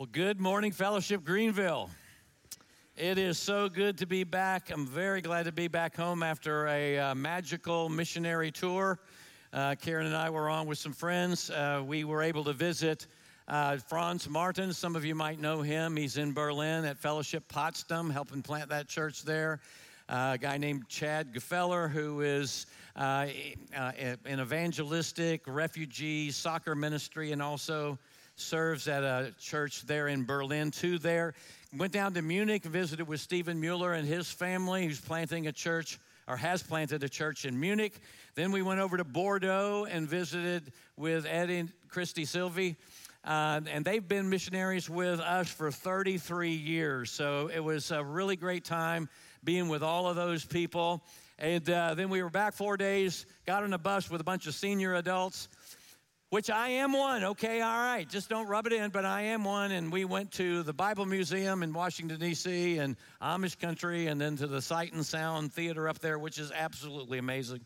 Well, 0.00 0.08
good 0.10 0.40
morning, 0.40 0.72
Fellowship 0.72 1.24
Greenville. 1.24 1.90
It 2.96 3.18
is 3.18 3.36
so 3.36 3.68
good 3.68 3.98
to 3.98 4.06
be 4.06 4.24
back. 4.24 4.70
I'm 4.70 4.86
very 4.86 5.20
glad 5.20 5.44
to 5.44 5.52
be 5.52 5.68
back 5.68 5.94
home 5.94 6.22
after 6.22 6.66
a 6.68 6.98
uh, 6.98 7.14
magical 7.14 7.90
missionary 7.90 8.50
tour. 8.50 8.98
Uh, 9.52 9.74
Karen 9.74 10.06
and 10.06 10.16
I 10.16 10.30
were 10.30 10.48
on 10.48 10.66
with 10.66 10.78
some 10.78 10.94
friends. 10.94 11.50
Uh, 11.50 11.82
we 11.86 12.04
were 12.04 12.22
able 12.22 12.44
to 12.44 12.54
visit 12.54 13.08
uh, 13.46 13.76
Franz 13.76 14.26
Martin. 14.26 14.72
Some 14.72 14.96
of 14.96 15.04
you 15.04 15.14
might 15.14 15.38
know 15.38 15.60
him. 15.60 15.96
He's 15.96 16.16
in 16.16 16.32
Berlin 16.32 16.86
at 16.86 16.96
Fellowship 16.96 17.46
Potsdam, 17.48 18.08
helping 18.08 18.40
plant 18.40 18.70
that 18.70 18.88
church 18.88 19.22
there. 19.24 19.60
Uh, 20.08 20.30
a 20.32 20.38
guy 20.38 20.56
named 20.56 20.88
Chad 20.88 21.34
Gefeller, 21.34 21.88
who 21.88 22.22
is 22.22 22.64
uh, 22.96 23.26
an 23.74 24.40
evangelistic 24.40 25.42
refugee 25.46 26.30
soccer 26.30 26.74
ministry 26.74 27.32
and 27.32 27.42
also 27.42 27.98
serves 28.40 28.88
at 28.88 29.02
a 29.02 29.32
church 29.38 29.82
there 29.82 30.08
in 30.08 30.24
Berlin, 30.24 30.70
too, 30.70 30.98
there. 30.98 31.34
Went 31.76 31.92
down 31.92 32.14
to 32.14 32.22
Munich, 32.22 32.64
visited 32.64 33.06
with 33.06 33.20
Stephen 33.20 33.60
Mueller 33.60 33.92
and 33.92 34.06
his 34.06 34.30
family, 34.30 34.86
who's 34.86 35.00
planting 35.00 35.46
a 35.46 35.52
church 35.52 35.98
or 36.26 36.36
has 36.36 36.62
planted 36.62 37.02
a 37.04 37.08
church 37.08 37.44
in 37.44 37.58
Munich. 37.58 38.00
Then 38.34 38.52
we 38.52 38.62
went 38.62 38.80
over 38.80 38.96
to 38.96 39.04
Bordeaux 39.04 39.86
and 39.90 40.08
visited 40.08 40.72
with 40.96 41.26
Ed 41.26 41.50
and 41.50 41.72
Christy 41.88 42.24
Sylvie. 42.24 42.76
Uh, 43.24 43.60
and 43.68 43.84
they've 43.84 44.06
been 44.06 44.30
missionaries 44.30 44.88
with 44.88 45.20
us 45.20 45.48
for 45.50 45.70
33 45.70 46.50
years. 46.50 47.10
So 47.10 47.50
it 47.52 47.60
was 47.60 47.90
a 47.90 48.02
really 48.02 48.36
great 48.36 48.64
time 48.64 49.08
being 49.44 49.68
with 49.68 49.82
all 49.82 50.08
of 50.08 50.16
those 50.16 50.44
people. 50.44 51.02
And 51.38 51.68
uh, 51.68 51.94
then 51.94 52.08
we 52.10 52.22
were 52.22 52.30
back 52.30 52.54
four 52.54 52.76
days, 52.76 53.26
got 53.46 53.62
on 53.62 53.72
a 53.72 53.78
bus 53.78 54.10
with 54.10 54.20
a 54.20 54.24
bunch 54.24 54.46
of 54.46 54.54
senior 54.54 54.94
adults 54.94 55.48
which 56.30 56.48
I 56.48 56.68
am 56.68 56.92
one. 56.92 57.24
Okay, 57.24 57.60
all 57.60 57.78
right, 57.82 58.08
just 58.08 58.28
don't 58.28 58.46
rub 58.46 58.66
it 58.66 58.72
in, 58.72 58.90
but 58.90 59.04
I 59.04 59.22
am 59.22 59.42
one. 59.42 59.72
And 59.72 59.92
we 59.92 60.04
went 60.04 60.30
to 60.32 60.62
the 60.62 60.72
Bible 60.72 61.04
Museum 61.04 61.64
in 61.64 61.72
Washington, 61.72 62.20
D.C., 62.20 62.78
and 62.78 62.96
Amish 63.20 63.58
country, 63.58 64.06
and 64.06 64.20
then 64.20 64.36
to 64.36 64.46
the 64.46 64.62
Sight 64.62 64.92
and 64.92 65.04
Sound 65.04 65.52
Theater 65.52 65.88
up 65.88 65.98
there, 65.98 66.20
which 66.20 66.38
is 66.38 66.52
absolutely 66.52 67.18
amazing 67.18 67.60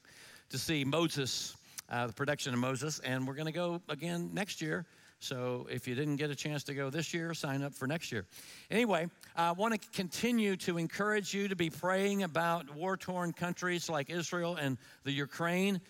to 0.49 0.57
see 0.57 0.83
Moses, 0.83 1.55
uh, 1.91 2.07
the 2.07 2.15
production 2.15 2.55
of 2.55 2.59
Moses. 2.59 3.01
And 3.01 3.29
we're 3.29 3.35
going 3.35 3.47
to 3.47 3.53
go 3.53 3.83
again 3.91 4.31
next 4.33 4.63
year. 4.63 4.87
So 5.19 5.67
if 5.71 5.87
you 5.87 5.95
didn't 5.95 6.17
get 6.17 6.31
a 6.31 6.35
chance 6.35 6.65
to 6.65 6.75
go 6.75 6.89
this 6.89 7.13
year, 7.13 7.35
sign 7.35 7.63
up 7.63 7.75
for 7.75 7.87
next 7.87 8.13
year. 8.13 8.25
Anyway, 8.71 9.09
I 9.37 9.53
want 9.53 9.75
to 9.75 9.89
continue 9.91 10.57
to 10.57 10.79
encourage 10.79 11.35
you 11.35 11.49
to 11.49 11.57
be 11.57 11.69
praying 11.69 12.23
about 12.23 12.75
war 12.75 12.97
torn 12.97 13.33
countries 13.35 13.91
like 13.91 14.09
Israel 14.09 14.57
and 14.57 14.79
the 15.05 15.13
Ukraine. 15.13 15.83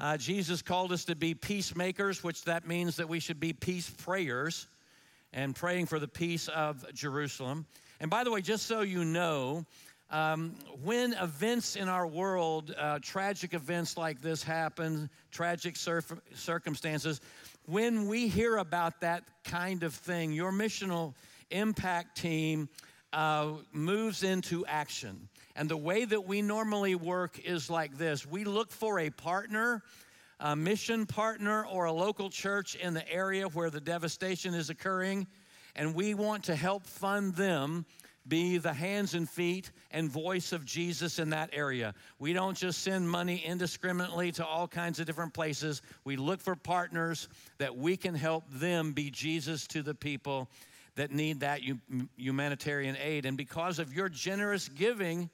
Uh, 0.00 0.16
Jesus 0.16 0.62
called 0.62 0.92
us 0.92 1.04
to 1.06 1.16
be 1.16 1.34
peacemakers, 1.34 2.22
which 2.22 2.44
that 2.44 2.66
means 2.66 2.96
that 2.96 3.08
we 3.08 3.18
should 3.18 3.40
be 3.40 3.52
peace 3.52 3.90
prayers 3.90 4.68
and 5.32 5.56
praying 5.56 5.86
for 5.86 5.98
the 5.98 6.06
peace 6.08 6.48
of 6.48 6.84
Jerusalem. 6.94 7.66
And 8.00 8.10
by 8.10 8.22
the 8.22 8.30
way, 8.30 8.40
just 8.40 8.66
so 8.66 8.82
you 8.82 9.04
know, 9.04 9.66
um, 10.10 10.54
when 10.82 11.14
events 11.14 11.76
in 11.76 11.88
our 11.88 12.06
world, 12.06 12.74
uh, 12.78 13.00
tragic 13.02 13.54
events 13.54 13.96
like 13.96 14.22
this 14.22 14.42
happen, 14.42 15.10
tragic 15.30 15.76
cir- 15.76 16.02
circumstances, 16.32 17.20
when 17.66 18.06
we 18.06 18.28
hear 18.28 18.56
about 18.56 19.00
that 19.00 19.24
kind 19.44 19.82
of 19.82 19.92
thing, 19.92 20.32
your 20.32 20.52
missional 20.52 21.14
impact 21.50 22.16
team 22.16 22.68
uh, 23.12 23.48
moves 23.72 24.22
into 24.22 24.64
action. 24.66 25.28
And 25.58 25.68
the 25.68 25.76
way 25.76 26.04
that 26.04 26.24
we 26.24 26.40
normally 26.40 26.94
work 26.94 27.40
is 27.40 27.68
like 27.68 27.98
this 27.98 28.24
we 28.24 28.44
look 28.44 28.70
for 28.70 29.00
a 29.00 29.10
partner, 29.10 29.82
a 30.38 30.54
mission 30.54 31.04
partner, 31.04 31.66
or 31.66 31.86
a 31.86 31.92
local 31.92 32.30
church 32.30 32.76
in 32.76 32.94
the 32.94 33.06
area 33.12 33.48
where 33.48 33.68
the 33.68 33.80
devastation 33.80 34.54
is 34.54 34.70
occurring, 34.70 35.26
and 35.74 35.96
we 35.96 36.14
want 36.14 36.44
to 36.44 36.54
help 36.54 36.86
fund 36.86 37.34
them 37.34 37.84
be 38.28 38.58
the 38.58 38.72
hands 38.72 39.14
and 39.14 39.28
feet 39.28 39.72
and 39.90 40.08
voice 40.08 40.52
of 40.52 40.64
Jesus 40.64 41.18
in 41.18 41.30
that 41.30 41.50
area. 41.52 41.92
We 42.20 42.32
don't 42.32 42.56
just 42.56 42.82
send 42.82 43.10
money 43.10 43.42
indiscriminately 43.44 44.30
to 44.32 44.46
all 44.46 44.68
kinds 44.68 45.00
of 45.00 45.06
different 45.06 45.34
places. 45.34 45.82
We 46.04 46.14
look 46.14 46.40
for 46.40 46.54
partners 46.54 47.28
that 47.56 47.76
we 47.76 47.96
can 47.96 48.14
help 48.14 48.44
them 48.48 48.92
be 48.92 49.10
Jesus 49.10 49.66
to 49.68 49.82
the 49.82 49.94
people 49.94 50.48
that 50.94 51.10
need 51.10 51.40
that 51.40 51.62
humanitarian 52.16 52.96
aid. 53.02 53.24
And 53.24 53.36
because 53.36 53.80
of 53.80 53.92
your 53.92 54.08
generous 54.08 54.68
giving, 54.68 55.30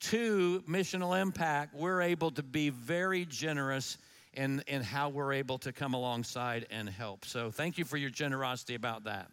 to 0.00 0.62
missional 0.68 1.20
impact, 1.20 1.74
we're 1.74 2.02
able 2.02 2.30
to 2.32 2.42
be 2.42 2.70
very 2.70 3.24
generous 3.24 3.98
in, 4.34 4.62
in 4.66 4.82
how 4.82 5.08
we're 5.08 5.32
able 5.32 5.58
to 5.58 5.72
come 5.72 5.94
alongside 5.94 6.66
and 6.70 6.88
help. 6.88 7.24
So 7.24 7.50
thank 7.50 7.78
you 7.78 7.84
for 7.84 7.96
your 7.96 8.10
generosity 8.10 8.74
about 8.74 9.04
that. 9.04 9.30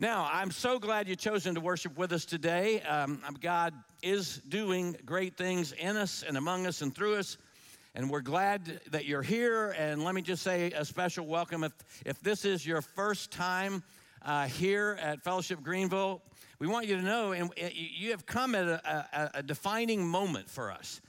Now, 0.00 0.28
I'm 0.32 0.50
so 0.50 0.78
glad 0.78 1.08
you've 1.08 1.18
chosen 1.18 1.54
to 1.54 1.60
worship 1.60 1.96
with 1.96 2.12
us 2.12 2.24
today. 2.24 2.80
Um, 2.82 3.22
God 3.40 3.74
is 4.02 4.38
doing 4.48 4.96
great 5.04 5.36
things 5.36 5.72
in 5.72 5.96
us 5.96 6.24
and 6.26 6.36
among 6.36 6.66
us 6.66 6.82
and 6.82 6.94
through 6.94 7.16
us. 7.16 7.38
And 7.94 8.08
we're 8.08 8.20
glad 8.20 8.80
that 8.90 9.04
you're 9.04 9.22
here. 9.22 9.74
And 9.76 10.04
let 10.04 10.14
me 10.14 10.22
just 10.22 10.42
say 10.42 10.70
a 10.72 10.84
special 10.84 11.26
welcome. 11.26 11.64
If, 11.64 11.72
if 12.06 12.20
this 12.20 12.44
is 12.44 12.64
your 12.64 12.82
first 12.82 13.32
time 13.32 13.82
uh, 14.22 14.46
here 14.46 14.98
at 15.00 15.22
Fellowship 15.22 15.62
Greenville, 15.62 16.22
we 16.60 16.66
want 16.66 16.86
you 16.86 16.96
to 16.96 17.02
know, 17.02 17.32
and 17.32 17.50
you 17.72 18.10
have 18.10 18.26
come 18.26 18.54
at 18.54 18.68
a, 18.68 19.06
a, 19.12 19.30
a 19.38 19.42
defining 19.42 20.06
moment 20.06 20.48
for 20.48 20.70
us. 20.70 21.00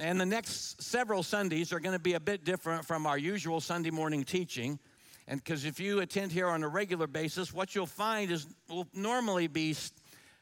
And 0.00 0.18
the 0.18 0.26
next 0.26 0.82
several 0.82 1.22
Sundays 1.22 1.74
are 1.74 1.80
going 1.80 1.92
to 1.92 2.02
be 2.02 2.14
a 2.14 2.20
bit 2.20 2.42
different 2.42 2.86
from 2.86 3.06
our 3.06 3.18
usual 3.18 3.60
Sunday 3.60 3.90
morning 3.90 4.24
teaching. 4.24 4.78
And 5.26 5.44
because 5.44 5.66
if 5.66 5.78
you 5.78 6.00
attend 6.00 6.32
here 6.32 6.48
on 6.48 6.62
a 6.62 6.68
regular 6.68 7.06
basis, 7.06 7.52
what 7.52 7.74
you'll 7.74 7.84
find 7.84 8.30
is 8.30 8.46
we'll 8.70 8.86
normally 8.94 9.46
be 9.46 9.76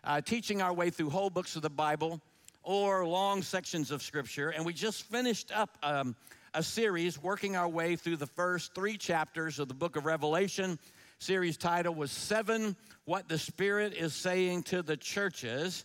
uh, 0.05 0.21
teaching 0.21 0.63
our 0.63 0.73
way 0.73 0.91
through 0.91 1.11
whole 1.11 1.31
books 1.31 1.57
of 1.57 1.63
the 1.63 1.71
Bible 1.71 2.21
or 2.63 3.05
long 3.05 3.43
sections 3.43 3.91
of 3.91 4.01
Scripture. 4.01 4.51
And 4.51 4.65
we 4.65 4.73
just 4.73 5.03
finished 5.05 5.51
up 5.53 5.77
um, 5.83 6.15
a 6.55 6.63
series 6.63 7.21
working 7.21 7.57
our 7.57 7.69
way 7.69 7.97
through 7.97 8.17
the 8.17 8.27
first 8.27 8.77
three 8.77 8.97
chapters 8.97 9.59
of 9.59 9.67
the 9.67 9.75
book 9.75 9.97
of 9.97 10.07
Revelation. 10.07 10.79
Series 11.19 11.57
title 11.57 11.95
was 11.95 12.13
Seven 12.13 12.77
what 13.07 13.29
the 13.29 13.39
Spirit 13.39 13.95
is 13.95 14.15
saying 14.15 14.65
to 14.65 14.83
the 14.83 14.97
churches. 14.97 15.85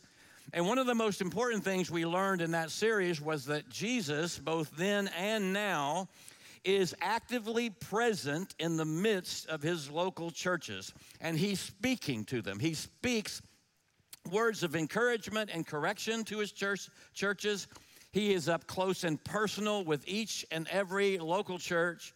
And 0.53 0.67
one 0.67 0.77
of 0.77 0.87
the 0.87 0.95
most 0.95 1.21
important 1.21 1.63
things 1.63 1.89
we 1.89 2.05
learned 2.05 2.41
in 2.41 2.51
that 2.51 2.69
series 2.69 3.21
was 3.21 3.45
that 3.45 3.69
Jesus, 3.69 4.37
both 4.37 4.75
then 4.75 5.09
and 5.17 5.53
now, 5.53 6.09
is 6.65 6.93
actively 7.01 7.69
present 7.69 8.53
in 8.59 8.75
the 8.75 8.85
midst 8.85 9.47
of 9.47 9.61
his 9.61 9.89
local 9.89 10.31
churches. 10.31 10.93
And 11.21 11.37
he's 11.37 11.61
speaking 11.61 12.25
to 12.25 12.41
them. 12.41 12.59
He 12.59 12.73
speaks 12.73 13.41
words 14.29 14.63
of 14.63 14.75
encouragement 14.75 15.49
and 15.53 15.65
correction 15.65 16.25
to 16.25 16.39
his 16.39 16.51
church, 16.51 16.89
churches. 17.13 17.67
He 18.11 18.33
is 18.33 18.49
up 18.49 18.67
close 18.67 19.05
and 19.05 19.23
personal 19.23 19.85
with 19.85 20.03
each 20.05 20.45
and 20.51 20.67
every 20.69 21.17
local 21.17 21.57
church. 21.57 22.13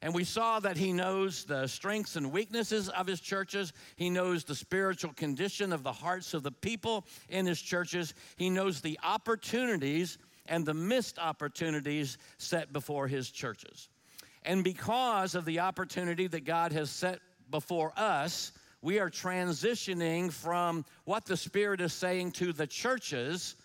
And 0.00 0.14
we 0.14 0.24
saw 0.24 0.60
that 0.60 0.76
he 0.76 0.92
knows 0.92 1.44
the 1.44 1.66
strengths 1.66 2.14
and 2.14 2.30
weaknesses 2.30 2.88
of 2.88 3.06
his 3.06 3.20
churches. 3.20 3.72
He 3.96 4.10
knows 4.10 4.44
the 4.44 4.54
spiritual 4.54 5.12
condition 5.12 5.72
of 5.72 5.82
the 5.82 5.92
hearts 5.92 6.34
of 6.34 6.44
the 6.44 6.52
people 6.52 7.04
in 7.28 7.46
his 7.46 7.60
churches. 7.60 8.14
He 8.36 8.48
knows 8.48 8.80
the 8.80 8.98
opportunities 9.02 10.18
and 10.46 10.64
the 10.64 10.74
missed 10.74 11.18
opportunities 11.18 12.16
set 12.38 12.72
before 12.72 13.08
his 13.08 13.30
churches. 13.30 13.88
And 14.44 14.62
because 14.62 15.34
of 15.34 15.44
the 15.44 15.60
opportunity 15.60 16.28
that 16.28 16.44
God 16.44 16.72
has 16.72 16.90
set 16.90 17.18
before 17.50 17.92
us, 17.96 18.52
we 18.80 19.00
are 19.00 19.10
transitioning 19.10 20.32
from 20.32 20.84
what 21.04 21.26
the 21.26 21.36
Spirit 21.36 21.80
is 21.80 21.92
saying 21.92 22.32
to 22.32 22.52
the 22.52 22.66
churches 22.66 23.56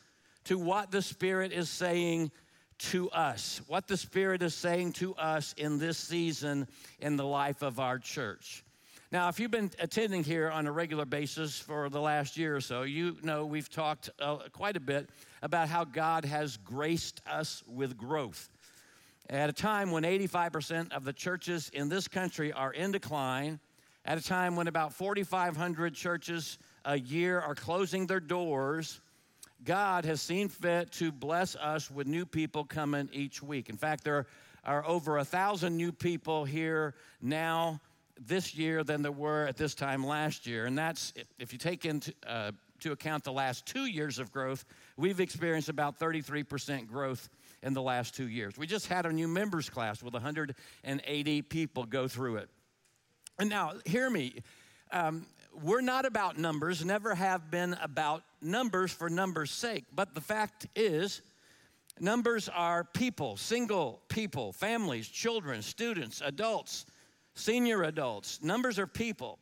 to 0.45 0.57
what 0.57 0.91
the 0.91 1.01
Spirit 1.01 1.53
is 1.53 1.69
saying 1.69 2.31
to 2.91 3.09
us, 3.11 3.61
what 3.67 3.88
the 3.88 3.97
Spirit 3.97 4.41
is 4.41 4.53
saying 4.53 4.94
to 4.94 5.16
us 5.16 5.53
in 5.57 5.79
this 5.79 5.97
season 5.97 6.67
in 6.99 7.16
the 7.16 7.25
life 7.25 7.61
of 7.61 7.79
our 7.79 7.97
church. 7.97 8.63
Now, 9.11 9.29
if 9.29 9.39
you've 9.39 9.51
been 9.51 9.71
attending 9.79 10.23
here 10.23 10.49
on 10.49 10.66
a 10.66 10.71
regular 10.71 11.05
basis 11.05 11.59
for 11.59 11.88
the 11.89 12.01
last 12.01 12.35
year 12.35 12.56
or 12.56 12.62
so, 12.62 12.81
you 12.81 13.15
know 13.21 13.45
we've 13.45 13.69
talked 13.69 14.09
uh, 14.19 14.38
quite 14.51 14.75
a 14.75 14.80
bit 14.80 15.09
about 15.41 15.69
how 15.69 15.83
God 15.83 16.25
has 16.25 16.57
graced 16.57 17.21
us 17.27 17.63
with 17.68 17.95
growth. 17.95 18.50
At 19.30 19.50
a 19.50 19.53
time 19.53 19.91
when 19.91 20.03
85% 20.03 20.91
of 20.91 21.06
the 21.06 21.13
churches 21.13 21.69
in 21.74 21.89
this 21.89 22.07
country 22.07 22.51
are 22.51 22.74
in 22.74 22.91
decline, 22.91 23.59
at 24.03 24.18
a 24.18 24.24
time 24.24 24.56
when 24.56 24.68
about 24.68 24.94
4,500 24.94 25.94
churches 25.94 26.57
a 26.83 27.00
year 27.00 27.39
are 27.39 27.56
closing 27.56 28.07
their 28.07 28.19
doors, 28.19 29.00
God 29.63 30.06
has 30.06 30.21
seen 30.21 30.50
fit 30.50 30.92
to 30.94 31.12
bless 31.12 31.56
us 31.56 31.89
with 31.89 32.07
new 32.07 32.25
people 32.25 32.65
coming 32.65 33.10
each 33.13 33.42
week. 33.42 33.69
In 33.69 33.77
fact, 33.77 34.04
there 34.04 34.25
are 34.65 34.86
over 34.86 35.18
a 35.18 35.25
thousand 35.25 35.77
new 35.77 35.92
people 35.92 36.45
here 36.45 36.95
now 37.21 37.80
this 38.19 38.56
year 38.56 38.83
than 38.83 39.01
there 39.01 39.12
were 39.12 39.45
at 39.48 39.57
this 39.57 39.74
time 39.74 40.06
last 40.06 40.45
year. 40.45 40.65
And 40.65 40.77
that's, 40.77 41.13
if 41.39 41.54
you 41.54 41.60
take 41.60 41.86
into 41.86 42.13
uh, 42.27 42.51
to 42.81 42.92
account 42.92 43.24
the 43.24 43.31
last 43.31 43.65
two 43.65 43.86
years 43.86 44.19
of 44.19 44.31
growth, 44.31 44.65
we've 44.98 45.19
experienced 45.19 45.69
about 45.69 46.00
33% 46.00 46.88
growth 46.88 47.30
in 47.62 47.74
the 47.74 47.81
last 47.81 48.16
two 48.16 48.27
years. 48.27 48.57
We 48.57 48.68
just 48.68 48.88
had 48.88 49.06
a 49.06 49.12
new 49.12 49.27
members 49.27 49.69
class 49.69 50.04
with 50.04 50.13
180 50.13 51.42
people 51.44 51.86
go 51.86 52.07
through 52.07 52.38
it. 52.38 52.50
And 53.39 53.50
now, 53.50 53.74
hear 53.86 54.09
me. 54.09 54.42
Um, 54.92 55.25
we're 55.61 55.81
not 55.81 56.05
about 56.05 56.38
numbers, 56.38 56.83
never 56.83 57.13
have 57.15 57.51
been 57.51 57.75
about 57.81 58.23
numbers 58.41 58.91
for 58.91 59.09
numbers' 59.09 59.51
sake. 59.51 59.85
But 59.94 60.15
the 60.15 60.21
fact 60.21 60.67
is, 60.75 61.21
numbers 62.00 62.50
are 62.50 62.83
people, 62.83 63.38
single 63.38 64.01
people, 64.09 64.53
families, 64.53 65.07
children, 65.07 65.61
students, 65.61 66.21
adults, 66.23 66.85
senior 67.35 67.83
adults. 67.83 68.41
Numbers 68.41 68.79
are 68.79 68.88
people, 68.88 69.39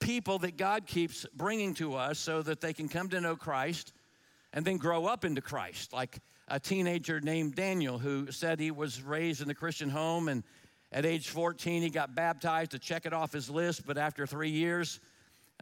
people 0.00 0.38
that 0.40 0.56
God 0.56 0.86
keeps 0.86 1.26
bringing 1.34 1.74
to 1.74 1.94
us 1.94 2.18
so 2.18 2.42
that 2.42 2.60
they 2.60 2.72
can 2.72 2.88
come 2.88 3.08
to 3.10 3.20
know 3.20 3.36
Christ 3.36 3.92
and 4.52 4.64
then 4.64 4.76
grow 4.76 5.06
up 5.06 5.24
into 5.24 5.40
Christ. 5.40 5.92
Like 5.92 6.18
a 6.48 6.60
teenager 6.60 7.20
named 7.20 7.54
Daniel 7.54 7.98
who 7.98 8.30
said 8.30 8.60
he 8.60 8.70
was 8.70 9.02
raised 9.02 9.40
in 9.40 9.48
the 9.48 9.54
Christian 9.54 9.88
home 9.88 10.28
and 10.28 10.42
at 10.92 11.04
age 11.04 11.28
14 11.28 11.82
he 11.82 11.90
got 11.90 12.14
baptized 12.14 12.70
to 12.72 12.78
check 12.78 13.06
it 13.06 13.12
off 13.12 13.32
his 13.32 13.50
list, 13.50 13.84
but 13.86 13.98
after 13.98 14.26
three 14.26 14.50
years, 14.50 15.00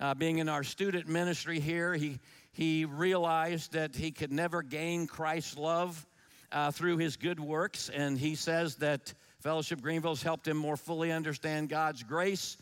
uh, 0.00 0.15
being 0.15 0.39
in 0.39 0.49
our 0.49 0.62
student 0.62 1.09
ministry 1.09 1.61
here, 1.61 1.94
he, 1.94 2.19
he 2.53 2.85
realized 2.85 3.73
that 3.73 3.94
he 3.94 4.11
could 4.11 4.33
never 4.33 4.62
gain 4.62 5.06
Christ's 5.06 5.56
love 5.56 6.06
uh, 6.50 6.71
through 6.71 6.99
his 6.99 7.17
good 7.17 7.41
works. 7.41 7.89
And 7.89 8.19
he 8.19 8.35
says 8.35 8.77
that 8.77 9.12
Fellowship 9.41 9.81
Greenville 9.81 10.12
has 10.12 10.23
helped 10.23 10.47
him 10.47 10.56
more 10.56 10.77
fully 10.77 11.12
understand 11.12 11.69
God's 11.69 12.03
grace 12.03 12.56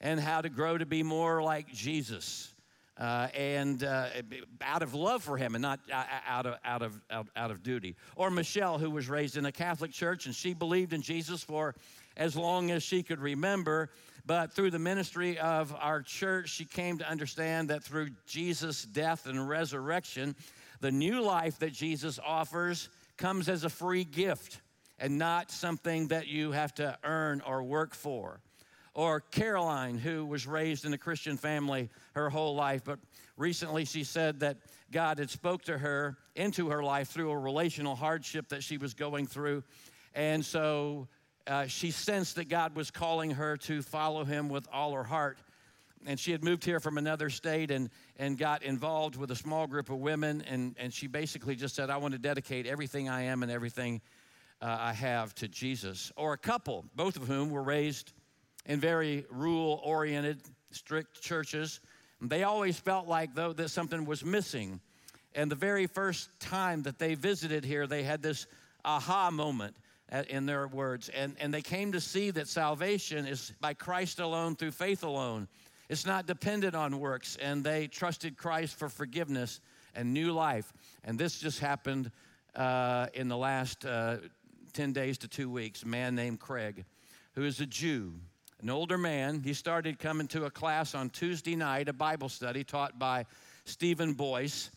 and 0.00 0.20
how 0.20 0.40
to 0.40 0.48
grow 0.48 0.78
to 0.78 0.86
be 0.86 1.02
more 1.02 1.42
like 1.42 1.68
Jesus. 1.72 2.52
Uh, 2.96 3.28
and 3.32 3.84
uh, 3.84 4.08
out 4.60 4.82
of 4.82 4.92
love 4.92 5.22
for 5.22 5.36
him 5.36 5.54
and 5.54 5.62
not 5.62 5.78
uh, 5.92 6.02
out 6.26 6.46
of, 6.46 6.54
out, 6.64 6.82
of, 6.82 7.00
out, 7.10 7.28
out 7.36 7.50
of 7.52 7.62
duty. 7.62 7.94
Or 8.16 8.28
Michelle, 8.28 8.76
who 8.76 8.90
was 8.90 9.08
raised 9.08 9.36
in 9.36 9.46
a 9.46 9.52
Catholic 9.52 9.92
church 9.92 10.26
and 10.26 10.34
she 10.34 10.52
believed 10.52 10.92
in 10.92 11.00
Jesus 11.00 11.44
for 11.44 11.76
as 12.16 12.34
long 12.34 12.72
as 12.72 12.82
she 12.82 13.04
could 13.04 13.20
remember. 13.20 13.90
But 14.28 14.52
through 14.52 14.72
the 14.72 14.78
ministry 14.78 15.38
of 15.38 15.74
our 15.80 16.02
church, 16.02 16.50
she 16.50 16.66
came 16.66 16.98
to 16.98 17.08
understand 17.08 17.70
that 17.70 17.82
through 17.82 18.10
Jesus' 18.26 18.84
death 18.84 19.24
and 19.24 19.48
resurrection, 19.48 20.36
the 20.80 20.92
new 20.92 21.22
life 21.22 21.58
that 21.60 21.72
Jesus 21.72 22.18
offers 22.22 22.90
comes 23.16 23.48
as 23.48 23.64
a 23.64 23.70
free 23.70 24.04
gift 24.04 24.60
and 24.98 25.16
not 25.16 25.50
something 25.50 26.08
that 26.08 26.26
you 26.26 26.52
have 26.52 26.74
to 26.74 26.98
earn 27.04 27.40
or 27.40 27.62
work 27.62 27.94
for. 27.94 28.42
Or 28.92 29.20
Caroline, 29.20 29.96
who 29.96 30.26
was 30.26 30.46
raised 30.46 30.84
in 30.84 30.92
a 30.92 30.98
Christian 30.98 31.38
family 31.38 31.88
her 32.12 32.28
whole 32.28 32.54
life, 32.54 32.82
but 32.84 32.98
recently 33.38 33.86
she 33.86 34.04
said 34.04 34.40
that 34.40 34.58
God 34.92 35.20
had 35.20 35.30
spoke 35.30 35.62
to 35.62 35.78
her 35.78 36.18
into 36.36 36.68
her 36.68 36.82
life 36.82 37.08
through 37.08 37.30
a 37.30 37.38
relational 37.38 37.96
hardship 37.96 38.50
that 38.50 38.62
she 38.62 38.76
was 38.76 38.92
going 38.92 39.26
through. 39.26 39.64
And 40.14 40.44
so 40.44 41.08
uh, 41.48 41.66
she 41.66 41.90
sensed 41.90 42.36
that 42.36 42.48
God 42.48 42.76
was 42.76 42.90
calling 42.90 43.30
her 43.30 43.56
to 43.56 43.80
follow 43.80 44.24
him 44.24 44.50
with 44.50 44.68
all 44.70 44.92
her 44.92 45.02
heart. 45.02 45.38
And 46.06 46.20
she 46.20 46.30
had 46.30 46.44
moved 46.44 46.64
here 46.64 46.78
from 46.78 46.98
another 46.98 47.30
state 47.30 47.70
and, 47.70 47.90
and 48.18 48.38
got 48.38 48.62
involved 48.62 49.16
with 49.16 49.30
a 49.30 49.36
small 49.36 49.66
group 49.66 49.90
of 49.90 49.98
women. 49.98 50.42
And, 50.42 50.76
and 50.78 50.92
she 50.92 51.06
basically 51.06 51.56
just 51.56 51.74
said, 51.74 51.90
I 51.90 51.96
want 51.96 52.12
to 52.12 52.18
dedicate 52.18 52.66
everything 52.66 53.08
I 53.08 53.22
am 53.22 53.42
and 53.42 53.50
everything 53.50 54.02
uh, 54.60 54.76
I 54.78 54.92
have 54.92 55.34
to 55.36 55.48
Jesus. 55.48 56.12
Or 56.16 56.34
a 56.34 56.38
couple, 56.38 56.84
both 56.94 57.16
of 57.16 57.26
whom 57.26 57.50
were 57.50 57.62
raised 57.62 58.12
in 58.66 58.78
very 58.78 59.24
rule 59.30 59.80
oriented, 59.82 60.42
strict 60.70 61.20
churches. 61.22 61.80
They 62.20 62.42
always 62.42 62.78
felt 62.78 63.08
like, 63.08 63.34
though, 63.34 63.54
that 63.54 63.70
something 63.70 64.04
was 64.04 64.24
missing. 64.24 64.80
And 65.34 65.50
the 65.50 65.56
very 65.56 65.86
first 65.86 66.28
time 66.40 66.82
that 66.82 66.98
they 66.98 67.14
visited 67.14 67.64
here, 67.64 67.86
they 67.86 68.02
had 68.02 68.22
this 68.22 68.46
aha 68.84 69.30
moment 69.30 69.74
in 70.28 70.46
their 70.46 70.66
words. 70.66 71.08
And, 71.10 71.36
and 71.40 71.52
they 71.52 71.62
came 71.62 71.92
to 71.92 72.00
see 72.00 72.30
that 72.30 72.48
salvation 72.48 73.26
is 73.26 73.52
by 73.60 73.74
Christ 73.74 74.20
alone 74.20 74.56
through 74.56 74.72
faith 74.72 75.02
alone. 75.02 75.48
It's 75.88 76.06
not 76.06 76.26
dependent 76.26 76.74
on 76.74 76.98
works. 77.00 77.36
And 77.40 77.64
they 77.64 77.86
trusted 77.86 78.36
Christ 78.36 78.78
for 78.78 78.88
forgiveness 78.88 79.60
and 79.94 80.12
new 80.12 80.32
life. 80.32 80.72
And 81.04 81.18
this 81.18 81.38
just 81.38 81.60
happened 81.60 82.10
uh, 82.54 83.06
in 83.14 83.28
the 83.28 83.36
last 83.36 83.84
uh, 83.84 84.18
10 84.72 84.92
days 84.92 85.18
to 85.18 85.28
two 85.28 85.50
weeks. 85.50 85.82
A 85.82 85.88
man 85.88 86.14
named 86.14 86.40
Craig, 86.40 86.84
who 87.34 87.44
is 87.44 87.60
a 87.60 87.66
Jew, 87.66 88.14
an 88.60 88.70
older 88.70 88.98
man. 88.98 89.42
He 89.42 89.54
started 89.54 89.98
coming 89.98 90.28
to 90.28 90.44
a 90.44 90.50
class 90.50 90.94
on 90.94 91.10
Tuesday 91.10 91.56
night, 91.56 91.88
a 91.88 91.92
Bible 91.92 92.28
study 92.28 92.64
taught 92.64 92.98
by 92.98 93.26
Stephen 93.64 94.14
Boyce. 94.14 94.70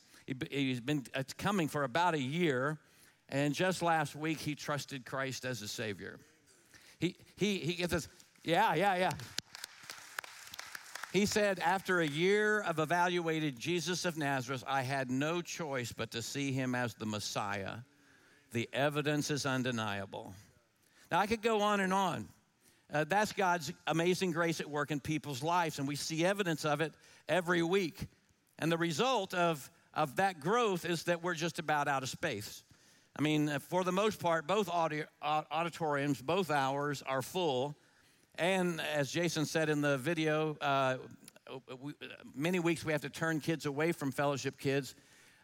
He, 0.50 0.70
has 0.70 0.80
been 0.80 1.04
uh, 1.14 1.24
coming 1.38 1.68
for 1.68 1.84
about 1.84 2.14
a 2.14 2.22
year. 2.22 2.78
And 3.32 3.54
just 3.54 3.82
last 3.82 4.16
week, 4.16 4.40
he 4.40 4.56
trusted 4.56 5.06
Christ 5.06 5.46
as 5.46 5.62
a 5.62 5.68
Savior. 5.68 6.20
He, 7.00 7.16
he, 7.38 7.60
he 7.60 7.74
gets 7.74 7.94
this, 7.94 8.08
yeah, 8.44 8.74
yeah, 8.76 8.96
yeah. 8.96 9.12
He 11.14 11.26
said, 11.26 11.60
after 11.60 12.02
a 12.02 12.08
year 12.08 12.62
of 12.62 12.80
evaluating 12.80 13.56
Jesus 13.58 14.06
of 14.06 14.18
Nazareth, 14.18 14.64
I 14.68 14.82
had 14.82 15.10
no 15.10 15.42
choice 15.42 15.92
but 15.92 16.12
to 16.12 16.22
see 16.22 16.52
him 16.52 16.76
as 16.76 16.94
the 16.94 17.06
Messiah. 17.06 17.78
The 18.54 18.70
evidence 18.74 19.32
is 19.32 19.46
undeniable. 19.46 20.34
Now, 21.10 21.20
I 21.20 21.28
could 21.28 21.42
go 21.42 21.62
on 21.62 21.80
and 21.80 21.94
on. 21.94 22.28
Uh, 22.94 23.06
that's 23.06 23.32
God's 23.32 23.72
amazing 23.88 24.32
grace 24.32 24.60
at 24.60 24.70
work 24.70 24.92
in 24.92 25.00
people's 25.00 25.42
lives, 25.42 25.80
and 25.80 25.88
we 25.88 25.96
see 25.96 26.26
evidence 26.26 26.66
of 26.66 26.82
it 26.82 26.94
every 27.30 27.64
week. 27.64 28.08
And 28.60 28.70
the 28.72 28.78
result 28.78 29.34
of, 29.34 29.70
of 29.94 30.18
that 30.18 30.42
growth 30.42 30.86
is 30.86 31.04
that 31.04 31.24
we're 31.24 31.34
just 31.34 31.60
about 31.60 31.88
out 31.88 32.04
of 32.04 32.10
space. 32.10 32.64
I 33.22 33.24
mean, 33.24 33.60
for 33.70 33.84
the 33.84 33.92
most 33.92 34.20
part, 34.20 34.48
both 34.48 34.68
auditoriums, 34.68 36.20
both 36.24 36.50
hours 36.50 37.04
are 37.06 37.22
full. 37.22 37.76
And 38.40 38.82
as 38.82 39.12
Jason 39.12 39.46
said 39.46 39.70
in 39.70 39.80
the 39.80 40.00
video, 40.00 40.58
uh, 40.60 40.98
we, 41.80 41.94
many 42.34 42.58
weeks 42.58 42.84
we 42.84 42.94
have 42.94 43.02
to 43.02 43.12
turn 43.12 43.40
kids 43.40 43.68
away 43.68 43.92
from 43.92 44.12
fellowship 44.12 44.58
kids. 44.58 44.96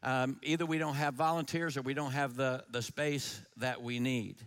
Um, 0.01 0.39
either 0.41 0.65
we 0.65 0.79
don't 0.79 0.95
have 0.95 1.13
volunteers 1.13 1.77
or 1.77 1.83
we 1.83 1.93
don't 1.93 2.13
have 2.13 2.35
the, 2.35 2.63
the 2.71 2.81
space 2.81 3.39
that 3.57 3.79
we 3.79 3.99
need. 3.99 4.37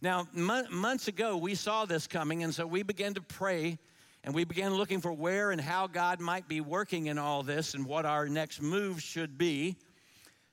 Now, 0.00 0.28
m- 0.36 0.66
months 0.70 1.08
ago, 1.08 1.36
we 1.36 1.56
saw 1.56 1.84
this 1.84 2.06
coming, 2.06 2.44
and 2.44 2.54
so 2.54 2.64
we 2.64 2.84
began 2.84 3.14
to 3.14 3.20
pray 3.20 3.80
and 4.22 4.32
we 4.32 4.44
began 4.44 4.74
looking 4.74 5.00
for 5.00 5.12
where 5.12 5.50
and 5.50 5.60
how 5.60 5.88
God 5.88 6.20
might 6.20 6.46
be 6.46 6.60
working 6.60 7.06
in 7.06 7.18
all 7.18 7.42
this 7.42 7.74
and 7.74 7.84
what 7.84 8.06
our 8.06 8.28
next 8.28 8.62
move 8.62 9.02
should 9.02 9.36
be. 9.36 9.78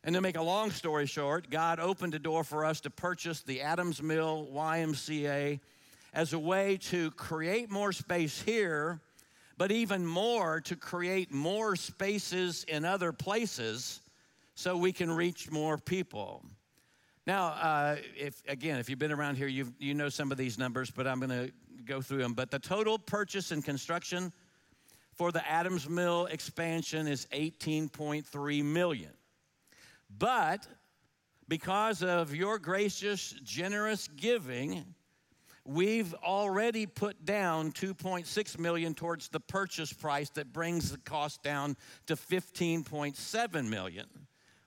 And 0.05 0.13
to 0.13 0.21
make 0.21 0.37
a 0.37 0.41
long 0.43 0.69
story 0.69 1.07
short, 1.07 1.49
God 1.49 1.79
opened 1.79 2.13
a 2.13 2.19
door 2.19 2.43
for 2.43 2.63
us 2.63 2.79
to 2.81 2.91
purchase 2.91 3.41
the 3.41 3.61
Adams 3.61 4.03
Mill 4.03 4.47
YMCA 4.53 5.59
as 6.13 6.33
a 6.33 6.37
way 6.37 6.77
to 6.77 7.09
create 7.11 7.71
more 7.71 7.91
space 7.91 8.39
here, 8.39 9.01
but 9.57 9.71
even 9.71 10.05
more 10.05 10.61
to 10.61 10.75
create 10.75 11.33
more 11.33 11.75
spaces 11.75 12.65
in 12.65 12.85
other 12.85 13.12
places 13.12 14.00
so 14.53 14.77
we 14.77 14.91
can 14.91 15.12
reach 15.12 15.50
more 15.50 15.75
people. 15.75 16.45
Now, 17.25 17.47
uh, 17.47 17.95
if 18.15 18.43
again, 18.47 18.77
if 18.77 18.91
you've 18.91 19.00
been 19.00 19.12
around 19.12 19.38
here, 19.38 19.47
you 19.47 19.74
you 19.79 19.95
know 19.95 20.09
some 20.09 20.31
of 20.31 20.38
these 20.38 20.59
numbers, 20.59 20.91
but 20.91 21.07
I'm 21.07 21.19
going 21.19 21.47
to 21.47 21.51
go 21.83 22.00
through 22.00 22.19
them. 22.19 22.35
But 22.35 22.51
the 22.51 22.59
total 22.59 23.00
purchase 23.00 23.50
and 23.50 23.65
construction 23.65 24.31
for 25.15 25.31
the 25.31 25.45
Adams 25.50 25.89
Mill 25.89 26.27
expansion 26.27 27.07
is 27.07 27.25
18.3 27.33 28.63
million. 28.63 29.14
But 30.17 30.67
because 31.48 32.03
of 32.03 32.34
your 32.34 32.60
gracious, 32.60 33.36
generous 33.43 34.07
giving, 34.15 34.86
we've 35.65 36.13
already 36.15 36.86
put 36.86 37.25
down 37.25 37.72
2.6 37.72 38.60
million 38.60 38.93
towards 38.93 39.29
the 39.29 39.39
purchase 39.39 39.91
price 39.91 40.29
that 40.31 40.53
brings 40.53 40.91
the 40.91 40.98
cost 41.00 41.43
down 41.43 41.75
to 42.07 42.15
15.7 42.15 43.69
million, 43.69 44.07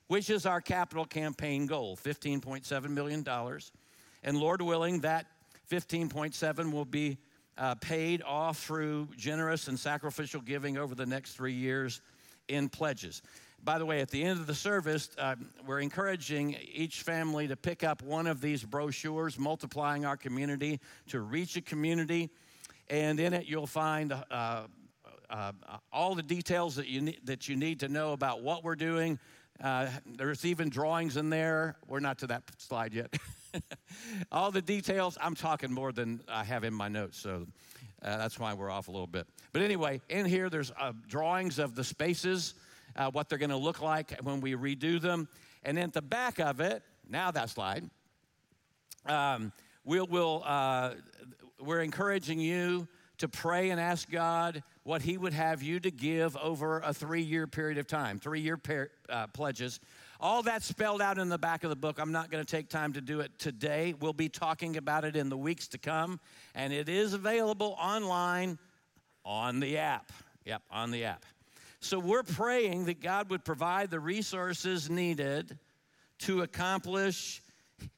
which 0.08 0.30
is 0.30 0.46
our 0.46 0.60
capital 0.60 1.04
campaign 1.04 1.66
goal, 1.66 1.96
15.7 1.96 2.90
million 2.90 3.22
dollars. 3.22 3.72
And 4.22 4.36
Lord 4.36 4.60
willing, 4.62 5.00
that 5.00 5.26
15.7 5.70 6.72
will 6.72 6.84
be 6.84 7.18
uh, 7.56 7.74
paid 7.76 8.22
off 8.22 8.58
through 8.58 9.08
generous 9.16 9.68
and 9.68 9.78
sacrificial 9.78 10.40
giving 10.40 10.78
over 10.78 10.94
the 10.94 11.06
next 11.06 11.32
three 11.32 11.52
years 11.52 12.00
in 12.48 12.68
pledges. 12.68 13.22
By 13.64 13.78
the 13.78 13.86
way, 13.86 14.00
at 14.00 14.10
the 14.10 14.22
end 14.22 14.40
of 14.40 14.46
the 14.46 14.54
service, 14.54 15.10
uh, 15.18 15.34
we're 15.66 15.80
encouraging 15.80 16.56
each 16.72 17.02
family 17.02 17.48
to 17.48 17.56
pick 17.56 17.82
up 17.82 18.02
one 18.02 18.26
of 18.26 18.40
these 18.40 18.64
brochures, 18.64 19.38
Multiplying 19.38 20.04
Our 20.04 20.16
Community, 20.16 20.80
to 21.08 21.20
reach 21.20 21.56
a 21.56 21.60
community. 21.60 22.30
And 22.88 23.18
in 23.18 23.34
it, 23.34 23.46
you'll 23.46 23.66
find 23.66 24.12
uh, 24.12 24.22
uh, 24.30 24.66
uh 25.30 25.52
all 25.92 26.14
the 26.14 26.22
details 26.22 26.76
that 26.76 26.86
you, 26.86 27.00
need, 27.02 27.20
that 27.24 27.48
you 27.48 27.56
need 27.56 27.80
to 27.80 27.88
know 27.88 28.12
about 28.12 28.42
what 28.42 28.62
we're 28.62 28.76
doing. 28.76 29.18
Uh, 29.62 29.88
there's 30.06 30.44
even 30.44 30.68
drawings 30.68 31.16
in 31.16 31.30
there. 31.30 31.76
We're 31.88 32.00
not 32.00 32.18
to 32.18 32.28
that 32.28 32.44
slide 32.58 32.94
yet. 32.94 33.12
all 34.32 34.52
the 34.52 34.62
details, 34.62 35.18
I'm 35.20 35.34
talking 35.34 35.72
more 35.72 35.90
than 35.90 36.20
I 36.28 36.44
have 36.44 36.62
in 36.62 36.72
my 36.72 36.88
notes, 36.88 37.18
so 37.18 37.46
uh, 38.02 38.16
that's 38.16 38.38
why 38.38 38.54
we're 38.54 38.70
off 38.70 38.88
a 38.88 38.90
little 38.90 39.06
bit. 39.06 39.26
But 39.52 39.62
anyway, 39.62 40.00
in 40.08 40.26
here, 40.26 40.48
there's 40.50 40.72
drawings 41.08 41.58
of 41.58 41.74
the 41.74 41.84
spaces 41.84 42.54
uh, 42.96 43.10
what 43.10 43.28
they're 43.28 43.38
going 43.38 43.50
to 43.50 43.56
look 43.56 43.80
like 43.80 44.18
when 44.22 44.40
we 44.40 44.54
redo 44.54 45.00
them. 45.00 45.28
And 45.64 45.76
then 45.76 45.84
at 45.84 45.92
the 45.92 46.02
back 46.02 46.38
of 46.38 46.60
it, 46.60 46.82
now 47.08 47.30
that 47.30 47.50
slide, 47.50 47.88
um, 49.06 49.52
we'll, 49.84 50.06
we'll, 50.06 50.42
uh, 50.44 50.94
we're 51.60 51.80
encouraging 51.80 52.40
you 52.40 52.86
to 53.18 53.28
pray 53.28 53.70
and 53.70 53.80
ask 53.80 54.10
God 54.10 54.62
what 54.82 55.02
He 55.02 55.16
would 55.16 55.32
have 55.32 55.62
you 55.62 55.80
to 55.80 55.90
give 55.90 56.36
over 56.36 56.80
a 56.80 56.92
three 56.92 57.22
year 57.22 57.46
period 57.46 57.78
of 57.78 57.86
time, 57.86 58.18
three 58.18 58.40
year 58.40 58.56
per, 58.56 58.90
uh, 59.08 59.26
pledges. 59.28 59.80
All 60.20 60.42
that's 60.42 60.66
spelled 60.66 61.00
out 61.00 61.18
in 61.18 61.28
the 61.28 61.38
back 61.38 61.62
of 61.62 61.70
the 61.70 61.76
book. 61.76 62.00
I'm 62.00 62.10
not 62.10 62.28
going 62.28 62.44
to 62.44 62.50
take 62.50 62.68
time 62.68 62.92
to 62.94 63.00
do 63.00 63.20
it 63.20 63.30
today. 63.38 63.94
We'll 64.00 64.12
be 64.12 64.28
talking 64.28 64.76
about 64.76 65.04
it 65.04 65.14
in 65.14 65.28
the 65.28 65.36
weeks 65.36 65.68
to 65.68 65.78
come, 65.78 66.18
and 66.56 66.72
it 66.72 66.88
is 66.88 67.12
available 67.12 67.76
online 67.80 68.58
on 69.24 69.60
the 69.60 69.78
app. 69.78 70.10
Yep, 70.44 70.62
on 70.72 70.90
the 70.90 71.04
app. 71.04 71.24
So 71.80 72.00
we're 72.00 72.24
praying 72.24 72.86
that 72.86 73.00
God 73.00 73.30
would 73.30 73.44
provide 73.44 73.90
the 73.90 74.00
resources 74.00 74.90
needed 74.90 75.56
to 76.20 76.42
accomplish 76.42 77.40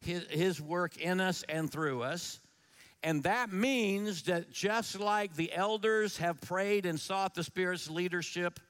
his, 0.02 0.24
his 0.28 0.60
work 0.60 0.98
in 0.98 1.22
us 1.22 1.42
and 1.48 1.72
through 1.72 2.02
us. 2.02 2.40
And 3.02 3.22
that 3.22 3.50
means 3.50 4.24
that 4.24 4.52
just 4.52 5.00
like 5.00 5.34
the 5.36 5.50
elders 5.54 6.18
have 6.18 6.38
prayed 6.42 6.84
and 6.84 7.00
sought 7.00 7.34
the 7.34 7.44
Spirit's 7.44 7.88
leadership 7.88 8.60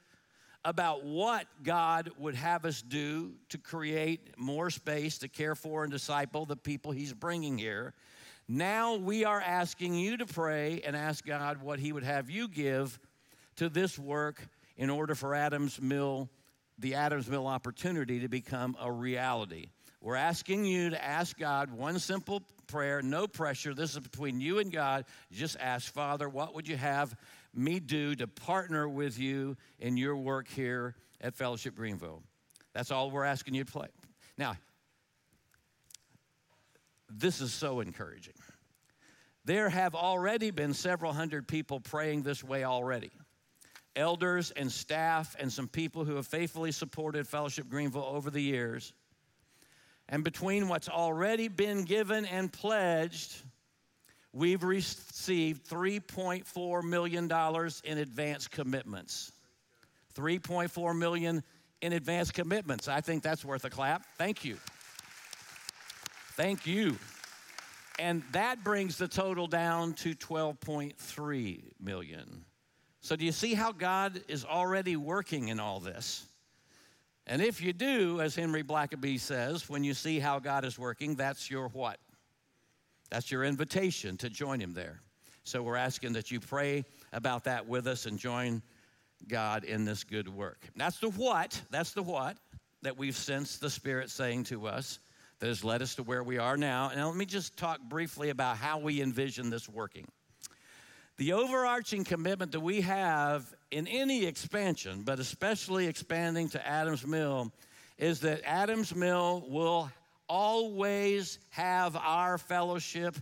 about 0.65 1.05
what 1.05 1.47
God 1.63 2.11
would 2.19 2.35
have 2.35 2.65
us 2.65 2.83
do 2.83 3.33
to 3.49 3.59
create 3.59 4.39
more 4.39 4.71
space 4.71 5.19
to 5.19 5.29
care 5.29 5.55
for 5.55 5.83
and 5.85 5.93
disciple 5.93 6.45
the 6.45 6.57
people 6.57 6.93
He's 6.93 7.13
bringing 7.13 7.57
here, 7.57 7.95
now 8.49 8.97
we 8.97 9.25
are 9.25 9.41
asking 9.41 9.95
you 9.95 10.17
to 10.17 10.27
pray 10.27 10.83
and 10.85 10.97
ask 10.97 11.25
God 11.25 11.63
what 11.63 11.79
He 11.79 11.93
would 11.93 12.03
have 12.03 12.29
you 12.29 12.49
give 12.49 12.99
to 13.57 13.69
this 13.69 13.99
work 13.99 14.43
in 14.77 14.91
order 14.91 15.15
for 15.15 15.35
Adams 15.35 15.81
Mill, 15.81 16.29
the 16.79 16.95
Adams 16.95 17.29
Mill 17.29 17.47
opportunity 17.47 18.21
to 18.21 18.29
become 18.29 18.77
a 18.81 18.91
reality. 18.91 19.69
We're 20.01 20.17
asking 20.17 20.65
you 20.65 20.91
to 20.91 21.05
ask 21.05 21.39
God 21.39 21.71
one 21.71 21.99
simple 21.99 22.43
prayer, 22.67 23.03
no 23.03 23.27
pressure. 23.27 23.75
This 23.75 23.93
is 23.93 23.99
between 23.99 24.41
you 24.41 24.59
and 24.59 24.73
God. 24.73 25.05
just 25.31 25.59
ask, 25.61 25.93
Father, 25.93 26.29
what 26.29 26.55
would 26.55 26.67
you 26.67 26.77
have 26.77 27.15
me 27.55 27.81
do 27.81 28.15
to 28.17 28.27
partner 28.27 28.89
with 28.89 29.19
you 29.19 29.57
in 29.79 29.97
your 29.97 30.17
work 30.17 30.49
here 30.49 30.95
at 31.21 31.35
Fellowship 31.35 31.75
Greenville? 31.75 32.23
That's 32.73 32.91
all 32.91 33.11
we're 33.11 33.25
asking 33.25 33.55
you 33.55 33.65
to 33.65 33.73
play. 33.73 33.89
Now, 34.39 34.57
this 37.09 37.41
is 37.41 37.53
so 37.53 37.81
encouraging. 37.81 38.35
There 39.45 39.69
have 39.69 39.95
already 39.95 40.51
been 40.51 40.75
several 40.75 41.13
hundred 41.13 41.49
people 41.49 41.81
praying 41.81 42.23
this 42.23 42.45
way 42.45 42.65
already. 42.65 43.11
Elders 43.97 44.53
and 44.53 44.71
staff, 44.71 45.35
and 45.41 45.53
some 45.53 45.67
people 45.67 46.05
who 46.05 46.15
have 46.15 46.27
faithfully 46.27 46.71
supported 46.71 47.27
Fellowship 47.27 47.69
Greenville 47.69 48.05
over 48.05 48.31
the 48.31 48.43
years 48.43 48.93
and 50.11 50.25
between 50.25 50.69
what's 50.69 50.89
already 50.89 51.47
been 51.49 51.85
given 51.85 52.27
and 52.27 52.53
pledged, 52.53 53.43
we've 54.33 54.63
received 54.63 55.69
$3.4 55.69 56.83
million 56.83 57.25
in 57.85 57.99
advance 57.99 58.49
commitments. 58.49 59.33
3.4 60.15 60.99
million 60.99 61.43
in 61.81 61.93
advance 61.93 62.31
commitments. 62.31 62.89
I 62.89 63.01
think 63.01 63.23
that's 63.23 63.45
worth 63.45 63.65
a 63.65 63.71
clap. 63.71 64.05
Thank 64.19 64.45
you. 64.45 64.59
Thank 66.37 66.67
you. 66.67 66.97
And 67.99 68.23
that 68.33 68.65
brings 68.65 68.97
the 68.97 69.09
total 69.09 69.47
down 69.47 69.93
to 69.95 70.15
12.3 70.15 71.61
million. 71.81 72.45
So 73.03 73.17
do 73.17 73.25
you 73.25 73.33
see 73.33 73.55
how 73.55 73.73
God 73.73 74.23
is 74.29 74.45
already 74.45 74.97
working 74.97 75.49
in 75.49 75.61
all 75.61 75.81
this? 75.81 76.27
And 77.27 77.43
if 77.43 77.61
you 77.63 77.73
do, 77.73 78.21
as 78.21 78.35
Henry 78.35 78.63
Blackaby 78.63 79.21
says, 79.21 79.69
when 79.69 79.85
you 79.85 79.95
see 79.95 80.19
how 80.19 80.39
God 80.39 80.65
is 80.65 80.79
working, 80.79 81.15
that's 81.15 81.51
your 81.51 81.69
what? 81.69 81.99
That's 83.11 83.31
your 83.31 83.45
invitation 83.45 84.17
to 84.19 84.31
join 84.31 84.61
Him 84.61 84.73
there. 84.73 85.01
So 85.45 85.63
we're 85.63 85.77
asking 85.77 86.13
that 86.15 86.31
you 86.31 86.41
pray 86.41 86.85
about 87.13 87.45
that 87.45 87.67
with 87.67 87.87
us 87.87 88.07
and 88.07 88.19
join 88.19 88.63
God 89.29 89.65
in 89.65 89.85
this 89.85 90.05
good 90.05 90.29
work. 90.29 90.59
That's 90.77 90.99
the 90.99 91.11
what, 91.11 91.61
that's 91.71 91.93
the 91.93 92.03
what 92.03 92.37
that 92.83 92.97
we've 92.97 93.17
sensed 93.17 93.61
the 93.61 93.71
Spirit 93.71 94.11
saying 94.11 94.45
to 94.45 94.67
us 94.67 94.99
that 95.41 95.49
has 95.49 95.65
led 95.65 95.83
us 95.83 95.95
to 95.97 96.03
where 96.03 96.23
we 96.23 96.39
are 96.39 96.57
now. 96.57 96.91
And 96.95 97.05
let 97.05 97.17
me 97.17 97.27
just 97.27 97.57
talk 97.57 97.81
briefly 97.81 98.31
about 98.31 98.57
how 98.57 98.79
we 98.79 99.03
envision 99.03 99.51
this 99.51 99.69
working. 99.69 100.07
The 101.17 101.33
overarching 101.35 102.05
commitment 102.05 102.53
that 102.53 102.61
we 102.61 102.81
have 102.83 103.53
in 103.71 103.87
any 103.87 104.25
expansion, 104.25 105.03
but 105.03 105.19
especially 105.19 105.87
expanding 105.87 106.49
to 106.51 106.67
Adams 106.67 107.07
Mill, 107.07 107.53
is 107.99 108.21
that 108.21 108.41
Adams 108.45 108.95
Mill 108.95 109.45
will 109.49 109.91
always 110.31 111.41
have 111.51 111.97
our 111.97 112.39
fellowship 112.39 113.17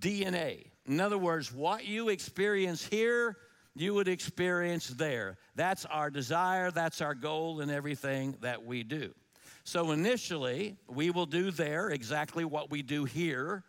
DNA. 0.00 0.66
In 0.84 1.00
other 1.00 1.16
words, 1.16 1.52
what 1.52 1.86
you 1.86 2.08
experience 2.08 2.84
here, 2.84 3.36
you 3.76 3.94
would 3.94 4.08
experience 4.08 4.88
there. 4.88 5.38
That's 5.54 5.86
our 5.86 6.10
desire, 6.10 6.72
that's 6.72 7.00
our 7.00 7.14
goal 7.14 7.60
in 7.60 7.70
everything 7.70 8.36
that 8.40 8.64
we 8.64 8.82
do. 8.82 9.14
So 9.62 9.92
initially, 9.92 10.76
we 10.88 11.10
will 11.10 11.26
do 11.26 11.52
there 11.52 11.90
exactly 11.90 12.44
what 12.44 12.70
we 12.70 12.82
do 12.82 13.04
here 13.04 13.62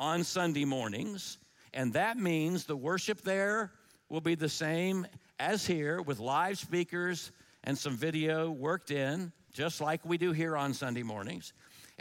on 0.00 0.24
Sunday 0.24 0.64
mornings. 0.64 1.36
And 1.74 1.92
that 1.92 2.16
means 2.16 2.64
the 2.64 2.76
worship 2.76 3.20
there 3.20 3.72
will 4.08 4.22
be 4.22 4.34
the 4.34 4.48
same 4.48 5.06
as 5.38 5.66
here 5.66 6.00
with 6.00 6.18
live 6.18 6.58
speakers 6.58 7.30
and 7.64 7.76
some 7.76 7.96
video 7.96 8.50
worked 8.50 8.90
in, 8.90 9.32
just 9.52 9.82
like 9.82 10.02
we 10.06 10.16
do 10.16 10.32
here 10.32 10.56
on 10.56 10.72
Sunday 10.72 11.02
mornings. 11.02 11.52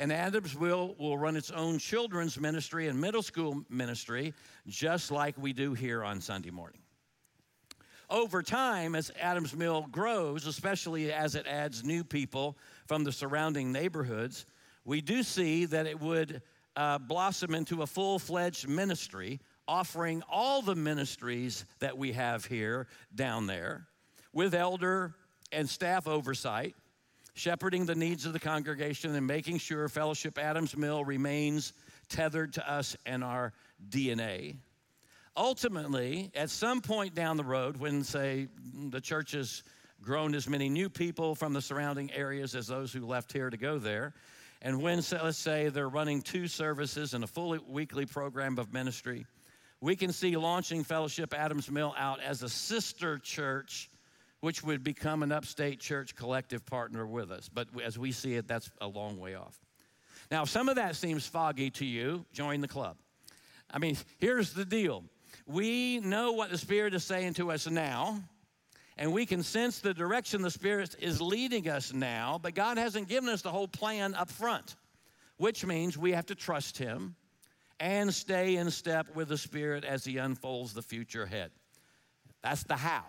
And 0.02 0.12
Adams 0.12 0.56
will, 0.56 0.96
will 0.98 1.16
run 1.16 1.36
its 1.36 1.52
own 1.52 1.78
children's 1.78 2.40
ministry 2.40 2.88
and 2.88 3.00
middle 3.00 3.22
school 3.22 3.64
ministry, 3.70 4.34
just 4.66 5.12
like 5.12 5.38
we 5.38 5.54
do 5.54 5.76
here 5.76 6.04
on 6.04 6.20
Sunday 6.22 6.50
morning. 6.50 6.82
Over 8.10 8.42
time, 8.42 8.96
as 8.96 9.12
Adams 9.22 9.56
Mill 9.56 9.86
grows, 9.92 10.48
especially 10.48 11.14
as 11.14 11.36
it 11.36 11.46
adds 11.46 11.84
new 11.84 12.04
people 12.04 12.58
from 12.88 13.04
the 13.04 13.12
surrounding 13.12 13.72
neighborhoods, 13.72 14.48
we 14.86 15.02
do 15.02 15.22
see 15.22 15.66
that 15.66 15.86
it 15.86 16.00
would 16.00 16.42
uh, 16.76 16.98
blossom 16.98 17.54
into 17.54 17.84
a 17.84 17.88
full 17.88 18.18
fledged 18.18 18.68
ministry 18.68 19.40
offering 19.68 20.24
all 20.28 20.64
the 20.64 20.74
ministries 20.74 21.64
that 21.78 21.96
we 21.96 22.14
have 22.14 22.44
here 22.46 22.88
down 23.14 23.46
there 23.46 23.86
with 24.34 24.56
elder 24.56 25.14
and 25.52 25.70
staff 25.70 26.08
oversight, 26.08 26.76
shepherding 27.34 27.86
the 27.86 27.96
needs 27.96 28.26
of 28.26 28.34
the 28.34 28.40
congregation 28.40 29.16
and 29.16 29.26
making 29.26 29.58
sure 29.58 29.88
Fellowship 29.88 30.38
Adams 30.38 30.76
Mill 30.76 31.04
remains 31.06 31.74
tethered 32.10 32.54
to 32.54 32.72
us 32.72 32.96
and 33.06 33.24
our 33.24 33.54
DNA. 33.90 34.58
Ultimately, 35.38 36.32
at 36.36 36.50
some 36.50 36.82
point 36.82 37.16
down 37.16 37.38
the 37.38 37.44
road, 37.44 37.78
when, 37.78 38.04
say, 38.04 38.48
the 38.90 39.00
church 39.00 39.32
has 39.32 39.64
grown 40.02 40.36
as 40.36 40.50
many 40.50 40.68
new 40.68 40.90
people 40.90 41.36
from 41.36 41.54
the 41.54 41.62
surrounding 41.62 42.12
areas 42.12 42.54
as 42.54 42.68
those 42.68 42.92
who 42.92 43.06
left 43.06 43.32
here 43.32 43.50
to 43.50 43.58
go 43.58 43.80
there, 43.80 44.14
and 44.62 44.82
when, 44.82 45.02
let's 45.12 45.38
say, 45.38 45.70
they're 45.70 45.90
running 45.90 46.22
two 46.22 46.48
services 46.48 47.14
and 47.14 47.24
a 47.24 47.28
full 47.28 47.58
weekly 47.68 48.06
program 48.06 48.60
of 48.60 48.74
ministry, 48.74 49.26
we 49.80 49.96
can 49.96 50.12
see 50.12 50.38
launching 50.38 50.84
Fellowship 50.84 51.34
Adams 51.34 51.72
Mill 51.72 51.96
out 51.98 52.20
as 52.22 52.44
a 52.44 52.50
sister 52.50 53.18
church, 53.18 53.90
which 54.42 54.64
would 54.64 54.84
become 54.84 55.24
an 55.24 55.32
upstate 55.32 55.80
church 55.80 56.16
collective 56.16 56.66
partner 56.66 57.06
with 57.06 57.32
us. 57.32 57.48
But 57.48 57.68
as 57.84 57.98
we 57.98 58.12
see 58.12 58.36
it, 58.36 58.48
that's 58.48 58.70
a 58.82 58.88
long 58.88 59.20
way 59.20 59.36
off. 59.36 59.60
Now, 60.30 60.44
if 60.44 60.50
some 60.50 60.68
of 60.68 60.76
that 60.76 60.96
seems 60.96 61.26
foggy 61.26 61.70
to 61.72 61.86
you, 61.86 62.26
join 62.34 62.62
the 62.62 62.68
club. 62.68 62.98
I 63.70 63.80
mean, 63.80 63.98
here's 64.18 64.54
the 64.54 64.66
deal 64.66 65.04
we 65.46 66.00
know 66.00 66.34
what 66.34 66.50
the 66.50 66.58
Spirit 66.58 66.94
is 66.94 67.04
saying 67.04 67.36
to 67.36 67.52
us 67.52 67.70
now, 67.70 68.22
and 68.98 69.14
we 69.14 69.26
can 69.26 69.44
sense 69.44 69.80
the 69.80 69.94
direction 69.94 70.42
the 70.42 70.52
Spirit 70.52 70.96
is 71.00 71.22
leading 71.22 71.70
us 71.70 71.94
now, 71.94 72.40
but 72.42 72.56
God 72.56 72.78
hasn't 72.78 73.08
given 73.08 73.30
us 73.30 73.42
the 73.42 73.52
whole 73.52 73.68
plan 73.68 74.14
up 74.16 74.30
front, 74.30 74.76
which 75.38 75.66
means 75.66 75.98
we 75.98 76.12
have 76.12 76.26
to 76.28 76.36
trust 76.36 76.78
Him 76.78 77.16
and 77.80 78.14
stay 78.14 78.58
in 78.58 78.70
step 78.72 79.16
with 79.16 79.30
the 79.30 79.38
Spirit 79.38 79.84
as 79.84 80.04
He 80.06 80.18
unfolds 80.18 80.74
the 80.74 80.82
future 80.82 81.24
ahead. 81.24 81.52
That's 82.42 82.64
the 82.64 82.76
how. 82.76 83.04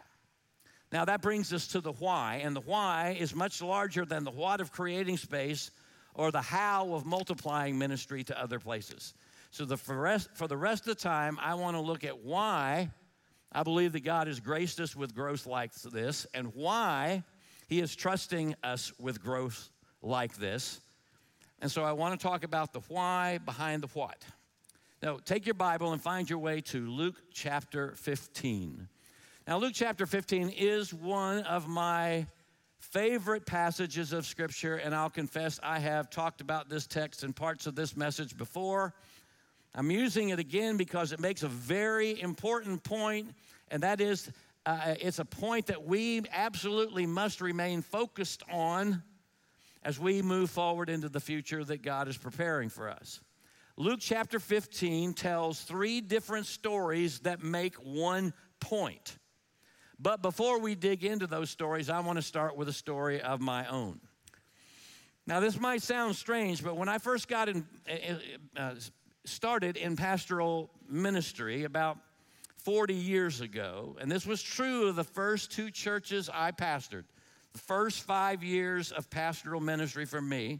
Now, 0.92 1.06
that 1.06 1.22
brings 1.22 1.54
us 1.54 1.68
to 1.68 1.80
the 1.80 1.92
why, 1.92 2.42
and 2.44 2.54
the 2.54 2.60
why 2.60 3.16
is 3.18 3.34
much 3.34 3.62
larger 3.62 4.04
than 4.04 4.24
the 4.24 4.30
what 4.30 4.60
of 4.60 4.70
creating 4.70 5.16
space 5.16 5.70
or 6.14 6.30
the 6.30 6.42
how 6.42 6.92
of 6.92 7.06
multiplying 7.06 7.78
ministry 7.78 8.22
to 8.24 8.38
other 8.38 8.58
places. 8.58 9.14
So, 9.52 9.64
the, 9.64 9.78
for, 9.78 9.96
rest, 9.96 10.28
for 10.34 10.46
the 10.46 10.56
rest 10.56 10.82
of 10.82 10.88
the 10.88 11.02
time, 11.02 11.38
I 11.40 11.54
want 11.54 11.76
to 11.76 11.80
look 11.80 12.04
at 12.04 12.22
why 12.22 12.90
I 13.50 13.62
believe 13.62 13.92
that 13.92 14.04
God 14.04 14.26
has 14.26 14.38
graced 14.38 14.80
us 14.80 14.94
with 14.94 15.14
growth 15.14 15.46
like 15.46 15.72
this 15.74 16.26
and 16.34 16.54
why 16.54 17.24
He 17.68 17.80
is 17.80 17.96
trusting 17.96 18.54
us 18.62 18.92
with 18.98 19.22
growth 19.22 19.70
like 20.02 20.36
this. 20.36 20.78
And 21.62 21.70
so, 21.70 21.84
I 21.84 21.92
want 21.92 22.20
to 22.20 22.22
talk 22.22 22.44
about 22.44 22.74
the 22.74 22.80
why 22.88 23.38
behind 23.38 23.82
the 23.82 23.88
what. 23.88 24.22
Now, 25.02 25.18
take 25.24 25.46
your 25.46 25.54
Bible 25.54 25.92
and 25.92 26.02
find 26.02 26.28
your 26.28 26.38
way 26.38 26.60
to 26.60 26.86
Luke 26.86 27.16
chapter 27.32 27.94
15. 27.96 28.88
Now, 29.46 29.58
Luke 29.58 29.72
chapter 29.74 30.06
15 30.06 30.50
is 30.50 30.94
one 30.94 31.40
of 31.44 31.66
my 31.66 32.26
favorite 32.78 33.44
passages 33.44 34.12
of 34.12 34.24
Scripture, 34.24 34.76
and 34.76 34.94
I'll 34.94 35.10
confess 35.10 35.58
I 35.62 35.80
have 35.80 36.10
talked 36.10 36.40
about 36.40 36.68
this 36.68 36.86
text 36.86 37.24
and 37.24 37.34
parts 37.34 37.66
of 37.66 37.74
this 37.74 37.96
message 37.96 38.36
before, 38.36 38.94
I'm 39.74 39.90
using 39.90 40.28
it 40.28 40.38
again 40.38 40.76
because 40.76 41.12
it 41.12 41.18
makes 41.18 41.42
a 41.42 41.48
very 41.48 42.20
important 42.20 42.84
point, 42.84 43.34
and 43.68 43.82
that 43.82 44.00
is 44.00 44.30
uh, 44.64 44.94
it's 45.00 45.18
a 45.18 45.24
point 45.24 45.66
that 45.66 45.84
we 45.84 46.22
absolutely 46.30 47.06
must 47.06 47.40
remain 47.40 47.82
focused 47.82 48.44
on 48.48 49.02
as 49.82 49.98
we 49.98 50.22
move 50.22 50.50
forward 50.50 50.88
into 50.88 51.08
the 51.08 51.18
future 51.18 51.64
that 51.64 51.82
God 51.82 52.06
is 52.06 52.16
preparing 52.16 52.68
for 52.68 52.88
us. 52.88 53.20
Luke 53.76 53.98
chapter 54.00 54.38
15 54.38 55.14
tells 55.14 55.62
three 55.62 56.00
different 56.00 56.46
stories 56.46 57.20
that 57.20 57.42
make 57.42 57.74
one 57.76 58.34
point. 58.60 59.16
But 60.02 60.20
before 60.20 60.58
we 60.58 60.74
dig 60.74 61.04
into 61.04 61.28
those 61.28 61.48
stories, 61.48 61.88
I 61.88 62.00
want 62.00 62.16
to 62.16 62.22
start 62.22 62.56
with 62.56 62.68
a 62.68 62.72
story 62.72 63.20
of 63.20 63.40
my 63.40 63.68
own. 63.68 64.00
Now, 65.28 65.38
this 65.38 65.60
might 65.60 65.80
sound 65.80 66.16
strange, 66.16 66.64
but 66.64 66.76
when 66.76 66.88
I 66.88 66.98
first 66.98 67.28
got 67.28 67.48
in, 67.48 67.64
uh, 67.88 68.60
uh 68.60 68.74
started 69.24 69.76
in 69.76 69.94
pastoral 69.94 70.70
ministry 70.88 71.62
about 71.62 71.98
40 72.64 72.94
years 72.94 73.40
ago, 73.40 73.96
and 74.00 74.10
this 74.10 74.26
was 74.26 74.42
true 74.42 74.88
of 74.88 74.96
the 74.96 75.04
first 75.04 75.52
two 75.52 75.70
churches 75.70 76.28
I 76.32 76.50
pastored, 76.50 77.04
the 77.52 77.60
first 77.60 78.02
five 78.02 78.42
years 78.42 78.90
of 78.90 79.08
pastoral 79.08 79.60
ministry 79.60 80.04
for 80.04 80.20
me. 80.20 80.58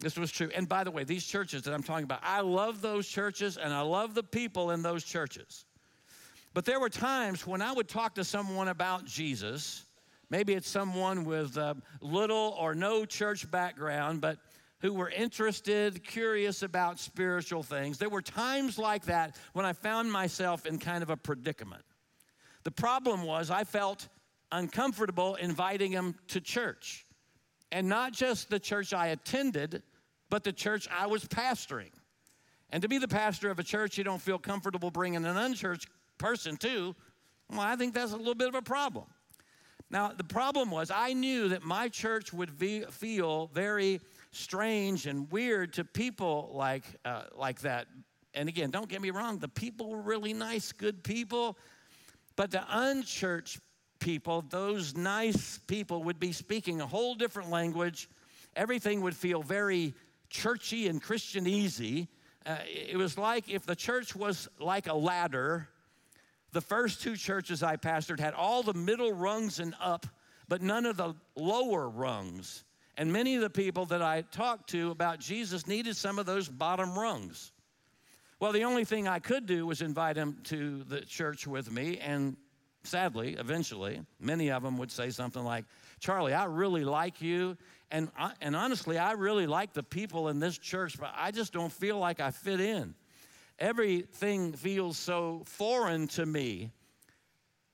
This 0.00 0.16
was 0.16 0.30
true. 0.30 0.48
And 0.54 0.66
by 0.66 0.84
the 0.84 0.90
way, 0.90 1.04
these 1.04 1.26
churches 1.26 1.64
that 1.64 1.74
I'm 1.74 1.82
talking 1.82 2.04
about, 2.04 2.20
I 2.22 2.40
love 2.40 2.80
those 2.80 3.06
churches 3.06 3.58
and 3.58 3.74
I 3.74 3.82
love 3.82 4.14
the 4.14 4.22
people 4.22 4.70
in 4.70 4.80
those 4.80 5.04
churches. 5.04 5.66
But 6.58 6.64
there 6.64 6.80
were 6.80 6.88
times 6.88 7.46
when 7.46 7.62
I 7.62 7.70
would 7.70 7.86
talk 7.86 8.16
to 8.16 8.24
someone 8.24 8.66
about 8.66 9.04
Jesus. 9.04 9.84
Maybe 10.28 10.54
it's 10.54 10.68
someone 10.68 11.24
with 11.24 11.56
uh, 11.56 11.74
little 12.00 12.56
or 12.58 12.74
no 12.74 13.04
church 13.04 13.48
background, 13.48 14.20
but 14.20 14.38
who 14.80 14.92
were 14.92 15.08
interested, 15.08 16.02
curious 16.02 16.64
about 16.64 16.98
spiritual 16.98 17.62
things. 17.62 17.96
There 17.96 18.08
were 18.08 18.22
times 18.22 18.76
like 18.76 19.04
that 19.04 19.36
when 19.52 19.66
I 19.66 19.72
found 19.72 20.10
myself 20.10 20.66
in 20.66 20.80
kind 20.80 21.04
of 21.04 21.10
a 21.10 21.16
predicament. 21.16 21.84
The 22.64 22.72
problem 22.72 23.22
was 23.22 23.52
I 23.52 23.62
felt 23.62 24.08
uncomfortable 24.50 25.36
inviting 25.36 25.92
them 25.92 26.16
to 26.26 26.40
church. 26.40 27.06
And 27.70 27.88
not 27.88 28.12
just 28.12 28.50
the 28.50 28.58
church 28.58 28.92
I 28.92 29.06
attended, 29.06 29.84
but 30.28 30.42
the 30.42 30.52
church 30.52 30.88
I 30.90 31.06
was 31.06 31.24
pastoring. 31.24 31.92
And 32.70 32.82
to 32.82 32.88
be 32.88 32.98
the 32.98 33.06
pastor 33.06 33.48
of 33.48 33.60
a 33.60 33.62
church 33.62 33.96
you 33.96 34.02
don't 34.02 34.20
feel 34.20 34.40
comfortable 34.40 34.90
bringing 34.90 35.24
an 35.24 35.36
unchurched 35.36 35.88
person 36.18 36.56
too, 36.56 36.94
well, 37.50 37.60
I 37.60 37.76
think 37.76 37.94
that's 37.94 38.12
a 38.12 38.16
little 38.16 38.34
bit 38.34 38.48
of 38.48 38.54
a 38.54 38.62
problem. 38.62 39.06
Now, 39.90 40.12
the 40.14 40.24
problem 40.24 40.70
was 40.70 40.90
I 40.90 41.14
knew 41.14 41.48
that 41.48 41.62
my 41.62 41.88
church 41.88 42.32
would 42.32 42.58
be, 42.58 42.82
feel 42.90 43.50
very 43.54 44.00
strange 44.32 45.06
and 45.06 45.30
weird 45.32 45.72
to 45.74 45.84
people 45.84 46.50
like, 46.52 46.84
uh, 47.04 47.22
like 47.34 47.60
that. 47.62 47.86
And 48.34 48.48
again, 48.48 48.70
don't 48.70 48.88
get 48.88 49.00
me 49.00 49.10
wrong, 49.10 49.38
the 49.38 49.48
people 49.48 49.88
were 49.88 50.02
really 50.02 50.34
nice, 50.34 50.72
good 50.72 51.02
people. 51.02 51.56
But 52.36 52.50
the 52.50 52.64
unchurched 52.68 53.58
people, 53.98 54.44
those 54.50 54.94
nice 54.94 55.58
people, 55.66 56.04
would 56.04 56.20
be 56.20 56.32
speaking 56.32 56.80
a 56.80 56.86
whole 56.86 57.14
different 57.14 57.50
language. 57.50 58.08
Everything 58.54 59.00
would 59.00 59.16
feel 59.16 59.42
very 59.42 59.94
churchy 60.28 60.88
and 60.88 61.02
Christianese. 61.02 62.06
Uh, 62.44 62.56
it 62.66 62.96
was 62.96 63.16
like 63.16 63.48
if 63.48 63.64
the 63.64 63.74
church 63.74 64.14
was 64.14 64.48
like 64.60 64.86
a 64.86 64.94
ladder 64.94 65.68
the 66.52 66.60
first 66.60 67.02
two 67.02 67.16
churches 67.16 67.62
I 67.62 67.76
pastored 67.76 68.20
had 68.20 68.34
all 68.34 68.62
the 68.62 68.74
middle 68.74 69.12
rungs 69.12 69.58
and 69.58 69.74
up, 69.80 70.06
but 70.48 70.62
none 70.62 70.86
of 70.86 70.96
the 70.96 71.14
lower 71.36 71.88
rungs. 71.88 72.64
And 72.96 73.12
many 73.12 73.36
of 73.36 73.42
the 73.42 73.50
people 73.50 73.86
that 73.86 74.02
I 74.02 74.22
talked 74.22 74.70
to 74.70 74.90
about 74.90 75.20
Jesus 75.20 75.66
needed 75.66 75.96
some 75.96 76.18
of 76.18 76.26
those 76.26 76.48
bottom 76.48 76.98
rungs. 76.98 77.52
Well, 78.40 78.52
the 78.52 78.64
only 78.64 78.84
thing 78.84 79.06
I 79.06 79.18
could 79.18 79.46
do 79.46 79.66
was 79.66 79.82
invite 79.82 80.16
them 80.16 80.38
to 80.44 80.84
the 80.84 81.00
church 81.02 81.46
with 81.46 81.70
me. 81.70 81.98
And 81.98 82.36
sadly, 82.84 83.36
eventually, 83.38 84.00
many 84.18 84.50
of 84.50 84.62
them 84.62 84.78
would 84.78 84.90
say 84.90 85.10
something 85.10 85.42
like, 85.44 85.64
Charlie, 86.00 86.34
I 86.34 86.44
really 86.44 86.84
like 86.84 87.20
you. 87.20 87.56
And, 87.90 88.10
I, 88.18 88.32
and 88.40 88.54
honestly, 88.54 88.98
I 88.98 89.12
really 89.12 89.46
like 89.46 89.72
the 89.72 89.82
people 89.82 90.28
in 90.28 90.40
this 90.40 90.56
church, 90.58 90.98
but 90.98 91.12
I 91.16 91.30
just 91.30 91.52
don't 91.52 91.72
feel 91.72 91.98
like 91.98 92.20
I 92.20 92.30
fit 92.30 92.60
in. 92.60 92.94
Everything 93.58 94.52
feels 94.52 94.96
so 94.96 95.42
foreign 95.44 96.06
to 96.08 96.24
me. 96.24 96.70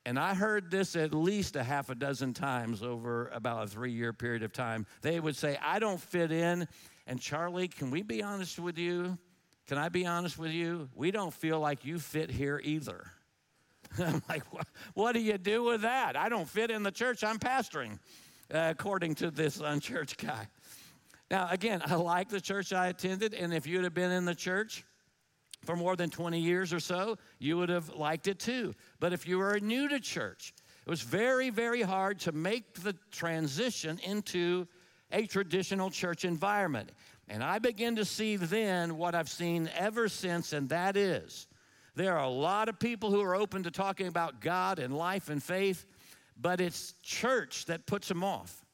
And 0.06 0.18
I 0.18 0.34
heard 0.34 0.70
this 0.70 0.96
at 0.96 1.14
least 1.14 1.56
a 1.56 1.62
half 1.62 1.88
a 1.88 1.94
dozen 1.94 2.34
times 2.34 2.82
over 2.82 3.28
about 3.28 3.64
a 3.64 3.66
three 3.66 3.92
year 3.92 4.12
period 4.12 4.42
of 4.42 4.52
time. 4.52 4.86
They 5.02 5.18
would 5.18 5.36
say, 5.36 5.58
I 5.62 5.78
don't 5.78 6.00
fit 6.00 6.30
in. 6.30 6.68
And 7.06 7.20
Charlie, 7.20 7.68
can 7.68 7.90
we 7.90 8.02
be 8.02 8.22
honest 8.22 8.58
with 8.58 8.78
you? 8.78 9.18
Can 9.66 9.78
I 9.78 9.88
be 9.88 10.04
honest 10.04 10.38
with 10.38 10.52
you? 10.52 10.88
We 10.94 11.10
don't 11.10 11.32
feel 11.32 11.58
like 11.58 11.84
you 11.84 11.98
fit 11.98 12.30
here 12.30 12.60
either. 12.62 13.06
I'm 13.98 14.22
like, 14.28 14.42
what, 14.94 15.12
do 15.12 15.20
you 15.20 15.38
do 15.38 15.62
with 15.62 15.82
that? 15.82 16.16
I 16.16 16.28
don't 16.28 16.48
fit 16.48 16.70
in 16.70 16.82
the 16.82 16.90
church 16.90 17.24
I'm 17.24 17.38
pastoring, 17.38 17.98
uh, 18.52 18.68
according 18.70 19.14
to 19.16 19.30
this 19.30 19.60
unchurched 19.60 20.18
guy. 20.18 20.48
Now, 21.30 21.48
again, 21.50 21.80
I 21.86 21.94
like 21.94 22.28
the 22.28 22.40
church 22.40 22.72
I 22.72 22.88
attended, 22.88 23.32
and 23.32 23.54
if 23.54 23.66
you'd 23.66 23.84
have 23.84 23.94
been 23.94 24.10
in 24.10 24.24
the 24.24 24.34
church, 24.34 24.84
for 25.64 25.76
more 25.76 25.96
than 25.96 26.10
20 26.10 26.38
years 26.38 26.72
or 26.72 26.80
so, 26.80 27.18
you 27.38 27.56
would 27.56 27.68
have 27.68 27.88
liked 27.90 28.28
it 28.28 28.38
too. 28.38 28.74
But 29.00 29.12
if 29.12 29.26
you 29.26 29.38
were 29.38 29.58
new 29.60 29.88
to 29.88 30.00
church, 30.00 30.54
it 30.86 30.90
was 30.90 31.00
very, 31.00 31.50
very 31.50 31.82
hard 31.82 32.20
to 32.20 32.32
make 32.32 32.74
the 32.74 32.94
transition 33.10 33.98
into 34.04 34.66
a 35.10 35.26
traditional 35.26 35.90
church 35.90 36.24
environment. 36.24 36.90
And 37.28 37.42
I 37.42 37.58
begin 37.58 37.96
to 37.96 38.04
see 38.04 38.36
then 38.36 38.96
what 38.96 39.14
I've 39.14 39.30
seen 39.30 39.70
ever 39.76 40.08
since, 40.08 40.52
and 40.52 40.68
that 40.68 40.96
is 40.96 41.46
there 41.94 42.18
are 42.18 42.24
a 42.24 42.28
lot 42.28 42.68
of 42.68 42.78
people 42.78 43.10
who 43.10 43.22
are 43.22 43.36
open 43.36 43.62
to 43.62 43.70
talking 43.70 44.08
about 44.08 44.40
God 44.40 44.78
and 44.78 44.96
life 44.96 45.28
and 45.28 45.42
faith, 45.42 45.86
but 46.36 46.60
it's 46.60 46.94
church 47.02 47.66
that 47.66 47.86
puts 47.86 48.08
them 48.08 48.24
off. 48.24 48.64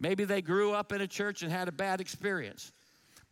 Maybe 0.00 0.24
they 0.24 0.42
grew 0.42 0.72
up 0.72 0.92
in 0.92 1.00
a 1.00 1.06
church 1.06 1.42
and 1.42 1.52
had 1.52 1.68
a 1.68 1.72
bad 1.72 2.00
experience. 2.00 2.72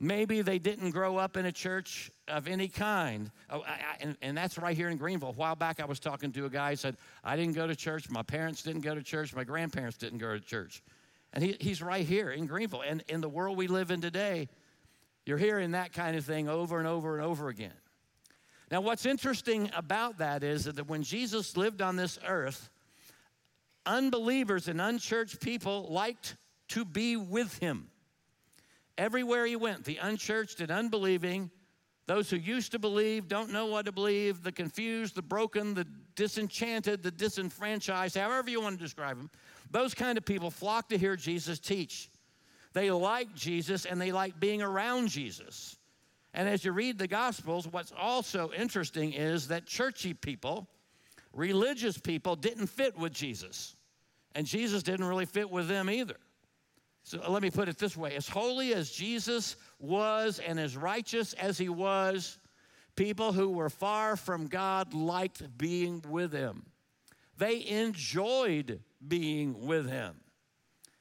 Maybe 0.04 0.42
they 0.42 0.58
didn't 0.58 0.90
grow 0.90 1.16
up 1.16 1.36
in 1.36 1.46
a 1.46 1.52
church 1.52 2.10
of 2.26 2.48
any 2.48 2.66
kind. 2.66 3.30
Oh, 3.48 3.60
I, 3.60 3.70
I, 3.70 3.96
and, 4.00 4.16
and, 4.20 4.36
that's 4.36 4.58
right 4.58 4.76
here 4.76 4.88
in 4.88 4.96
Greenville. 4.96 5.28
A 5.28 5.32
while 5.32 5.54
back, 5.54 5.78
I 5.78 5.84
was 5.84 6.00
talking 6.00 6.32
to 6.32 6.44
a 6.44 6.50
guy 6.50 6.70
who 6.70 6.76
said, 6.76 6.96
I 7.22 7.36
didn't 7.36 7.54
go 7.54 7.68
to 7.68 7.76
church. 7.76 8.10
My 8.10 8.24
parents 8.24 8.64
didn't 8.64 8.80
go 8.80 8.96
to 8.96 9.02
church. 9.04 9.32
My 9.32 9.44
grandparents 9.44 9.96
didn't 9.98 10.18
go 10.18 10.34
to 10.34 10.40
church. 10.40 10.82
And 11.32 11.44
he, 11.44 11.56
he's 11.60 11.80
right 11.80 12.04
here 12.04 12.32
in 12.32 12.46
Greenville. 12.46 12.82
And 12.84 13.04
in 13.06 13.20
the 13.20 13.28
world 13.28 13.56
we 13.56 13.68
live 13.68 13.92
in 13.92 14.00
today, 14.00 14.48
you're 15.24 15.38
hearing 15.38 15.70
that 15.70 15.92
kind 15.92 16.16
of 16.16 16.24
thing 16.24 16.48
over 16.48 16.80
and 16.80 16.88
over 16.88 17.16
and 17.16 17.24
over 17.24 17.48
again. 17.48 17.70
Now, 18.72 18.80
what's 18.80 19.06
interesting 19.06 19.70
about 19.72 20.18
that 20.18 20.42
is 20.42 20.64
that 20.64 20.88
when 20.88 21.04
Jesus 21.04 21.56
lived 21.56 21.80
on 21.80 21.94
this 21.94 22.18
earth, 22.26 22.70
unbelievers 23.86 24.66
and 24.66 24.80
unchurched 24.80 25.40
people 25.40 25.86
liked 25.92 26.36
to 26.70 26.84
be 26.84 27.16
with 27.16 27.56
him. 27.58 27.91
Everywhere 28.98 29.46
he 29.46 29.57
went, 29.57 29.85
the 29.85 29.96
unchurched 29.96 30.61
and 30.61 30.70
unbelieving, 30.70 31.50
those 32.07 32.28
who 32.28 32.37
used 32.37 32.72
to 32.72 32.78
believe, 32.78 33.28
don't 33.28 33.52
know 33.52 33.66
what 33.66 33.87
to 33.87 33.92
believe, 33.92 34.42
the 34.42 34.52
confused, 34.52 35.14
the 35.14 35.22
broken, 35.22 35.72
the 35.74 35.87
disenchanted, 36.14 37.02
the 37.02 37.11
disenfranchised, 37.11 38.16
however 38.16 38.50
you 38.50 38.61
want 38.61 38.78
to 38.78 38.85
describe 38.85 39.16
them, 39.16 39.31
those 39.70 39.94
kind 39.94 40.18
of 40.18 40.24
people 40.24 40.50
flock 40.50 40.88
to 40.90 40.98
hear 40.98 41.16
Jesus 41.16 41.59
teach. 41.59 42.11
They 42.74 42.90
like 42.90 43.35
Jesus 43.35 43.85
and 43.85 44.00
they 44.00 44.12
like 44.12 44.38
being 44.40 44.62
around 44.62 45.09
Jesus. 45.09 45.76
And 46.35 46.48
as 46.48 46.64
you 46.64 46.72
read 46.72 46.98
the 46.98 47.07
Gospels, 47.07 47.68
what's 47.68 47.92
also 47.98 48.50
interesting 48.57 49.12
is 49.12 49.48
that 49.48 49.66
churchy 49.66 50.14
people, 50.14 50.66
religious 51.33 51.98
people, 51.98 52.37
didn't 52.37 52.68
fit 52.68 52.98
with 52.98 53.12
Jesus. 53.12 53.76
And 54.35 54.46
Jesus 54.46 54.83
didn't 54.83 55.05
really 55.07 55.26
fit 55.26 55.50
with 55.50 55.68
them 55.68 55.90
either. 55.90 56.16
So 57.04 57.20
let 57.28 57.42
me 57.42 57.50
put 57.50 57.68
it 57.68 57.78
this 57.78 57.96
way 57.96 58.14
as 58.14 58.28
holy 58.28 58.74
as 58.74 58.90
Jesus 58.90 59.56
was 59.78 60.38
and 60.38 60.58
as 60.60 60.76
righteous 60.76 61.32
as 61.34 61.58
he 61.58 61.68
was, 61.68 62.38
people 62.96 63.32
who 63.32 63.48
were 63.50 63.70
far 63.70 64.16
from 64.16 64.46
God 64.46 64.94
liked 64.94 65.58
being 65.58 66.04
with 66.08 66.32
him. 66.32 66.64
They 67.38 67.66
enjoyed 67.66 68.80
being 69.06 69.66
with 69.66 69.88
him. 69.88 70.14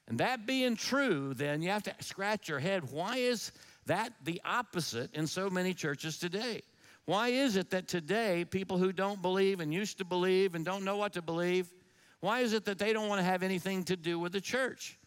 And 0.08 0.18
that 0.18 0.44
being 0.44 0.76
true, 0.76 1.34
then 1.34 1.62
you 1.62 1.70
have 1.70 1.84
to 1.84 1.94
scratch 2.00 2.48
your 2.48 2.58
head. 2.58 2.90
Why 2.90 3.18
is 3.18 3.52
that 3.86 4.12
the 4.24 4.40
opposite 4.44 5.14
in 5.14 5.26
so 5.26 5.48
many 5.48 5.72
churches 5.72 6.18
today? 6.18 6.62
Why 7.04 7.28
is 7.28 7.56
it 7.56 7.70
that 7.70 7.88
today 7.88 8.44
people 8.44 8.78
who 8.78 8.92
don't 8.92 9.22
believe 9.22 9.60
and 9.60 9.72
used 9.72 9.98
to 9.98 10.04
believe 10.04 10.54
and 10.54 10.64
don't 10.64 10.84
know 10.84 10.96
what 10.96 11.12
to 11.14 11.22
believe, 11.22 11.72
why 12.20 12.40
is 12.40 12.52
it 12.52 12.64
that 12.64 12.78
they 12.78 12.92
don't 12.92 13.08
want 13.08 13.20
to 13.20 13.24
have 13.24 13.42
anything 13.42 13.84
to 13.84 13.96
do 13.96 14.18
with 14.18 14.32
the 14.32 14.40
church? 14.40 14.98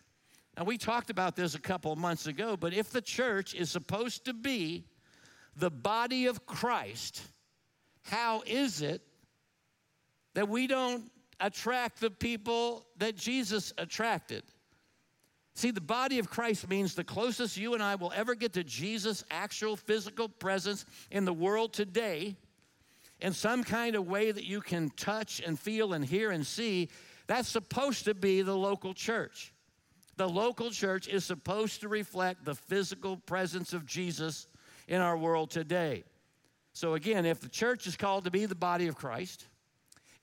Now, 0.57 0.63
we 0.63 0.77
talked 0.77 1.09
about 1.09 1.35
this 1.35 1.53
a 1.53 1.59
couple 1.59 1.95
months 1.95 2.27
ago, 2.27 2.55
but 2.55 2.73
if 2.73 2.89
the 2.89 3.01
church 3.01 3.53
is 3.53 3.69
supposed 3.69 4.25
to 4.25 4.33
be 4.33 4.85
the 5.57 5.69
body 5.69 6.27
of 6.27 6.45
Christ, 6.45 7.21
how 8.03 8.43
is 8.45 8.81
it 8.81 9.01
that 10.33 10.47
we 10.47 10.67
don't 10.67 11.11
attract 11.39 11.99
the 11.99 12.09
people 12.09 12.85
that 12.97 13.17
Jesus 13.17 13.73
attracted? 13.77 14.43
See, 15.55 15.71
the 15.71 15.81
body 15.81 16.19
of 16.19 16.29
Christ 16.29 16.69
means 16.69 16.95
the 16.95 17.03
closest 17.03 17.57
you 17.57 17.73
and 17.73 17.83
I 17.83 17.95
will 17.95 18.11
ever 18.15 18.35
get 18.35 18.53
to 18.53 18.63
Jesus' 18.63 19.23
actual 19.31 19.75
physical 19.75 20.29
presence 20.29 20.85
in 21.11 21.25
the 21.25 21.33
world 21.33 21.73
today, 21.73 22.35
in 23.21 23.33
some 23.33 23.63
kind 23.63 23.95
of 23.95 24.07
way 24.07 24.31
that 24.31 24.43
you 24.43 24.61
can 24.61 24.89
touch 24.91 25.41
and 25.45 25.57
feel 25.57 25.93
and 25.93 26.03
hear 26.03 26.31
and 26.31 26.45
see. 26.45 26.89
That's 27.27 27.47
supposed 27.47 28.05
to 28.05 28.13
be 28.13 28.41
the 28.41 28.55
local 28.55 28.93
church. 28.93 29.53
The 30.17 30.27
local 30.27 30.71
church 30.71 31.07
is 31.07 31.25
supposed 31.25 31.81
to 31.81 31.87
reflect 31.87 32.45
the 32.45 32.55
physical 32.55 33.17
presence 33.17 33.73
of 33.73 33.85
Jesus 33.85 34.47
in 34.87 35.01
our 35.01 35.17
world 35.17 35.51
today. 35.51 36.03
So, 36.73 36.93
again, 36.93 37.25
if 37.25 37.41
the 37.41 37.49
church 37.49 37.87
is 37.87 37.95
called 37.95 38.25
to 38.25 38.31
be 38.31 38.45
the 38.45 38.55
body 38.55 38.87
of 38.87 38.95
Christ, 38.95 39.47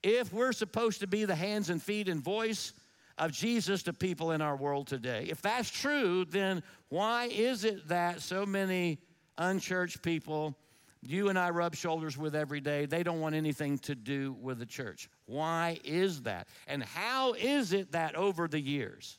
if 0.03 0.33
we're 0.33 0.53
supposed 0.53 1.01
to 1.01 1.07
be 1.07 1.25
the 1.25 1.35
hands 1.35 1.71
and 1.71 1.83
feet 1.83 2.09
and 2.09 2.23
voice 2.23 2.73
of 3.19 3.33
Jesus 3.33 3.83
to 3.85 3.93
people 3.93 4.33
in 4.33 4.41
our 4.41 4.57
world 4.57 4.87
today. 4.87 5.27
If 5.29 5.43
that's 5.43 5.71
true, 5.71 6.25
then 6.25 6.63
why 6.89 7.27
is 7.27 7.65
it 7.65 7.89
that 7.89 8.21
so 8.21 8.47
many 8.47 8.99
unchurched 9.39 10.03
people 10.03 10.57
you 11.05 11.29
and 11.29 11.39
I 11.39 11.51
rub 11.51 11.75
shoulders 11.75 12.17
with 12.17 12.37
every 12.37 12.61
day, 12.61 12.87
they 12.87 13.03
don't 13.03 13.21
want 13.21 13.35
anything 13.35 13.79
to 13.81 13.95
do 13.95 14.37
with 14.41 14.59
the 14.59 14.67
church? 14.67 15.09
Why 15.27 15.81
is 15.85 16.23
that? 16.23 16.47
And 16.69 16.83
how 16.83 17.33
is 17.33 17.73
it 17.73 17.93
that 17.93 18.15
over 18.15 18.47
the 18.47 18.61
years, 18.61 19.19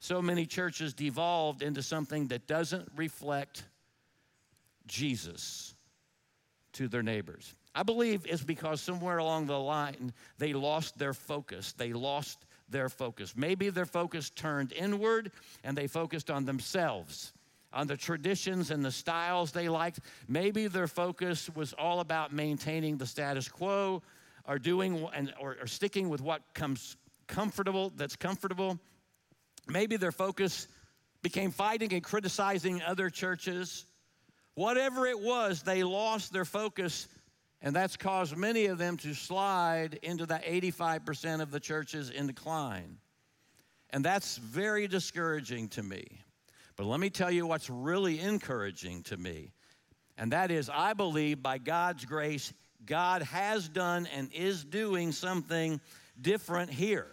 so 0.00 0.22
many 0.22 0.46
churches 0.46 0.94
devolved 0.94 1.62
into 1.62 1.82
something 1.82 2.28
that 2.28 2.46
doesn't 2.46 2.88
reflect 2.96 3.64
Jesus 4.86 5.74
to 6.74 6.88
their 6.88 7.02
neighbors? 7.02 7.54
I 7.74 7.82
believe 7.82 8.26
it's 8.26 8.42
because 8.42 8.80
somewhere 8.80 9.18
along 9.18 9.46
the 9.46 9.58
line 9.58 10.12
they 10.38 10.52
lost 10.52 10.98
their 10.98 11.14
focus. 11.14 11.72
They 11.72 11.92
lost 11.92 12.44
their 12.68 12.88
focus. 12.88 13.34
Maybe 13.36 13.70
their 13.70 13.86
focus 13.86 14.30
turned 14.30 14.72
inward 14.72 15.30
and 15.64 15.76
they 15.76 15.86
focused 15.86 16.30
on 16.30 16.44
themselves, 16.44 17.32
on 17.72 17.86
the 17.86 17.96
traditions 17.96 18.70
and 18.70 18.84
the 18.84 18.90
styles 18.90 19.52
they 19.52 19.68
liked. 19.68 20.00
Maybe 20.28 20.66
their 20.66 20.88
focus 20.88 21.48
was 21.54 21.72
all 21.72 22.00
about 22.00 22.32
maintaining 22.32 22.96
the 22.96 23.06
status 23.06 23.48
quo 23.48 24.02
or 24.46 24.58
doing 24.58 25.06
and 25.14 25.32
or, 25.40 25.56
or 25.60 25.66
sticking 25.66 26.08
with 26.08 26.20
what 26.20 26.42
comes 26.54 26.96
comfortable 27.26 27.92
that's 27.96 28.16
comfortable. 28.16 28.78
Maybe 29.68 29.96
their 29.96 30.12
focus 30.12 30.68
became 31.22 31.50
fighting 31.50 31.92
and 31.92 32.02
criticizing 32.02 32.82
other 32.82 33.10
churches. 33.10 33.84
Whatever 34.54 35.06
it 35.06 35.20
was, 35.20 35.62
they 35.62 35.82
lost 35.82 36.32
their 36.32 36.44
focus 36.44 37.08
and 37.60 37.74
that's 37.74 37.96
caused 37.96 38.36
many 38.36 38.66
of 38.66 38.78
them 38.78 38.96
to 38.98 39.14
slide 39.14 39.98
into 40.02 40.26
that 40.26 40.44
85% 40.44 41.40
of 41.40 41.50
the 41.50 41.58
churches 41.58 42.10
in 42.10 42.28
decline. 42.28 42.98
And 43.90 44.04
that's 44.04 44.36
very 44.36 44.86
discouraging 44.86 45.68
to 45.70 45.82
me. 45.82 46.06
But 46.76 46.86
let 46.86 47.00
me 47.00 47.10
tell 47.10 47.30
you 47.30 47.46
what's 47.46 47.68
really 47.68 48.20
encouraging 48.20 49.02
to 49.04 49.16
me. 49.16 49.50
And 50.16 50.32
that 50.32 50.50
is, 50.50 50.70
I 50.72 50.92
believe 50.92 51.42
by 51.42 51.58
God's 51.58 52.04
grace, 52.04 52.52
God 52.86 53.22
has 53.22 53.68
done 53.68 54.06
and 54.14 54.32
is 54.32 54.64
doing 54.64 55.10
something 55.10 55.80
different 56.20 56.70
here, 56.70 57.08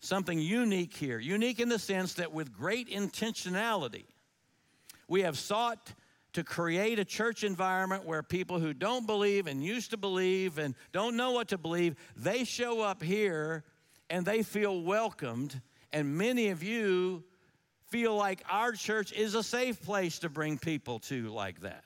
something 0.00 0.38
unique 0.38 0.96
here. 0.96 1.18
Unique 1.18 1.60
in 1.60 1.68
the 1.68 1.78
sense 1.78 2.14
that 2.14 2.32
with 2.32 2.52
great 2.52 2.88
intentionality, 2.88 4.04
we 5.08 5.22
have 5.22 5.38
sought 5.38 5.92
to 6.32 6.44
create 6.44 6.98
a 6.98 7.04
church 7.04 7.42
environment 7.42 8.04
where 8.04 8.22
people 8.22 8.58
who 8.58 8.72
don't 8.72 9.06
believe 9.06 9.46
and 9.46 9.64
used 9.64 9.90
to 9.90 9.96
believe 9.96 10.58
and 10.58 10.74
don't 10.92 11.16
know 11.16 11.32
what 11.32 11.48
to 11.48 11.58
believe, 11.58 11.96
they 12.16 12.44
show 12.44 12.80
up 12.80 13.02
here 13.02 13.64
and 14.08 14.24
they 14.24 14.42
feel 14.42 14.82
welcomed. 14.82 15.60
And 15.92 16.16
many 16.16 16.48
of 16.48 16.62
you 16.62 17.24
feel 17.88 18.14
like 18.14 18.44
our 18.48 18.72
church 18.72 19.12
is 19.12 19.34
a 19.34 19.42
safe 19.42 19.82
place 19.82 20.20
to 20.20 20.28
bring 20.28 20.58
people 20.58 21.00
to 21.00 21.28
like 21.28 21.60
that. 21.60 21.84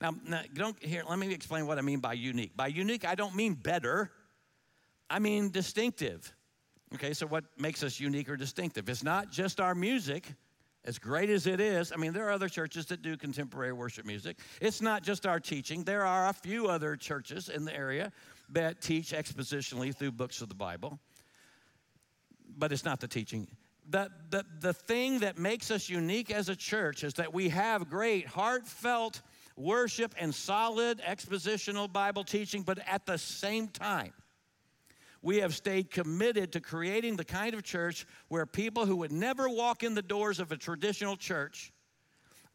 Now, 0.00 0.14
now 0.26 0.42
don't 0.54 0.80
here, 0.82 1.04
let 1.08 1.18
me 1.18 1.32
explain 1.32 1.66
what 1.66 1.78
I 1.78 1.82
mean 1.82 2.00
by 2.00 2.14
unique. 2.14 2.56
By 2.56 2.68
unique, 2.68 3.04
I 3.04 3.14
don't 3.14 3.36
mean 3.36 3.54
better. 3.54 4.10
I 5.08 5.20
mean 5.20 5.50
distinctive. 5.50 6.34
Okay, 6.94 7.12
so 7.12 7.26
what 7.26 7.44
makes 7.58 7.82
us 7.82 8.00
unique 8.00 8.28
or 8.28 8.36
distinctive? 8.36 8.88
It's 8.88 9.02
not 9.02 9.30
just 9.30 9.60
our 9.60 9.74
music 9.74 10.34
as 10.84 10.98
great 10.98 11.28
as 11.28 11.46
it 11.46 11.60
is, 11.60 11.92
I 11.92 11.96
mean, 11.96 12.14
there 12.14 12.26
are 12.28 12.30
other 12.32 12.48
churches 12.48 12.86
that 12.86 13.02
do 13.02 13.16
contemporary 13.16 13.74
worship 13.74 14.06
music. 14.06 14.38
It's 14.60 14.80
not 14.80 15.02
just 15.02 15.26
our 15.26 15.38
teaching, 15.38 15.84
there 15.84 16.06
are 16.06 16.28
a 16.28 16.32
few 16.32 16.68
other 16.68 16.96
churches 16.96 17.50
in 17.50 17.66
the 17.66 17.76
area 17.76 18.10
that 18.50 18.80
teach 18.80 19.10
expositionally 19.12 19.94
through 19.94 20.12
books 20.12 20.40
of 20.40 20.48
the 20.48 20.54
Bible, 20.54 20.98
but 22.56 22.72
it's 22.72 22.86
not 22.86 23.00
the 23.00 23.08
teaching. 23.08 23.46
The, 23.90 24.10
the, 24.30 24.44
the 24.60 24.72
thing 24.72 25.18
that 25.18 25.36
makes 25.36 25.70
us 25.70 25.90
unique 25.90 26.30
as 26.30 26.48
a 26.48 26.56
church 26.56 27.04
is 27.04 27.14
that 27.14 27.34
we 27.34 27.50
have 27.50 27.90
great, 27.90 28.26
heartfelt 28.26 29.20
worship 29.56 30.14
and 30.18 30.34
solid 30.34 31.00
expositional 31.00 31.92
Bible 31.92 32.24
teaching, 32.24 32.62
but 32.62 32.78
at 32.86 33.04
the 33.04 33.18
same 33.18 33.68
time, 33.68 34.12
we 35.22 35.38
have 35.38 35.54
stayed 35.54 35.90
committed 35.90 36.52
to 36.52 36.60
creating 36.60 37.16
the 37.16 37.24
kind 37.24 37.54
of 37.54 37.62
church 37.62 38.06
where 38.28 38.46
people 38.46 38.86
who 38.86 38.96
would 38.96 39.12
never 39.12 39.48
walk 39.48 39.82
in 39.82 39.94
the 39.94 40.02
doors 40.02 40.40
of 40.40 40.52
a 40.52 40.56
traditional 40.56 41.16
church 41.16 41.72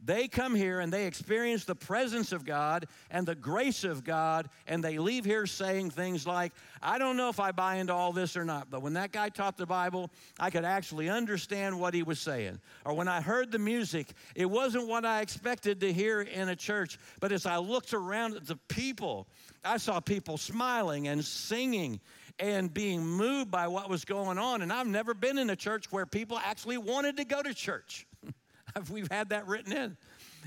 they 0.06 0.28
come 0.28 0.54
here 0.54 0.82
and 0.82 0.92
they 0.92 1.08
experience 1.08 1.64
the 1.64 1.76
presence 1.76 2.34
of 2.34 2.44
God 2.44 2.88
and 3.10 3.26
the 3.26 3.36
grace 3.36 3.86
of 3.86 4.04
God, 4.04 4.50
and 4.68 4.84
they 4.84 4.98
leave 4.98 5.24
here 5.24 5.46
saying 5.46 5.92
things 5.92 6.28
like, 6.28 6.52
I 6.82 6.98
don't 6.98 7.16
know 7.16 7.30
if 7.30 7.40
I 7.40 7.54
buy 7.54 7.76
into 7.76 7.94
all 7.94 8.12
this 8.12 8.36
or 8.36 8.44
not, 8.44 8.70
but 8.70 8.82
when 8.82 8.94
that 8.94 9.14
guy 9.14 9.30
taught 9.30 9.56
the 9.56 9.66
Bible, 9.66 10.12
I 10.38 10.50
could 10.50 10.66
actually 10.66 11.10
understand 11.10 11.80
what 11.80 11.94
he 11.94 12.04
was 12.04 12.20
saying. 12.20 12.60
Or 12.86 12.94
when 12.94 13.08
I 13.08 13.22
heard 13.22 13.52
the 13.52 13.60
music, 13.60 14.08
it 14.36 14.46
wasn't 14.46 14.88
what 14.88 15.06
I 15.06 15.22
expected 15.22 15.80
to 15.80 15.94
hear 15.94 16.22
in 16.22 16.50
a 16.50 16.56
church, 16.56 17.00
but 17.22 17.32
as 17.32 17.46
I 17.46 17.58
looked 17.58 17.94
around 17.94 18.36
at 18.36 18.46
the 18.46 18.58
people, 18.68 19.28
I 19.64 19.78
saw 19.78 20.02
people 20.02 20.38
smiling 20.38 21.08
and 21.08 21.24
singing 21.24 22.02
and 22.40 22.74
being 22.74 23.06
moved 23.06 23.52
by 23.52 23.68
what 23.68 23.90
was 23.90 24.06
going 24.06 24.38
on. 24.38 24.62
And 24.62 24.74
I've 24.74 24.88
never 24.88 25.14
been 25.14 25.38
in 25.38 25.50
a 25.50 25.56
church 25.56 25.92
where 25.92 26.06
people 26.06 26.38
actually 26.38 26.78
wanted 26.78 27.18
to 27.18 27.26
go 27.26 27.42
to 27.42 27.54
church. 27.54 28.08
We've 28.92 29.12
had 29.12 29.30
that 29.30 29.48
written 29.48 29.74
in. 29.74 29.98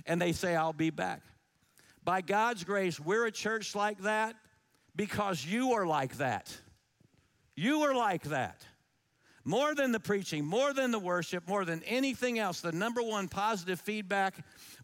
And 0.05 0.21
they 0.21 0.33
say, 0.33 0.57
I'll 0.57 0.73
be 0.73 0.91
back. 0.91 1.23
By 2.05 2.21
God's 2.21 2.65
grace, 2.65 3.01
we're 3.01 3.27
a 3.27 3.33
church 3.33 3.75
like 3.75 3.99
that 4.03 4.37
because 4.95 5.45
you 5.45 5.73
are 5.73 5.87
like 5.87 6.19
that. 6.19 6.57
You 7.57 7.83
are 7.83 7.95
like 7.95 8.25
that. 8.25 8.65
More 9.45 9.75
than 9.75 9.93
the 9.93 10.01
preaching, 10.01 10.45
more 10.45 10.73
than 10.73 10.91
the 10.91 10.99
worship, 10.99 11.49
more 11.49 11.65
than 11.65 11.83
anything 11.85 12.39
else, 12.39 12.61
the 12.61 12.73
number 12.73 13.01
one 13.01 13.29
positive 13.29 13.81
feedback 13.81 14.35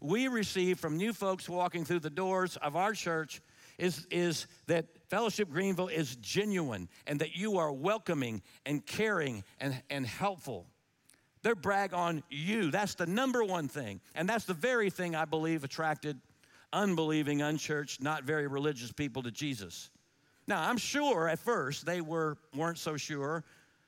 we 0.01 0.29
receive 0.29 0.79
from 0.79 0.95
new 0.95 1.11
folks 1.11 1.49
walking 1.49 1.83
through 1.83 1.99
the 1.99 2.09
doors 2.09 2.55
of 2.57 2.75
our 2.77 2.93
church 2.93 3.41
is, 3.77 4.07
is 4.09 4.47
that 4.67 4.85
Fellowship 5.13 5.51
Greenville 5.51 5.89
is 5.89 6.15
genuine 6.15 6.89
and 7.05 7.19
that 7.19 7.37
you 7.37 7.59
are 7.59 7.71
welcoming 7.71 8.41
and 8.65 8.83
caring 8.83 9.43
and, 9.59 9.79
and 9.91 10.07
helpful. 10.07 10.65
They 11.43 11.53
brag 11.53 11.93
on 11.93 12.23
you. 12.31 12.71
That's 12.71 12.95
the 12.95 13.05
number 13.05 13.43
one 13.43 13.67
thing. 13.67 14.01
And 14.15 14.27
that's 14.27 14.45
the 14.45 14.55
very 14.55 14.89
thing 14.89 15.15
I 15.15 15.25
believe 15.25 15.63
attracted 15.63 16.19
unbelieving, 16.73 17.43
unchurched, 17.43 18.01
not 18.01 18.23
very 18.23 18.47
religious 18.47 18.91
people 18.91 19.21
to 19.21 19.29
Jesus. 19.29 19.91
Now, 20.47 20.67
I'm 20.67 20.77
sure 20.77 21.29
at 21.29 21.37
first 21.37 21.85
they 21.85 22.01
were, 22.01 22.35
weren't 22.55 22.79
so 22.79 22.97
sure 22.97 23.43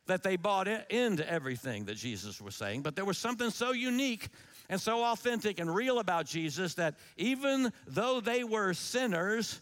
that 0.06 0.22
they 0.22 0.36
bought 0.36 0.68
into 0.68 1.28
everything 1.28 1.86
that 1.86 1.98
Jesus 1.98 2.40
was 2.40 2.54
saying, 2.54 2.84
but 2.84 2.96
there 2.96 3.04
was 3.04 3.18
something 3.18 3.50
so 3.50 3.72
unique 3.72 4.30
and 4.70 4.80
so 4.80 5.04
authentic 5.04 5.60
and 5.60 5.74
real 5.74 5.98
about 5.98 6.28
Jesus 6.28 6.76
that 6.76 6.94
even 7.18 7.74
though 7.88 8.22
they 8.22 8.44
were 8.44 8.76
sinners, 8.76 9.60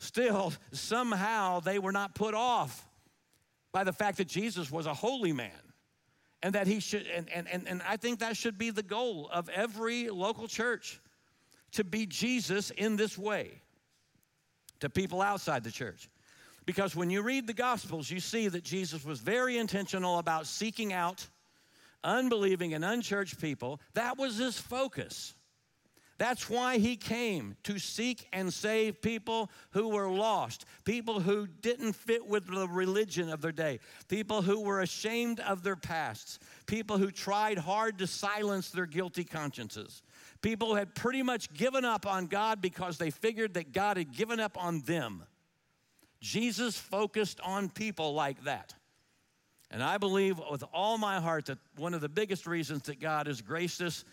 still 0.00 0.52
somehow 0.72 1.60
they 1.60 1.78
were 1.78 1.92
not 1.92 2.14
put 2.14 2.34
off 2.34 2.88
by 3.72 3.84
the 3.84 3.92
fact 3.92 4.18
that 4.18 4.26
Jesus 4.26 4.70
was 4.70 4.86
a 4.86 4.94
holy 4.94 5.32
man 5.32 5.52
and 6.42 6.54
that 6.54 6.66
he 6.66 6.80
should 6.80 7.06
and, 7.06 7.28
and, 7.30 7.46
and, 7.48 7.68
and 7.68 7.82
i 7.86 7.96
think 7.96 8.20
that 8.20 8.34
should 8.34 8.56
be 8.56 8.70
the 8.70 8.82
goal 8.82 9.28
of 9.30 9.48
every 9.50 10.08
local 10.08 10.48
church 10.48 10.98
to 11.72 11.84
be 11.84 12.06
jesus 12.06 12.70
in 12.70 12.96
this 12.96 13.18
way 13.18 13.60
to 14.80 14.88
people 14.88 15.20
outside 15.20 15.62
the 15.62 15.70
church. 15.70 16.08
Because 16.64 16.96
when 16.96 17.10
you 17.10 17.20
read 17.20 17.46
the 17.46 17.52
gospels 17.52 18.10
you 18.10 18.20
see 18.20 18.48
that 18.48 18.64
jesus 18.64 19.04
was 19.04 19.20
very 19.20 19.58
intentional 19.58 20.18
about 20.18 20.46
seeking 20.46 20.92
out 20.94 21.28
unbelieving 22.04 22.74
and 22.74 22.84
unchurched 22.84 23.40
people. 23.40 23.80
That 23.94 24.18
was 24.18 24.36
his 24.36 24.58
focus 24.58 25.34
that's 26.20 26.50
why 26.50 26.76
he 26.76 26.96
came 26.96 27.56
to 27.62 27.78
seek 27.78 28.28
and 28.30 28.52
save 28.52 29.00
people 29.00 29.50
who 29.70 29.88
were 29.88 30.10
lost, 30.10 30.66
people 30.84 31.18
who 31.18 31.46
didn't 31.46 31.94
fit 31.94 32.26
with 32.26 32.46
the 32.46 32.68
religion 32.68 33.30
of 33.30 33.40
their 33.40 33.52
day, 33.52 33.80
people 34.06 34.42
who 34.42 34.60
were 34.60 34.82
ashamed 34.82 35.40
of 35.40 35.62
their 35.62 35.76
pasts, 35.76 36.38
people 36.66 36.98
who 36.98 37.10
tried 37.10 37.56
hard 37.56 37.96
to 37.96 38.06
silence 38.06 38.68
their 38.68 38.84
guilty 38.84 39.24
consciences, 39.24 40.02
people 40.42 40.68
who 40.68 40.74
had 40.74 40.94
pretty 40.94 41.22
much 41.22 41.50
given 41.54 41.86
up 41.86 42.04
on 42.06 42.26
God 42.26 42.60
because 42.60 42.98
they 42.98 43.10
figured 43.10 43.54
that 43.54 43.72
God 43.72 43.96
had 43.96 44.12
given 44.12 44.40
up 44.40 44.62
on 44.62 44.82
them. 44.82 45.24
Jesus 46.20 46.76
focused 46.78 47.40
on 47.40 47.70
people 47.70 48.12
like 48.12 48.44
that. 48.44 48.74
And 49.70 49.82
I 49.82 49.96
believe 49.96 50.38
with 50.50 50.64
all 50.70 50.98
my 50.98 51.18
heart 51.18 51.46
that 51.46 51.58
one 51.76 51.94
of 51.94 52.02
the 52.02 52.10
biggest 52.10 52.46
reasons 52.46 52.82
that 52.82 53.00
God 53.00 53.26
has 53.26 53.40
graced 53.40 53.80
us 53.80 54.04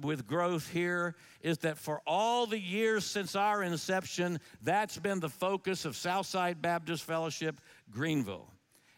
with 0.00 0.26
growth 0.26 0.68
here 0.68 1.14
is 1.40 1.58
that 1.58 1.78
for 1.78 2.00
all 2.06 2.46
the 2.46 2.58
years 2.58 3.04
since 3.04 3.36
our 3.36 3.62
inception, 3.62 4.40
that's 4.62 4.98
been 4.98 5.20
the 5.20 5.28
focus 5.28 5.84
of 5.84 5.96
Southside 5.96 6.62
Baptist 6.62 7.04
Fellowship 7.04 7.60
Greenville. 7.90 8.48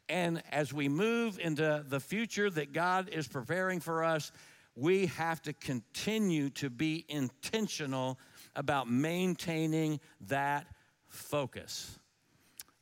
And 0.08 0.42
as 0.52 0.72
we 0.72 0.88
move 0.88 1.38
into 1.38 1.84
the 1.88 2.00
future 2.00 2.50
that 2.50 2.72
God 2.72 3.08
is 3.10 3.26
preparing 3.26 3.80
for 3.80 4.04
us, 4.04 4.32
we 4.76 5.06
have 5.06 5.40
to 5.42 5.52
continue 5.52 6.50
to 6.50 6.68
be 6.68 7.04
intentional 7.08 8.18
about 8.56 8.88
maintaining 8.88 10.00
that 10.22 10.66
focus. 11.08 11.98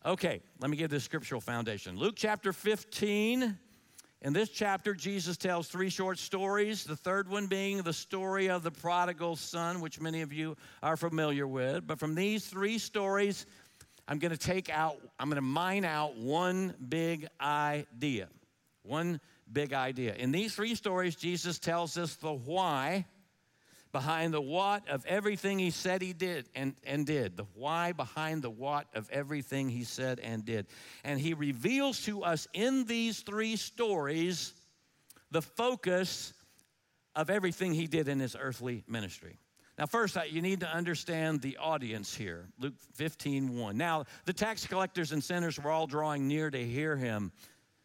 Okay, 0.04 0.40
let 0.60 0.70
me 0.70 0.76
give 0.76 0.90
this 0.90 1.04
scriptural 1.04 1.40
foundation. 1.40 1.96
Luke 1.96 2.14
chapter 2.16 2.52
15. 2.52 3.58
In 4.22 4.32
this 4.32 4.50
chapter, 4.50 4.94
Jesus 4.94 5.36
tells 5.36 5.66
three 5.66 5.90
short 5.90 6.16
stories, 6.16 6.84
the 6.84 6.94
third 6.94 7.28
one 7.28 7.48
being 7.48 7.82
the 7.82 7.92
story 7.92 8.48
of 8.48 8.62
the 8.62 8.70
prodigal 8.70 9.34
son, 9.34 9.80
which 9.80 10.00
many 10.00 10.22
of 10.22 10.32
you 10.32 10.56
are 10.80 10.96
familiar 10.96 11.44
with. 11.44 11.84
But 11.88 11.98
from 11.98 12.14
these 12.14 12.46
three 12.46 12.78
stories, 12.78 13.46
I'm 14.06 14.20
going 14.20 14.30
to 14.30 14.38
take 14.38 14.70
out, 14.70 14.96
I'm 15.18 15.28
going 15.28 15.36
to 15.36 15.42
mine 15.42 15.84
out 15.84 16.16
one 16.16 16.72
big 16.88 17.26
idea. 17.40 18.28
One 18.84 19.20
big 19.52 19.72
idea. 19.72 20.14
In 20.14 20.30
these 20.30 20.54
three 20.54 20.76
stories, 20.76 21.16
Jesus 21.16 21.58
tells 21.58 21.98
us 21.98 22.14
the 22.14 22.32
why 22.32 23.06
behind 23.92 24.32
the 24.32 24.40
what 24.40 24.88
of 24.88 25.04
everything 25.06 25.58
he 25.58 25.70
said 25.70 26.02
he 26.02 26.12
did 26.12 26.48
and, 26.54 26.74
and 26.84 27.06
did. 27.06 27.36
The 27.36 27.46
why 27.54 27.92
behind 27.92 28.42
the 28.42 28.50
what 28.50 28.86
of 28.94 29.08
everything 29.10 29.68
he 29.68 29.84
said 29.84 30.18
and 30.20 30.44
did. 30.44 30.66
And 31.04 31.20
he 31.20 31.34
reveals 31.34 32.02
to 32.06 32.24
us 32.24 32.48
in 32.54 32.84
these 32.86 33.20
three 33.20 33.56
stories 33.56 34.54
the 35.30 35.42
focus 35.42 36.32
of 37.14 37.30
everything 37.30 37.74
he 37.74 37.86
did 37.86 38.08
in 38.08 38.18
his 38.18 38.36
earthly 38.38 38.82
ministry. 38.88 39.38
Now, 39.78 39.86
first, 39.86 40.16
you 40.30 40.42
need 40.42 40.60
to 40.60 40.68
understand 40.68 41.40
the 41.40 41.56
audience 41.56 42.14
here. 42.14 42.46
Luke 42.58 42.74
15, 42.94 43.56
1. 43.56 43.76
Now, 43.76 44.04
the 44.26 44.32
tax 44.32 44.66
collectors 44.66 45.12
and 45.12 45.24
sinners 45.24 45.58
were 45.58 45.70
all 45.70 45.86
drawing 45.86 46.28
near 46.28 46.50
to 46.50 46.62
hear 46.62 46.96
him. 46.96 47.32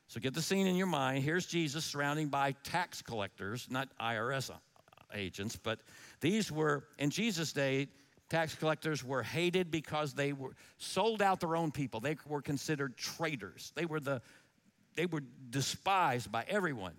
So 0.08 0.20
get 0.20 0.34
the 0.34 0.42
scene 0.42 0.68
in 0.68 0.76
your 0.76 0.88
mind. 0.88 1.24
Here's 1.24 1.46
Jesus 1.46 1.86
surrounded 1.86 2.30
by 2.32 2.54
tax 2.64 3.02
collectors, 3.02 3.68
not 3.70 3.90
IRS 4.00 4.50
agents, 5.14 5.56
but 5.56 5.80
these 6.20 6.52
were, 6.52 6.84
in 6.98 7.10
Jesus' 7.10 7.54
day, 7.54 7.88
tax 8.30 8.56
collectors 8.56 9.04
were 9.04 9.24
hated 9.24 9.72
because 9.72 10.14
they 10.14 10.34
were 10.34 10.52
sold 10.78 11.22
out 11.22 11.40
their 11.40 11.56
own 11.56 11.72
people. 11.72 12.00
They 12.00 12.18
were 12.28 12.42
considered 12.42 12.98
traitors. 12.98 13.72
They 13.76 13.86
were, 13.86 14.00
the, 14.00 14.22
they 14.96 15.06
were 15.06 15.24
despised 15.50 16.32
by 16.32 16.46
everyone. 16.48 16.94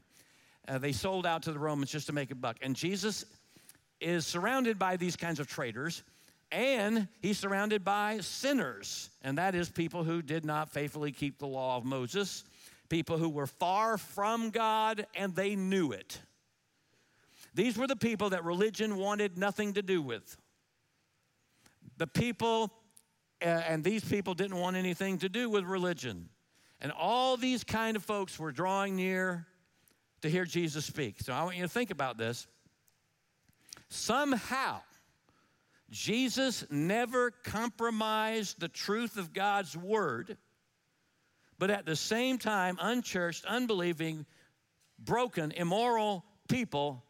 Uh, 0.67 0.79
they 0.79 0.93
sold 0.93 1.27
out 1.27 1.43
to 1.45 1.53
the 1.53 1.59
Romans 1.59 1.91
just 1.91 2.07
to 2.07 2.13
make 2.13 2.31
a 2.31 2.35
buck. 2.35 2.57
And 2.63 2.77
Jesus 2.77 3.25
is 4.01 4.27
surrounded 4.27 4.79
by 4.79 4.97
these 4.97 5.17
kinds 5.17 5.41
of 5.41 5.49
traitors, 5.49 6.03
and 6.51 7.09
he's 7.21 7.39
surrounded 7.39 7.85
by 7.85 8.19
sinners, 8.21 9.11
and 9.23 9.37
that 9.39 9.55
is 9.55 9.69
people 9.69 10.05
who 10.05 10.23
did 10.23 10.45
not 10.45 10.71
faithfully 10.71 11.13
keep 11.13 11.39
the 11.39 11.47
law 11.47 11.77
of 11.77 11.85
Moses, 11.85 12.45
people 12.89 13.19
who 13.19 13.29
were 13.29 13.47
far 13.47 13.99
from 13.99 14.51
God 14.51 15.07
and 15.15 15.35
they 15.35 15.57
knew 15.57 15.93
it. 15.93 16.21
These 17.59 17.77
were 17.77 17.89
the 17.89 17.97
people 17.97 18.31
that 18.31 18.45
religion 18.45 18.99
wanted 18.99 19.37
nothing 19.37 19.75
to 19.75 19.83
do 19.83 20.01
with. 20.01 20.37
The 21.97 22.07
people, 22.07 22.73
and 23.41 23.83
these 23.83 24.05
people 24.05 24.35
didn't 24.35 24.59
want 24.59 24.77
anything 24.77 25.19
to 25.19 25.29
do 25.29 25.51
with 25.51 25.65
religion. 25.65 26.29
And 26.81 26.93
all 26.93 27.37
these 27.37 27.65
kind 27.65 27.97
of 27.97 28.05
folks 28.05 28.39
were 28.39 28.53
drawing 28.53 28.95
near 28.95 29.45
to 30.23 30.31
hear 30.31 30.45
Jesus 30.45 30.85
speak. 30.85 31.19
So 31.19 31.33
I 31.33 31.43
want 31.43 31.57
you 31.57 31.65
to 31.65 31.69
think 31.69 31.91
about 31.91 32.17
this. 32.17 32.47
Somehow, 33.89 34.81
Jesus 35.91 36.65
never 36.71 37.33
compromised 37.43 38.61
the 38.61 38.69
truth 38.69 39.17
of 39.17 39.33
God's 39.33 39.77
word, 39.77 40.37
but 41.59 41.71
at 41.71 41.87
the 41.87 41.97
same 41.97 42.39
time, 42.39 42.79
unchurched, 42.81 43.45
unbelieving, 43.47 44.27
broken, 45.01 45.51
immoral 45.51 46.25
people 46.49 47.03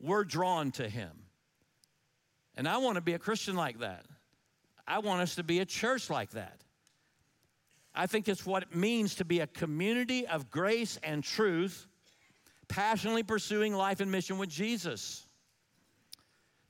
were 0.00 0.24
drawn 0.24 0.70
to 0.72 0.88
him. 0.88 1.10
And 2.56 2.68
I 2.68 2.78
want 2.78 2.96
to 2.96 3.00
be 3.00 3.14
a 3.14 3.18
Christian 3.18 3.56
like 3.56 3.80
that. 3.80 4.06
I 4.86 5.00
want 5.00 5.20
us 5.20 5.34
to 5.36 5.42
be 5.42 5.60
a 5.60 5.64
church 5.64 6.10
like 6.10 6.30
that. 6.30 6.62
I 7.94 8.06
think 8.06 8.28
it's 8.28 8.44
what 8.44 8.62
it 8.62 8.74
means 8.74 9.16
to 9.16 9.24
be 9.24 9.40
a 9.40 9.46
community 9.46 10.26
of 10.26 10.50
grace 10.50 10.98
and 11.02 11.24
truth, 11.24 11.86
passionately 12.68 13.22
pursuing 13.22 13.74
life 13.74 14.00
and 14.00 14.12
mission 14.12 14.38
with 14.38 14.50
Jesus. 14.50 15.26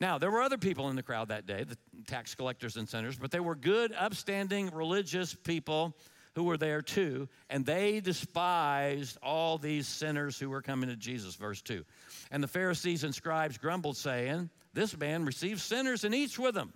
Now, 0.01 0.19
there 0.19 0.31
were 0.31 0.43
other 0.43 0.59
people 0.59 0.89
in 0.89 0.97
the 0.97 1.03
crowd 1.03 1.29
that 1.29 1.47
day, 1.47 1.65
the 1.65 1.77
tax 2.07 2.35
collectors 2.35 2.77
and 2.77 2.89
sinners, 2.89 3.17
but 3.17 3.31
they 3.31 3.41
were 3.41 3.55
good, 3.55 3.93
upstanding, 3.99 4.71
religious 4.73 5.35
people 5.35 5.97
who 6.37 6.45
were 6.45 6.59
there 6.59 6.83
too, 6.83 7.29
and 7.49 7.65
they 7.65 7.99
despised 7.99 9.17
all 9.23 9.57
these 9.57 9.89
sinners 9.89 10.39
who 10.39 10.51
were 10.51 10.61
coming 10.61 10.91
to 10.91 10.95
Jesus. 10.95 11.35
Verse 11.35 11.63
2. 11.63 11.83
And 12.31 12.43
the 12.43 12.49
Pharisees 12.49 13.05
and 13.05 13.15
scribes 13.15 13.57
grumbled, 13.57 13.97
saying, 13.97 14.51
This 14.75 14.95
man 14.99 15.25
receives 15.25 15.63
sinners 15.63 16.05
and 16.05 16.15
eats 16.15 16.39
with 16.39 16.55
them. 16.55 16.75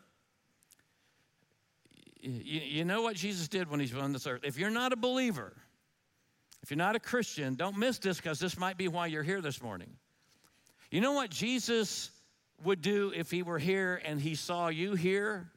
You, 2.22 2.60
you 2.60 2.84
know 2.86 3.02
what 3.02 3.16
Jesus 3.16 3.48
did 3.48 3.70
when 3.70 3.80
he's 3.80 3.94
on 3.94 4.14
this 4.14 4.26
earth? 4.26 4.40
If 4.44 4.58
you're 4.58 4.70
not 4.70 4.94
a 4.94 4.96
believer, 4.96 5.52
if 6.62 6.70
you're 6.70 6.78
not 6.78 6.96
a 6.96 7.00
Christian, 7.00 7.54
don't 7.54 7.76
miss 7.76 7.98
this 7.98 8.16
because 8.16 8.38
this 8.38 8.56
might 8.56 8.78
be 8.78 8.88
why 8.88 9.08
you're 9.08 9.22
here 9.22 9.42
this 9.42 9.62
morning. 9.62 9.90
You 10.90 11.02
know 11.02 11.12
what 11.12 11.28
Jesus 11.28 12.10
would 12.64 12.80
do 12.80 13.12
if 13.14 13.30
he 13.30 13.42
were 13.42 13.58
here 13.58 14.00
and 14.06 14.22
he 14.22 14.36
saw 14.36 14.68
you 14.68 14.94
here? 14.94 15.50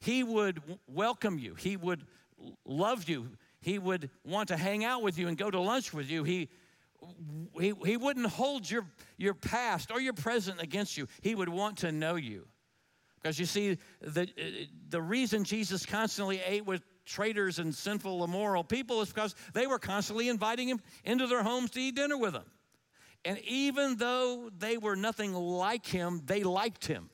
He 0.00 0.24
would 0.24 0.60
welcome 0.88 1.38
you. 1.38 1.54
He 1.54 1.76
would 1.76 2.04
love 2.64 3.08
you. 3.08 3.28
He 3.60 3.78
would 3.78 4.10
want 4.24 4.48
to 4.48 4.56
hang 4.56 4.84
out 4.84 5.02
with 5.02 5.18
you 5.18 5.28
and 5.28 5.36
go 5.36 5.50
to 5.50 5.60
lunch 5.60 5.92
with 5.94 6.10
you. 6.10 6.24
He, 6.24 6.48
he, 7.58 7.72
he 7.84 7.96
wouldn't 7.96 8.26
hold 8.26 8.68
your, 8.68 8.86
your 9.16 9.34
past 9.34 9.90
or 9.90 10.00
your 10.00 10.12
present 10.12 10.60
against 10.60 10.96
you. 10.96 11.06
He 11.20 11.34
would 11.34 11.48
want 11.48 11.78
to 11.78 11.92
know 11.92 12.16
you. 12.16 12.46
Because 13.22 13.38
you 13.38 13.46
see, 13.46 13.78
the, 14.00 14.28
the 14.88 15.00
reason 15.00 15.44
Jesus 15.44 15.86
constantly 15.86 16.40
ate 16.44 16.66
with 16.66 16.82
traitors 17.04 17.60
and 17.60 17.72
sinful, 17.72 18.24
immoral 18.24 18.64
people 18.64 19.00
is 19.00 19.12
because 19.12 19.34
they 19.54 19.66
were 19.66 19.78
constantly 19.78 20.28
inviting 20.28 20.68
him 20.68 20.80
into 21.04 21.26
their 21.28 21.42
homes 21.42 21.70
to 21.70 21.80
eat 21.80 21.94
dinner 21.94 22.18
with 22.18 22.32
them. 22.32 22.44
And 23.24 23.38
even 23.40 23.96
though 23.96 24.50
they 24.58 24.76
were 24.76 24.96
nothing 24.96 25.32
like 25.34 25.86
him, 25.86 26.22
they 26.24 26.42
liked 26.42 26.86
him. 26.86 27.10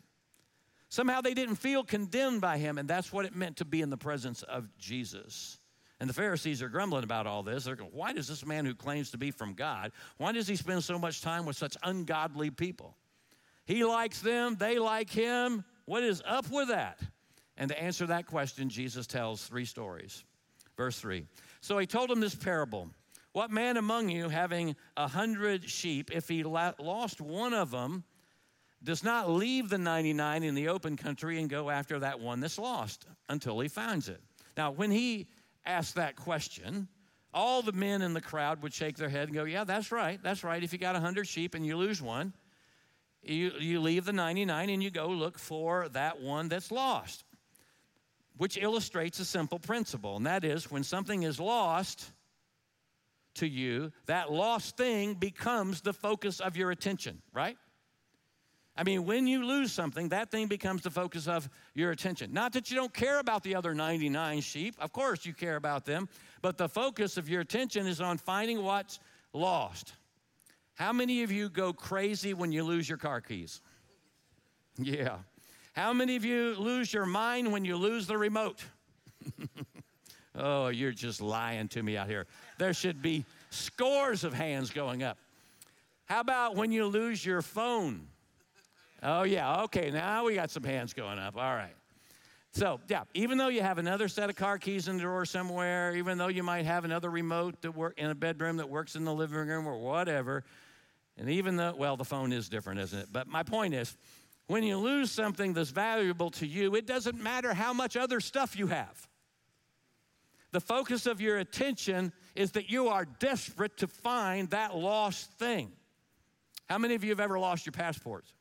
Somehow 0.88 1.20
they 1.20 1.34
didn't 1.34 1.56
feel 1.56 1.84
condemned 1.84 2.40
by 2.40 2.58
him, 2.58 2.78
and 2.78 2.88
that's 2.88 3.12
what 3.12 3.26
it 3.26 3.34
meant 3.36 3.58
to 3.58 3.64
be 3.64 3.82
in 3.82 3.90
the 3.90 3.96
presence 3.96 4.42
of 4.42 4.68
Jesus. 4.78 5.58
And 6.00 6.08
the 6.08 6.14
Pharisees 6.14 6.62
are 6.62 6.68
grumbling 6.68 7.04
about 7.04 7.26
all 7.26 7.42
this. 7.42 7.64
They're 7.64 7.76
going, 7.76 7.90
why 7.92 8.12
does 8.12 8.28
this 8.28 8.46
man 8.46 8.64
who 8.64 8.74
claims 8.74 9.10
to 9.10 9.18
be 9.18 9.30
from 9.30 9.54
God, 9.54 9.92
why 10.16 10.32
does 10.32 10.46
he 10.48 10.56
spend 10.56 10.84
so 10.84 10.98
much 10.98 11.20
time 11.20 11.44
with 11.44 11.56
such 11.56 11.76
ungodly 11.82 12.50
people? 12.50 12.96
He 13.66 13.84
likes 13.84 14.20
them, 14.20 14.56
they 14.58 14.78
like 14.78 15.10
him. 15.10 15.64
What 15.84 16.02
is 16.02 16.22
up 16.26 16.50
with 16.50 16.68
that? 16.68 17.00
And 17.56 17.68
to 17.70 17.82
answer 17.82 18.06
that 18.06 18.26
question, 18.26 18.68
Jesus 18.68 19.06
tells 19.06 19.44
three 19.44 19.64
stories. 19.64 20.24
Verse 20.76 20.98
3. 21.00 21.26
So 21.60 21.76
he 21.76 21.86
told 21.86 22.10
him 22.10 22.20
this 22.20 22.34
parable. 22.34 22.88
What 23.32 23.50
man 23.50 23.76
among 23.76 24.08
you, 24.08 24.28
having 24.28 24.76
a 24.96 25.08
hundred 25.08 25.68
sheep, 25.68 26.10
if 26.12 26.28
he 26.28 26.44
lost 26.44 27.20
one 27.20 27.52
of 27.52 27.70
them, 27.70 28.04
does 28.82 29.02
not 29.02 29.30
leave 29.30 29.68
the 29.68 29.78
99 29.78 30.42
in 30.42 30.54
the 30.54 30.68
open 30.68 30.96
country 30.96 31.40
and 31.40 31.50
go 31.50 31.68
after 31.68 31.98
that 31.98 32.20
one 32.20 32.40
that's 32.40 32.58
lost 32.58 33.06
until 33.28 33.58
he 33.60 33.68
finds 33.68 34.08
it. 34.08 34.20
Now, 34.56 34.70
when 34.70 34.90
he 34.90 35.26
asked 35.66 35.96
that 35.96 36.16
question, 36.16 36.88
all 37.34 37.62
the 37.62 37.72
men 37.72 38.02
in 38.02 38.14
the 38.14 38.20
crowd 38.20 38.62
would 38.62 38.72
shake 38.72 38.96
their 38.96 39.08
head 39.08 39.28
and 39.28 39.34
go, 39.34 39.44
Yeah, 39.44 39.64
that's 39.64 39.92
right. 39.92 40.20
That's 40.22 40.44
right. 40.44 40.62
If 40.62 40.72
you 40.72 40.78
got 40.78 40.94
100 40.94 41.26
sheep 41.26 41.54
and 41.54 41.66
you 41.66 41.76
lose 41.76 42.00
one, 42.00 42.32
you, 43.22 43.52
you 43.58 43.80
leave 43.80 44.04
the 44.04 44.12
99 44.12 44.70
and 44.70 44.82
you 44.82 44.90
go 44.90 45.08
look 45.08 45.38
for 45.38 45.88
that 45.90 46.20
one 46.20 46.48
that's 46.48 46.70
lost, 46.70 47.24
which 48.36 48.56
illustrates 48.56 49.18
a 49.18 49.24
simple 49.24 49.58
principle. 49.58 50.16
And 50.16 50.26
that 50.26 50.44
is 50.44 50.70
when 50.70 50.84
something 50.84 51.24
is 51.24 51.38
lost 51.40 52.10
to 53.34 53.46
you, 53.46 53.92
that 54.06 54.32
lost 54.32 54.76
thing 54.76 55.14
becomes 55.14 55.80
the 55.80 55.92
focus 55.92 56.40
of 56.40 56.56
your 56.56 56.70
attention, 56.70 57.22
right? 57.32 57.56
I 58.78 58.84
mean, 58.84 59.04
when 59.04 59.26
you 59.26 59.44
lose 59.44 59.72
something, 59.72 60.10
that 60.10 60.30
thing 60.30 60.46
becomes 60.46 60.82
the 60.82 60.90
focus 60.90 61.26
of 61.26 61.48
your 61.74 61.90
attention. 61.90 62.32
Not 62.32 62.52
that 62.52 62.70
you 62.70 62.76
don't 62.76 62.94
care 62.94 63.18
about 63.18 63.42
the 63.42 63.56
other 63.56 63.74
99 63.74 64.40
sheep, 64.40 64.76
of 64.78 64.92
course 64.92 65.26
you 65.26 65.34
care 65.34 65.56
about 65.56 65.84
them, 65.84 66.08
but 66.42 66.56
the 66.56 66.68
focus 66.68 67.16
of 67.16 67.28
your 67.28 67.40
attention 67.40 67.88
is 67.88 68.00
on 68.00 68.18
finding 68.18 68.62
what's 68.62 69.00
lost. 69.32 69.94
How 70.74 70.92
many 70.92 71.24
of 71.24 71.32
you 71.32 71.48
go 71.48 71.72
crazy 71.72 72.34
when 72.34 72.52
you 72.52 72.62
lose 72.62 72.88
your 72.88 72.98
car 72.98 73.20
keys? 73.20 73.60
Yeah. 74.78 75.16
How 75.72 75.92
many 75.92 76.14
of 76.14 76.24
you 76.24 76.54
lose 76.54 76.92
your 76.92 77.06
mind 77.06 77.50
when 77.50 77.64
you 77.64 77.76
lose 77.76 78.06
the 78.06 78.16
remote? 78.16 78.64
Oh, 80.40 80.68
you're 80.68 80.92
just 80.92 81.20
lying 81.20 81.66
to 81.68 81.82
me 81.82 81.96
out 81.96 82.06
here. 82.06 82.26
There 82.58 82.72
should 82.72 83.02
be 83.02 83.24
scores 83.50 84.22
of 84.22 84.32
hands 84.32 84.70
going 84.70 85.02
up. 85.02 85.18
How 86.04 86.20
about 86.20 86.54
when 86.54 86.70
you 86.70 86.86
lose 86.86 87.26
your 87.26 87.42
phone? 87.42 88.06
Oh, 89.02 89.22
yeah, 89.22 89.62
okay, 89.62 89.90
now 89.90 90.24
we 90.24 90.34
got 90.34 90.50
some 90.50 90.64
hands 90.64 90.92
going 90.92 91.18
up. 91.18 91.36
All 91.36 91.54
right. 91.54 91.74
So, 92.50 92.80
yeah, 92.88 93.04
even 93.14 93.38
though 93.38 93.48
you 93.48 93.60
have 93.60 93.78
another 93.78 94.08
set 94.08 94.30
of 94.30 94.36
car 94.36 94.58
keys 94.58 94.88
in 94.88 94.96
the 94.96 95.02
drawer 95.02 95.24
somewhere, 95.24 95.94
even 95.94 96.18
though 96.18 96.28
you 96.28 96.42
might 96.42 96.64
have 96.64 96.84
another 96.84 97.10
remote 97.10 97.60
that 97.62 97.72
work 97.72 97.94
in 97.98 98.10
a 98.10 98.14
bedroom 98.14 98.56
that 98.56 98.68
works 98.68 98.96
in 98.96 99.04
the 99.04 99.14
living 99.14 99.36
room 99.36 99.66
or 99.66 99.78
whatever, 99.78 100.44
and 101.16 101.28
even 101.28 101.56
though, 101.56 101.74
well, 101.76 101.96
the 101.96 102.04
phone 102.04 102.32
is 102.32 102.48
different, 102.48 102.80
isn't 102.80 102.98
it? 102.98 103.08
But 103.12 103.28
my 103.28 103.42
point 103.42 103.74
is, 103.74 103.96
when 104.46 104.62
you 104.62 104.78
lose 104.78 105.10
something 105.10 105.52
that's 105.52 105.70
valuable 105.70 106.30
to 106.30 106.46
you, 106.46 106.74
it 106.74 106.86
doesn't 106.86 107.20
matter 107.20 107.52
how 107.52 107.72
much 107.72 107.96
other 107.96 108.18
stuff 108.18 108.58
you 108.58 108.68
have. 108.68 109.08
The 110.52 110.60
focus 110.60 111.06
of 111.06 111.20
your 111.20 111.38
attention 111.38 112.12
is 112.34 112.52
that 112.52 112.70
you 112.70 112.88
are 112.88 113.04
desperate 113.04 113.76
to 113.78 113.86
find 113.86 114.48
that 114.50 114.74
lost 114.74 115.30
thing. 115.32 115.70
How 116.68 116.78
many 116.78 116.94
of 116.94 117.04
you 117.04 117.10
have 117.10 117.20
ever 117.20 117.38
lost 117.38 117.66
your 117.66 117.72
passports? 117.72 118.32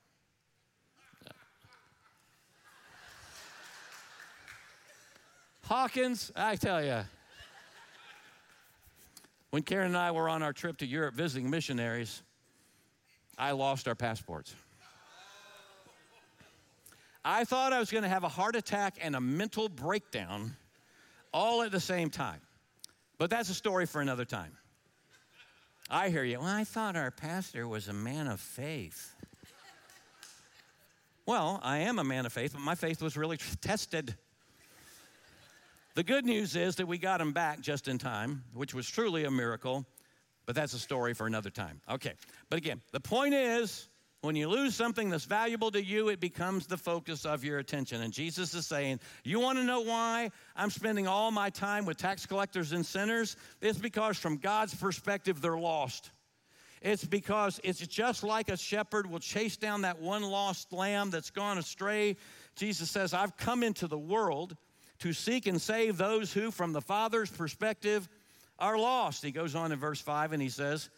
Hawkins, 5.67 6.31
I 6.33 6.55
tell 6.55 6.81
you. 6.81 7.01
When 9.49 9.63
Karen 9.63 9.87
and 9.87 9.97
I 9.97 10.11
were 10.11 10.29
on 10.29 10.41
our 10.41 10.53
trip 10.53 10.77
to 10.77 10.85
Europe 10.85 11.13
visiting 11.13 11.49
missionaries, 11.49 12.23
I 13.37 13.51
lost 13.51 13.85
our 13.89 13.95
passports. 13.95 14.55
I 17.25 17.43
thought 17.43 17.73
I 17.73 17.79
was 17.79 17.91
going 17.91 18.03
to 18.03 18.09
have 18.09 18.23
a 18.23 18.29
heart 18.29 18.55
attack 18.55 18.95
and 19.01 19.13
a 19.13 19.19
mental 19.19 19.67
breakdown 19.67 20.55
all 21.33 21.61
at 21.63 21.73
the 21.73 21.81
same 21.81 22.09
time. 22.09 22.39
But 23.17 23.29
that's 23.29 23.49
a 23.49 23.53
story 23.53 23.85
for 23.85 23.99
another 23.99 24.23
time. 24.23 24.53
I 25.89 26.07
hear 26.07 26.23
you. 26.23 26.39
Well, 26.39 26.47
I 26.47 26.63
thought 26.63 26.95
our 26.95 27.11
pastor 27.11 27.67
was 27.67 27.89
a 27.89 27.93
man 27.93 28.27
of 28.27 28.39
faith. 28.39 29.13
Well, 31.25 31.59
I 31.61 31.79
am 31.79 31.99
a 31.99 32.05
man 32.05 32.25
of 32.25 32.31
faith, 32.31 32.53
but 32.53 32.61
my 32.61 32.75
faith 32.75 33.01
was 33.01 33.17
really 33.17 33.37
tested. 33.61 34.15
The 35.97 36.03
good 36.03 36.27
news 36.27 36.55
is 36.55 36.75
that 36.75 36.87
we 36.87 36.99
got 36.99 37.21
him 37.21 37.31
back 37.31 37.59
just 37.59 37.87
in 37.87 37.97
time, 37.97 38.43
which 38.53 38.71
was 38.71 38.87
truly 38.87 39.23
a 39.23 39.31
miracle, 39.31 39.83
but 40.45 40.53
that's 40.53 40.73
a 40.73 40.79
story 40.79 41.15
for 41.15 41.25
another 41.25 41.49
time. 41.49 41.81
Okay, 41.89 42.13
but 42.51 42.57
again, 42.57 42.81
the 42.91 42.99
point 42.99 43.33
is 43.33 43.89
when 44.21 44.35
you 44.35 44.47
lose 44.47 44.75
something 44.75 45.09
that's 45.09 45.25
valuable 45.25 45.71
to 45.71 45.83
you, 45.83 46.09
it 46.09 46.19
becomes 46.19 46.67
the 46.67 46.77
focus 46.77 47.25
of 47.25 47.43
your 47.43 47.57
attention. 47.57 48.03
And 48.03 48.13
Jesus 48.13 48.53
is 48.53 48.67
saying, 48.67 48.99
You 49.23 49.39
want 49.39 49.57
to 49.57 49.63
know 49.63 49.81
why 49.81 50.29
I'm 50.55 50.69
spending 50.69 51.07
all 51.07 51.31
my 51.31 51.49
time 51.49 51.83
with 51.83 51.97
tax 51.97 52.27
collectors 52.27 52.73
and 52.73 52.85
sinners? 52.85 53.35
It's 53.59 53.79
because, 53.79 54.19
from 54.19 54.37
God's 54.37 54.75
perspective, 54.75 55.41
they're 55.41 55.57
lost. 55.57 56.11
It's 56.79 57.05
because 57.05 57.59
it's 57.63 57.79
just 57.79 58.23
like 58.23 58.49
a 58.49 58.57
shepherd 58.57 59.09
will 59.09 59.17
chase 59.17 59.57
down 59.57 59.81
that 59.81 59.99
one 59.99 60.21
lost 60.21 60.71
lamb 60.71 61.09
that's 61.09 61.31
gone 61.31 61.57
astray. 61.57 62.17
Jesus 62.55 62.91
says, 62.91 63.15
I've 63.15 63.35
come 63.35 63.63
into 63.63 63.87
the 63.87 63.97
world 63.97 64.55
to 64.99 65.13
seek 65.13 65.47
and 65.47 65.61
save 65.61 65.97
those 65.97 66.33
who, 66.33 66.51
from 66.51 66.73
the 66.73 66.81
Father's 66.81 67.29
perspective, 67.29 68.07
are 68.59 68.77
lost. 68.77 69.23
He 69.23 69.31
goes 69.31 69.55
on 69.55 69.71
in 69.71 69.79
verse 69.79 70.01
5 70.01 70.33
and 70.33 70.41
he 70.41 70.49
says, 70.49 70.89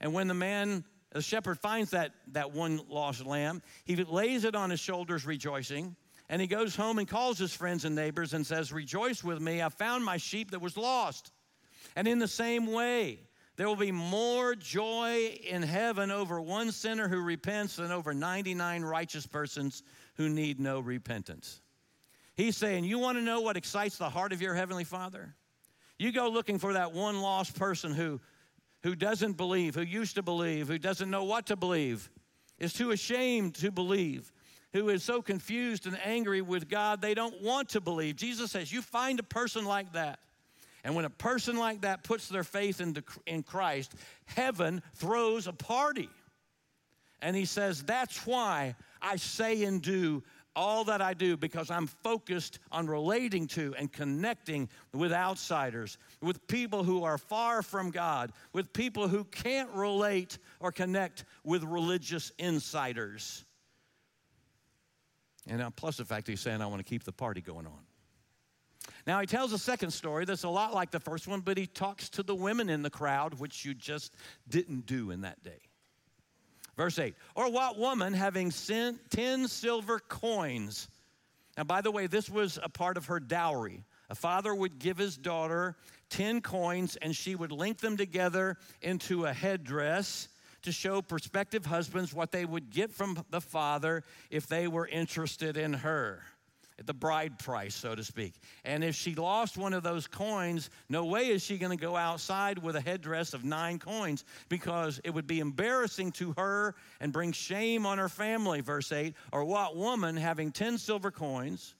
And 0.00 0.12
when 0.12 0.28
the 0.28 0.34
man, 0.34 0.84
the 1.10 1.22
shepherd 1.22 1.58
finds 1.58 1.90
that, 1.90 2.12
that 2.32 2.52
one 2.52 2.80
lost 2.88 3.24
lamb, 3.24 3.62
he 3.84 3.96
lays 3.96 4.44
it 4.44 4.54
on 4.54 4.70
his 4.70 4.80
shoulders, 4.80 5.24
rejoicing. 5.24 5.96
And 6.28 6.40
he 6.40 6.48
goes 6.48 6.74
home 6.74 6.98
and 6.98 7.06
calls 7.06 7.38
his 7.38 7.52
friends 7.52 7.84
and 7.84 7.94
neighbors 7.94 8.32
and 8.32 8.46
says, 8.46 8.72
Rejoice 8.72 9.22
with 9.22 9.40
me, 9.40 9.62
I 9.62 9.68
found 9.68 10.04
my 10.04 10.16
sheep 10.16 10.50
that 10.52 10.60
was 10.60 10.76
lost. 10.76 11.30
And 11.96 12.08
in 12.08 12.18
the 12.18 12.28
same 12.28 12.66
way, 12.72 13.20
there 13.56 13.68
will 13.68 13.76
be 13.76 13.92
more 13.92 14.54
joy 14.54 15.38
in 15.48 15.62
heaven 15.62 16.10
over 16.10 16.40
one 16.40 16.72
sinner 16.72 17.08
who 17.08 17.20
repents 17.20 17.76
than 17.76 17.92
over 17.92 18.12
99 18.12 18.82
righteous 18.82 19.26
persons 19.26 19.82
who 20.16 20.28
need 20.28 20.58
no 20.58 20.80
repentance. 20.80 21.60
He's 22.36 22.56
saying, 22.56 22.84
You 22.84 22.98
want 22.98 23.18
to 23.18 23.22
know 23.22 23.40
what 23.40 23.56
excites 23.56 23.98
the 23.98 24.10
heart 24.10 24.32
of 24.32 24.42
your 24.42 24.54
Heavenly 24.54 24.84
Father? 24.84 25.34
You 25.98 26.12
go 26.12 26.28
looking 26.28 26.58
for 26.58 26.72
that 26.72 26.92
one 26.92 27.20
lost 27.20 27.56
person 27.56 27.92
who, 27.92 28.20
who 28.82 28.94
doesn't 28.94 29.36
believe, 29.36 29.74
who 29.74 29.82
used 29.82 30.16
to 30.16 30.22
believe, 30.22 30.68
who 30.68 30.78
doesn't 30.78 31.10
know 31.10 31.24
what 31.24 31.46
to 31.46 31.56
believe, 31.56 32.10
is 32.58 32.72
too 32.72 32.90
ashamed 32.90 33.54
to 33.56 33.70
believe, 33.70 34.32
who 34.72 34.88
is 34.88 35.04
so 35.04 35.22
confused 35.22 35.86
and 35.86 35.98
angry 36.04 36.42
with 36.42 36.68
God 36.68 37.00
they 37.00 37.14
don't 37.14 37.40
want 37.42 37.70
to 37.70 37.80
believe. 37.80 38.16
Jesus 38.16 38.50
says, 38.50 38.72
You 38.72 38.82
find 38.82 39.20
a 39.20 39.24
person 39.24 39.64
like 39.64 39.92
that. 39.92 40.18
And 40.82 40.94
when 40.94 41.06
a 41.06 41.10
person 41.10 41.56
like 41.56 41.80
that 41.80 42.04
puts 42.04 42.28
their 42.28 42.44
faith 42.44 42.80
in, 42.80 42.92
the, 42.92 43.04
in 43.26 43.42
Christ, 43.42 43.94
heaven 44.26 44.82
throws 44.96 45.46
a 45.46 45.52
party. 45.52 46.10
And 47.22 47.34
he 47.34 47.46
says, 47.46 47.82
That's 47.82 48.26
why 48.26 48.74
I 49.00 49.16
say 49.16 49.62
and 49.62 49.80
do 49.80 50.22
all 50.56 50.84
that 50.84 51.02
I 51.02 51.14
do 51.14 51.36
because 51.36 51.70
I'm 51.70 51.86
focused 51.86 52.58
on 52.70 52.86
relating 52.86 53.46
to 53.48 53.74
and 53.78 53.92
connecting 53.92 54.68
with 54.92 55.12
outsiders, 55.12 55.98
with 56.20 56.46
people 56.46 56.84
who 56.84 57.04
are 57.04 57.18
far 57.18 57.62
from 57.62 57.90
God, 57.90 58.32
with 58.52 58.72
people 58.72 59.08
who 59.08 59.24
can't 59.24 59.70
relate 59.70 60.38
or 60.60 60.72
connect 60.72 61.24
with 61.44 61.64
religious 61.64 62.32
insiders. 62.38 63.44
And 65.46 65.74
plus 65.76 65.98
the 65.98 66.04
fact 66.04 66.26
he's 66.26 66.40
saying, 66.40 66.62
I 66.62 66.66
want 66.66 66.78
to 66.78 66.88
keep 66.88 67.04
the 67.04 67.12
party 67.12 67.40
going 67.40 67.66
on. 67.66 67.84
Now, 69.06 69.20
he 69.20 69.26
tells 69.26 69.52
a 69.52 69.58
second 69.58 69.90
story 69.90 70.24
that's 70.24 70.44
a 70.44 70.48
lot 70.48 70.72
like 70.72 70.90
the 70.90 71.00
first 71.00 71.28
one, 71.28 71.40
but 71.40 71.58
he 71.58 71.66
talks 71.66 72.08
to 72.10 72.22
the 72.22 72.34
women 72.34 72.70
in 72.70 72.82
the 72.82 72.90
crowd, 72.90 73.34
which 73.34 73.64
you 73.64 73.74
just 73.74 74.14
didn't 74.48 74.86
do 74.86 75.10
in 75.10 75.22
that 75.22 75.42
day. 75.42 75.60
Verse 76.76 76.98
8 76.98 77.14
Or 77.34 77.50
what 77.50 77.78
woman 77.78 78.12
having 78.12 78.50
sent 78.50 79.10
10 79.10 79.48
silver 79.48 79.98
coins? 80.00 80.88
Now, 81.56 81.64
by 81.64 81.80
the 81.80 81.90
way, 81.90 82.06
this 82.06 82.28
was 82.28 82.58
a 82.62 82.68
part 82.68 82.96
of 82.96 83.06
her 83.06 83.20
dowry. 83.20 83.84
A 84.10 84.14
father 84.14 84.54
would 84.54 84.78
give 84.78 84.98
his 84.98 85.16
daughter 85.16 85.76
10 86.10 86.40
coins 86.40 86.96
and 86.96 87.14
she 87.14 87.34
would 87.34 87.52
link 87.52 87.78
them 87.78 87.96
together 87.96 88.56
into 88.82 89.24
a 89.24 89.32
headdress 89.32 90.28
to 90.62 90.72
show 90.72 91.02
prospective 91.02 91.66
husbands 91.66 92.14
what 92.14 92.32
they 92.32 92.44
would 92.44 92.70
get 92.70 92.90
from 92.90 93.24
the 93.30 93.40
father 93.40 94.02
if 94.30 94.46
they 94.46 94.66
were 94.66 94.86
interested 94.86 95.56
in 95.56 95.72
her 95.72 96.22
the 96.84 96.94
bride 96.94 97.38
price, 97.38 97.74
so 97.74 97.94
to 97.94 98.02
speak. 98.02 98.34
And 98.64 98.82
if 98.82 98.94
she 98.94 99.14
lost 99.14 99.56
one 99.56 99.72
of 99.72 99.82
those 99.82 100.06
coins, 100.06 100.70
no 100.88 101.04
way 101.04 101.28
is 101.28 101.42
she 101.42 101.56
going 101.56 101.76
to 101.76 101.80
go 101.80 101.96
outside 101.96 102.58
with 102.58 102.76
a 102.76 102.80
headdress 102.80 103.32
of 103.32 103.44
nine 103.44 103.78
coins 103.78 104.24
because 104.48 105.00
it 105.04 105.10
would 105.10 105.26
be 105.26 105.40
embarrassing 105.40 106.12
to 106.12 106.34
her 106.36 106.74
and 107.00 107.12
bring 107.12 107.32
shame 107.32 107.86
on 107.86 107.98
her 107.98 108.08
family, 108.08 108.60
verse 108.60 108.90
8. 108.90 109.14
Or 109.32 109.44
what 109.44 109.76
woman 109.76 110.16
having 110.16 110.50
10 110.50 110.78
silver 110.78 111.10
coins, 111.10 111.74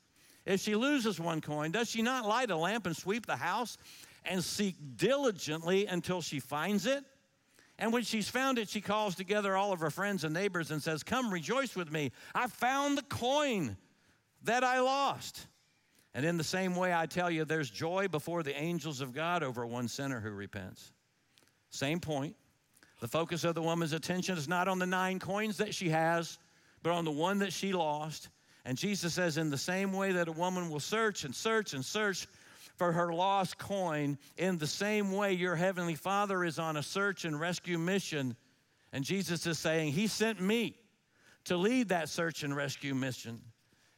if 0.46 0.60
she 0.60 0.76
loses 0.76 1.18
one 1.18 1.40
coin, 1.40 1.72
does 1.72 1.90
she 1.90 2.02
not 2.02 2.26
light 2.26 2.50
a 2.50 2.56
lamp 2.56 2.86
and 2.86 2.96
sweep 2.96 3.26
the 3.26 3.36
house 3.36 3.76
and 4.24 4.42
seek 4.42 4.76
diligently 4.96 5.86
until 5.86 6.22
she 6.22 6.38
finds 6.38 6.86
it? 6.86 7.04
And 7.78 7.92
when 7.92 8.04
she's 8.04 8.28
found 8.28 8.58
it, 8.58 8.68
she 8.68 8.80
calls 8.80 9.16
together 9.16 9.56
all 9.56 9.72
of 9.72 9.80
her 9.80 9.90
friends 9.90 10.22
and 10.22 10.32
neighbors 10.32 10.70
and 10.70 10.80
says, 10.80 11.02
Come 11.02 11.32
rejoice 11.32 11.74
with 11.74 11.90
me. 11.90 12.12
I 12.32 12.46
found 12.46 12.96
the 12.96 13.02
coin 13.02 13.76
that 14.44 14.64
I 14.64 14.80
lost. 14.80 15.46
And 16.14 16.24
in 16.24 16.36
the 16.36 16.44
same 16.44 16.76
way, 16.76 16.94
I 16.94 17.06
tell 17.06 17.30
you, 17.30 17.44
there's 17.44 17.70
joy 17.70 18.06
before 18.08 18.42
the 18.42 18.56
angels 18.56 19.00
of 19.00 19.12
God 19.12 19.42
over 19.42 19.66
one 19.66 19.88
sinner 19.88 20.20
who 20.20 20.30
repents. 20.30 20.92
Same 21.70 21.98
point. 21.98 22.36
The 23.00 23.08
focus 23.08 23.42
of 23.42 23.56
the 23.56 23.62
woman's 23.62 23.92
attention 23.92 24.38
is 24.38 24.46
not 24.46 24.68
on 24.68 24.78
the 24.78 24.86
nine 24.86 25.18
coins 25.18 25.56
that 25.56 25.74
she 25.74 25.88
has, 25.88 26.38
but 26.82 26.92
on 26.92 27.04
the 27.04 27.10
one 27.10 27.40
that 27.40 27.52
she 27.52 27.72
lost. 27.72 28.28
And 28.64 28.78
Jesus 28.78 29.14
says, 29.14 29.36
in 29.36 29.50
the 29.50 29.58
same 29.58 29.92
way 29.92 30.12
that 30.12 30.28
a 30.28 30.32
woman 30.32 30.70
will 30.70 30.80
search 30.80 31.24
and 31.24 31.34
search 31.34 31.74
and 31.74 31.84
search 31.84 32.28
for 32.76 32.92
her 32.92 33.12
lost 33.12 33.58
coin, 33.58 34.18
in 34.36 34.58
the 34.58 34.66
same 34.66 35.12
way 35.12 35.32
your 35.32 35.54
heavenly 35.54 35.94
Father 35.94 36.44
is 36.44 36.58
on 36.58 36.76
a 36.76 36.82
search 36.82 37.24
and 37.24 37.38
rescue 37.38 37.78
mission. 37.78 38.36
And 38.92 39.04
Jesus 39.04 39.46
is 39.46 39.58
saying, 39.58 39.92
He 39.92 40.06
sent 40.06 40.40
me 40.40 40.76
to 41.44 41.56
lead 41.56 41.90
that 41.90 42.08
search 42.08 42.42
and 42.42 42.54
rescue 42.54 42.94
mission. 42.94 43.40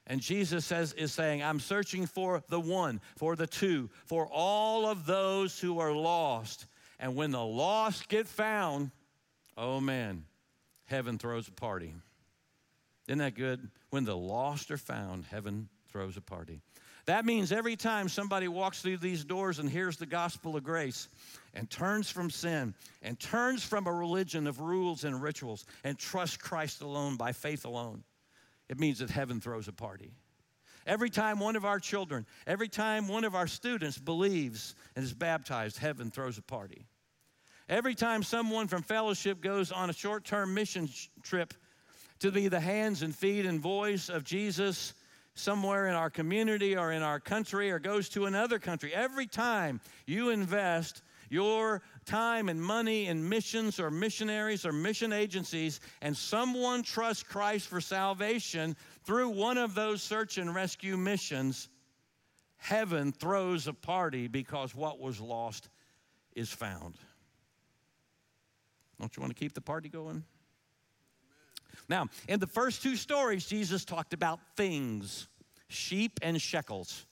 And 0.06 0.20
Jesus 0.20 0.64
says, 0.64 0.92
is 0.92 1.12
saying, 1.12 1.42
I'm 1.42 1.58
searching 1.58 2.06
for 2.06 2.42
the 2.48 2.60
one, 2.60 3.00
for 3.16 3.34
the 3.34 3.46
two, 3.46 3.90
for 4.04 4.26
all 4.26 4.86
of 4.86 5.04
those 5.04 5.58
who 5.58 5.80
are 5.80 5.92
lost. 5.92 6.66
And 7.00 7.16
when 7.16 7.32
the 7.32 7.44
lost 7.44 8.08
get 8.08 8.26
found, 8.28 8.92
oh 9.56 9.80
man, 9.80 10.24
heaven 10.84 11.18
throws 11.18 11.48
a 11.48 11.52
party. 11.52 11.92
Isn't 13.08 13.18
that 13.18 13.34
good? 13.34 13.68
When 13.90 14.04
the 14.04 14.16
lost 14.16 14.70
are 14.70 14.78
found, 14.78 15.24
heaven 15.24 15.68
throws 15.90 16.16
a 16.16 16.20
party. 16.20 16.60
That 17.06 17.24
means 17.24 17.52
every 17.52 17.76
time 17.76 18.08
somebody 18.08 18.48
walks 18.48 18.82
through 18.82 18.96
these 18.96 19.24
doors 19.24 19.60
and 19.60 19.70
hears 19.70 19.96
the 19.96 20.06
gospel 20.06 20.56
of 20.56 20.64
grace 20.64 21.08
and 21.54 21.70
turns 21.70 22.10
from 22.10 22.30
sin 22.30 22.74
and 23.00 23.18
turns 23.18 23.64
from 23.64 23.86
a 23.86 23.92
religion 23.92 24.48
of 24.48 24.60
rules 24.60 25.04
and 25.04 25.22
rituals 25.22 25.66
and 25.84 25.96
trusts 25.96 26.36
Christ 26.36 26.82
alone 26.82 27.16
by 27.16 27.32
faith 27.32 27.64
alone, 27.64 28.02
it 28.68 28.78
means 28.78 28.98
that 28.98 29.10
heaven 29.10 29.40
throws 29.40 29.68
a 29.68 29.72
party. 29.72 30.12
Every 30.86 31.10
time 31.10 31.40
one 31.40 31.56
of 31.56 31.64
our 31.64 31.80
children, 31.80 32.26
every 32.46 32.68
time 32.68 33.08
one 33.08 33.24
of 33.24 33.34
our 33.34 33.48
students 33.48 33.98
believes 33.98 34.74
and 34.94 35.04
is 35.04 35.12
baptized, 35.12 35.78
heaven 35.78 36.10
throws 36.10 36.38
a 36.38 36.42
party. 36.42 36.86
Every 37.68 37.96
time 37.96 38.22
someone 38.22 38.68
from 38.68 38.82
fellowship 38.82 39.40
goes 39.40 39.72
on 39.72 39.90
a 39.90 39.92
short 39.92 40.24
term 40.24 40.54
mission 40.54 40.88
trip 41.22 41.52
to 42.20 42.30
be 42.30 42.46
the 42.46 42.60
hands 42.60 43.02
and 43.02 43.14
feet 43.14 43.44
and 43.44 43.60
voice 43.60 44.08
of 44.08 44.22
Jesus 44.22 44.94
somewhere 45.34 45.88
in 45.88 45.94
our 45.94 46.08
community 46.08 46.76
or 46.76 46.92
in 46.92 47.02
our 47.02 47.20
country 47.20 47.70
or 47.70 47.78
goes 47.78 48.08
to 48.10 48.26
another 48.26 48.58
country, 48.58 48.94
every 48.94 49.26
time 49.26 49.80
you 50.06 50.30
invest 50.30 51.02
your 51.28 51.82
time 52.06 52.48
and 52.48 52.62
money 52.62 53.06
in 53.06 53.28
missions 53.28 53.78
or 53.78 53.90
missionaries 53.90 54.64
or 54.64 54.72
mission 54.72 55.12
agencies 55.12 55.80
and 56.00 56.16
someone 56.16 56.82
trusts 56.82 57.22
Christ 57.22 57.68
for 57.68 57.80
salvation 57.80 58.76
through 59.04 59.30
one 59.30 59.58
of 59.58 59.74
those 59.74 60.02
search 60.02 60.38
and 60.38 60.54
rescue 60.54 60.96
missions, 60.96 61.68
heaven 62.56 63.12
throws 63.12 63.66
a 63.66 63.72
party 63.72 64.28
because 64.28 64.74
what 64.74 64.98
was 65.00 65.20
lost 65.20 65.68
is 66.34 66.50
found. 66.50 66.94
Don't 68.98 69.14
you 69.16 69.20
want 69.20 69.34
to 69.34 69.38
keep 69.38 69.52
the 69.52 69.60
party 69.60 69.88
going? 69.88 70.24
Now, 71.88 72.06
in 72.28 72.40
the 72.40 72.46
first 72.46 72.82
two 72.82 72.96
stories, 72.96 73.46
Jesus 73.46 73.84
talked 73.84 74.14
about 74.14 74.40
things 74.56 75.28
sheep 75.68 76.18
and 76.22 76.40
shekels, 76.40 77.06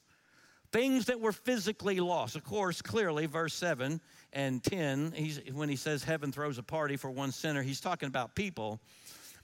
things 0.74 1.04
that 1.04 1.20
were 1.20 1.30
physically 1.30 2.00
lost. 2.00 2.34
Of 2.34 2.42
course, 2.42 2.82
clearly, 2.82 3.26
verse 3.26 3.54
7 3.54 4.00
and 4.32 4.60
10, 4.60 5.12
he's, 5.12 5.40
when 5.52 5.68
he 5.68 5.76
says 5.76 6.02
heaven 6.02 6.32
throws 6.32 6.58
a 6.58 6.64
party 6.64 6.96
for 6.96 7.12
one 7.12 7.30
sinner, 7.30 7.62
he's 7.62 7.80
talking 7.80 8.08
about 8.08 8.34
people. 8.34 8.80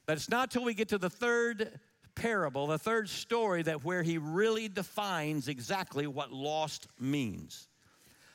But 0.07 0.17
it's 0.17 0.29
not 0.29 0.51
till 0.51 0.65
we 0.65 0.75
get 0.75 0.89
to 0.89 0.99
the 0.99 1.09
third 1.09 1.79
parable, 2.17 2.67
the 2.67 2.81
third 2.81 3.09
story, 3.09 3.63
that 3.63 3.85
where 3.85 4.03
he 4.03 4.19
really 4.19 4.67
defines 4.67 5.47
exactly 5.47 6.09
what 6.09 6.33
lost 6.33 6.89
means. 6.99 7.69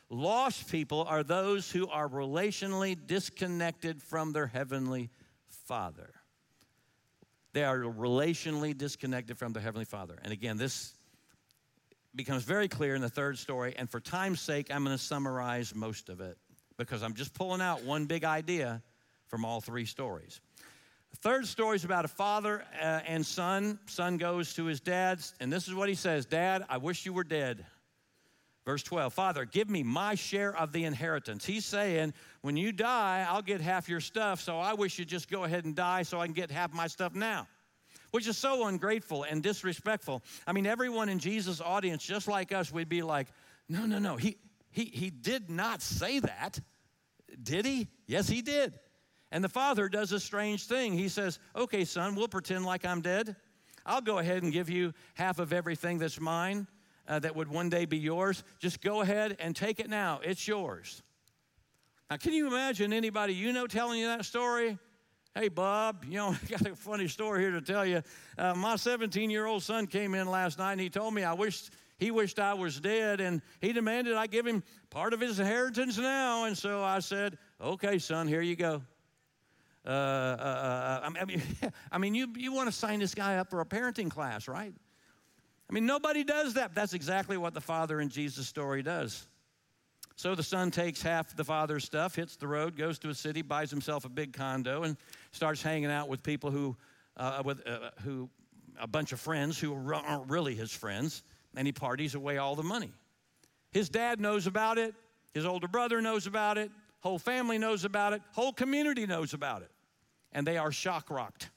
Lost 0.09 0.71
people 0.71 1.03
are 1.03 1.21
those 1.21 1.69
who 1.69 1.89
are 1.89 2.07
relationally 2.07 2.95
disconnected 3.05 4.01
from 4.01 4.31
their 4.31 4.47
heavenly 4.47 5.09
Father. 5.67 6.13
They 7.51 7.65
are 7.65 7.79
relationally 7.79 8.77
disconnected 8.77 9.37
from 9.37 9.51
their 9.51 9.61
heavenly 9.61 9.83
Father. 9.83 10.17
And 10.23 10.31
again, 10.31 10.55
this 10.55 10.94
becomes 12.15 12.43
very 12.43 12.67
clear 12.67 12.95
in 12.95 13.01
the 13.01 13.09
third 13.09 13.37
story. 13.37 13.75
And 13.77 13.89
for 13.89 13.99
time's 13.99 14.41
sake, 14.41 14.67
I'm 14.71 14.83
going 14.83 14.97
to 14.97 15.03
summarize 15.03 15.75
most 15.75 16.09
of 16.09 16.21
it 16.21 16.37
because 16.77 17.03
I'm 17.03 17.13
just 17.13 17.33
pulling 17.33 17.61
out 17.61 17.83
one 17.83 18.05
big 18.05 18.23
idea 18.23 18.81
from 19.27 19.45
all 19.45 19.61
three 19.61 19.85
stories. 19.85 20.41
The 21.11 21.17
third 21.17 21.47
story 21.47 21.77
is 21.77 21.85
about 21.85 22.05
a 22.05 22.09
father 22.09 22.63
uh, 22.81 23.01
and 23.07 23.25
son. 23.25 23.79
Son 23.85 24.17
goes 24.17 24.53
to 24.55 24.65
his 24.65 24.81
dad, 24.81 25.21
and 25.39 25.51
this 25.51 25.67
is 25.67 25.73
what 25.73 25.87
he 25.87 25.95
says 25.95 26.25
Dad, 26.25 26.65
I 26.69 26.77
wish 26.77 27.05
you 27.05 27.13
were 27.13 27.23
dead. 27.23 27.65
Verse 28.65 28.81
12, 28.81 29.13
Father, 29.13 29.45
give 29.45 29.69
me 29.69 29.83
my 29.83 30.15
share 30.15 30.55
of 30.57 30.71
the 30.71 30.85
inheritance. 30.85 31.45
He's 31.45 31.65
saying, 31.65 32.15
when 32.41 32.57
you 32.57 32.71
die, 32.71 33.25
I'll 33.29 33.43
get 33.43 33.61
half 33.61 33.87
your 33.87 33.99
stuff, 33.99 34.41
so 34.41 34.57
I 34.57 34.73
wish 34.73 34.97
you'd 34.97 35.07
just 35.07 35.29
go 35.29 35.43
ahead 35.43 35.65
and 35.65 35.75
die 35.75 36.01
so 36.01 36.19
I 36.19 36.25
can 36.25 36.33
get 36.33 36.49
half 36.49 36.73
my 36.73 36.87
stuff 36.87 37.13
now. 37.13 37.47
Which 38.15 38.27
is 38.27 38.37
so 38.37 38.65
ungrateful 38.65 39.23
and 39.23 39.43
disrespectful. 39.43 40.23
I 40.47 40.53
mean, 40.53 40.65
everyone 40.65 41.09
in 41.09 41.19
Jesus' 41.19 41.59
audience, 41.59 42.01
just 42.01 42.29
like 42.29 42.53
us, 42.53 42.71
would 42.71 42.87
be 42.87 43.01
like, 43.01 43.27
no, 43.67 43.85
no, 43.85 43.99
no, 43.99 44.15
he, 44.15 44.37
he, 44.71 44.85
he 44.85 45.09
did 45.09 45.49
not 45.49 45.81
say 45.81 46.19
that. 46.19 46.61
Did 47.43 47.65
he? 47.65 47.89
Yes, 48.07 48.29
he 48.29 48.41
did. 48.41 48.79
And 49.33 49.43
the 49.43 49.49
father 49.49 49.89
does 49.89 50.13
a 50.13 50.19
strange 50.21 50.65
thing. 50.65 50.93
He 50.93 51.09
says, 51.09 51.39
okay, 51.57 51.83
son, 51.83 52.15
we'll 52.15 52.29
pretend 52.29 52.63
like 52.65 52.85
I'm 52.85 53.01
dead. 53.01 53.35
I'll 53.85 53.99
go 53.99 54.19
ahead 54.19 54.43
and 54.43 54.53
give 54.53 54.69
you 54.69 54.93
half 55.15 55.37
of 55.37 55.51
everything 55.51 55.99
that's 55.99 56.17
mine 56.17 56.67
uh, 57.09 57.19
that 57.19 57.35
would 57.35 57.49
one 57.49 57.69
day 57.69 57.83
be 57.83 57.97
yours, 57.97 58.45
just 58.59 58.79
go 58.79 59.01
ahead 59.01 59.35
and 59.41 59.53
take 59.53 59.81
it 59.81 59.89
now. 59.89 60.21
It's 60.23 60.47
yours. 60.47 61.03
Now, 62.09 62.15
can 62.15 62.31
you 62.31 62.47
imagine 62.47 62.93
anybody 62.93 63.33
you 63.33 63.51
know 63.51 63.67
telling 63.67 63.99
you 63.99 64.07
that 64.07 64.23
story? 64.23 64.77
Hey, 65.37 65.49
Bob, 65.49 66.05
you 66.07 66.15
know, 66.15 66.29
I 66.43 66.47
got 66.47 66.61
a 66.61 66.77
funny 66.77 67.09
story 67.09 67.41
here 67.41 67.51
to 67.51 67.61
tell 67.61 67.85
you. 67.85 68.01
Uh, 68.37 68.53
my 68.55 68.77
17 68.77 69.29
year 69.29 69.45
old 69.45 69.63
son 69.63 69.85
came 69.85 70.15
in 70.15 70.27
last 70.27 70.57
night 70.57 70.71
and 70.73 70.81
he 70.81 70.89
told 70.89 71.13
me 71.13 71.23
I 71.23 71.33
wished 71.33 71.71
he 71.97 72.09
wished 72.09 72.39
I 72.39 72.53
was 72.53 72.79
dead 72.79 73.19
and 73.19 73.41
he 73.59 73.73
demanded 73.73 74.15
I 74.15 74.27
give 74.27 74.47
him 74.47 74.63
part 74.89 75.13
of 75.13 75.19
his 75.19 75.39
inheritance 75.39 75.97
now. 75.97 76.45
And 76.45 76.57
so 76.57 76.81
I 76.81 76.99
said, 76.99 77.37
okay, 77.59 77.99
son, 77.99 78.29
here 78.29 78.41
you 78.41 78.55
go. 78.55 78.81
Uh, 79.85 79.89
uh, 79.89 81.01
uh 81.03 81.09
I 81.19 81.25
mean, 81.25 81.41
I 81.91 81.97
mean 81.97 82.15
you, 82.15 82.27
you 82.37 82.53
want 82.53 82.69
to 82.69 82.75
sign 82.75 82.99
this 82.99 83.13
guy 83.13 83.35
up 83.35 83.49
for 83.49 83.59
a 83.59 83.65
parenting 83.65 84.09
class, 84.09 84.47
right? 84.47 84.73
I 85.69 85.73
mean, 85.73 85.85
nobody 85.85 86.23
does 86.23 86.53
that. 86.53 86.73
That's 86.73 86.93
exactly 86.93 87.35
what 87.35 87.53
the 87.53 87.61
father 87.61 87.99
in 87.99 88.07
Jesus' 88.07 88.47
story 88.47 88.83
does. 88.83 89.27
So 90.17 90.33
the 90.33 90.43
son 90.43 90.71
takes 90.71 91.01
half 91.01 91.35
the 91.35 91.43
father's 91.43 91.83
stuff, 91.83 92.15
hits 92.15 92.37
the 92.37 92.47
road, 92.47 92.77
goes 92.77 92.97
to 92.99 93.09
a 93.09 93.13
city, 93.13 93.41
buys 93.41 93.69
himself 93.69 94.05
a 94.05 94.09
big 94.09 94.31
condo, 94.31 94.83
and 94.83 94.95
starts 95.35 95.61
hanging 95.61 95.91
out 95.91 96.07
with 96.07 96.23
people 96.23 96.49
who, 96.49 96.75
uh, 97.17 97.43
with, 97.43 97.67
uh, 97.67 97.91
who, 98.03 98.29
a 98.79 98.87
bunch 98.87 99.11
of 99.11 99.19
friends 99.19 99.59
who 99.59 99.73
aren't 99.93 100.29
really 100.29 100.55
his 100.55 100.71
friends, 100.71 101.23
and 101.55 101.67
he 101.67 101.71
parties 101.71 102.15
away 102.15 102.37
all 102.37 102.55
the 102.55 102.63
money. 102.63 102.91
His 103.71 103.89
dad 103.89 104.19
knows 104.19 104.47
about 104.47 104.77
it. 104.77 104.95
His 105.33 105.45
older 105.45 105.67
brother 105.67 106.01
knows 106.01 106.27
about 106.27 106.57
it. 106.57 106.71
Whole 107.01 107.19
family 107.19 107.57
knows 107.57 107.83
about 107.83 108.13
it. 108.13 108.21
Whole 108.31 108.53
community 108.53 109.05
knows 109.05 109.33
about 109.33 109.61
it. 109.61 109.71
And 110.31 110.47
they 110.47 110.57
are 110.57 110.71
shock 110.71 111.09
rocked. 111.09 111.49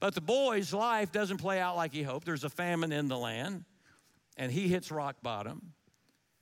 But 0.00 0.14
the 0.14 0.20
boy's 0.20 0.72
life 0.72 1.12
doesn't 1.12 1.38
play 1.38 1.60
out 1.60 1.76
like 1.76 1.92
he 1.92 2.02
hoped. 2.02 2.26
There's 2.26 2.44
a 2.44 2.50
famine 2.50 2.90
in 2.90 3.08
the 3.08 3.18
land, 3.18 3.64
and 4.36 4.50
he 4.50 4.66
hits 4.66 4.90
rock 4.90 5.16
bottom. 5.22 5.72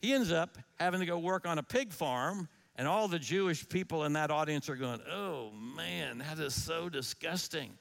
He 0.00 0.12
ends 0.12 0.32
up 0.32 0.56
having 0.78 1.00
to 1.00 1.06
go 1.06 1.18
work 1.18 1.46
on 1.46 1.58
a 1.58 1.62
pig 1.62 1.92
farm, 1.92 2.48
and 2.78 2.88
all 2.88 3.08
the 3.08 3.18
Jewish 3.18 3.68
people 3.68 4.04
in 4.04 4.14
that 4.14 4.30
audience 4.30 4.70
are 4.70 4.76
going, 4.76 5.00
Oh 5.10 5.50
man, 5.50 6.18
that 6.18 6.38
is 6.38 6.54
so 6.54 6.88
disgusting. 6.88 7.76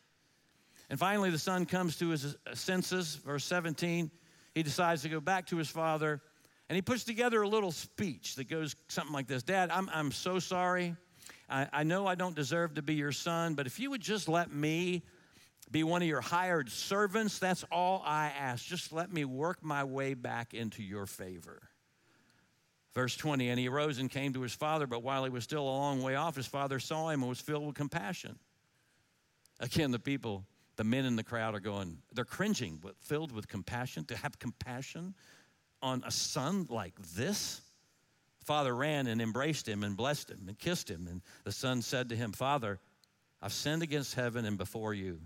And 0.89 0.99
finally, 0.99 1.29
the 1.29 1.39
son 1.39 1.65
comes 1.65 1.97
to 1.97 2.09
his 2.09 2.35
senses, 2.53 3.15
verse 3.15 3.45
17. 3.45 4.11
He 4.53 4.63
decides 4.63 5.03
to 5.03 5.09
go 5.09 5.19
back 5.19 5.47
to 5.47 5.57
his 5.57 5.69
father, 5.69 6.21
and 6.67 6.75
he 6.75 6.81
puts 6.81 7.03
together 7.03 7.41
a 7.41 7.47
little 7.47 7.71
speech 7.71 8.35
that 8.35 8.49
goes 8.49 8.75
something 8.89 9.13
like 9.13 9.27
this 9.27 9.43
Dad, 9.43 9.69
I'm, 9.71 9.89
I'm 9.93 10.11
so 10.11 10.39
sorry. 10.39 10.95
I, 11.49 11.67
I 11.71 11.83
know 11.83 12.05
I 12.07 12.15
don't 12.15 12.35
deserve 12.35 12.73
to 12.73 12.81
be 12.81 12.95
your 12.95 13.13
son, 13.13 13.53
but 13.53 13.67
if 13.67 13.79
you 13.79 13.89
would 13.91 14.01
just 14.01 14.27
let 14.27 14.51
me 14.51 15.03
be 15.71 15.83
one 15.83 16.01
of 16.01 16.07
your 16.07 16.21
hired 16.21 16.69
servants. 16.69 17.39
That's 17.39 17.65
all 17.71 18.01
I 18.05 18.27
ask. 18.27 18.65
Just 18.65 18.93
let 18.93 19.11
me 19.11 19.25
work 19.25 19.63
my 19.63 19.83
way 19.83 20.13
back 20.13 20.53
into 20.53 20.81
your 20.81 21.05
favor. 21.05 21.61
Verse 22.97 23.15
20, 23.15 23.49
and 23.49 23.59
he 23.59 23.69
arose 23.69 23.99
and 23.99 24.09
came 24.09 24.33
to 24.33 24.41
his 24.41 24.53
father, 24.53 24.87
but 24.87 25.03
while 25.03 25.23
he 25.23 25.29
was 25.29 25.43
still 25.43 25.61
a 25.61 25.69
long 25.69 26.01
way 26.01 26.15
off, 26.15 26.35
his 26.35 26.47
father 26.47 26.79
saw 26.79 27.09
him 27.09 27.21
and 27.21 27.29
was 27.29 27.39
filled 27.39 27.67
with 27.67 27.75
compassion. 27.75 28.39
Again, 29.59 29.91
the 29.91 29.99
people, 29.99 30.47
the 30.77 30.83
men 30.83 31.05
in 31.05 31.15
the 31.15 31.23
crowd 31.23 31.53
are 31.53 31.59
going, 31.59 31.99
they're 32.13 32.25
cringing, 32.25 32.79
but 32.81 32.95
filled 32.99 33.31
with 33.31 33.47
compassion. 33.47 34.03
To 34.05 34.17
have 34.17 34.39
compassion 34.39 35.13
on 35.79 36.01
a 36.07 36.09
son 36.09 36.65
like 36.71 36.99
this? 37.13 37.61
Father 38.43 38.75
ran 38.75 39.05
and 39.05 39.21
embraced 39.21 39.69
him 39.69 39.83
and 39.83 39.95
blessed 39.95 40.31
him 40.31 40.45
and 40.47 40.57
kissed 40.57 40.89
him. 40.89 41.05
And 41.07 41.21
the 41.43 41.51
son 41.51 41.83
said 41.83 42.09
to 42.09 42.15
him, 42.15 42.31
Father, 42.31 42.79
I've 43.43 43.53
sinned 43.53 43.83
against 43.83 44.15
heaven 44.15 44.43
and 44.43 44.57
before 44.57 44.95
you. 44.95 45.19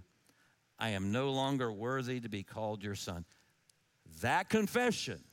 I 0.78 0.90
am 0.90 1.14
no 1.14 1.32
longer 1.32 1.72
worthy 1.72 2.20
to 2.20 2.28
be 2.28 2.44
called 2.44 2.84
your 2.84 2.96
son. 2.96 3.24
That 4.20 4.50
confession 4.50 5.24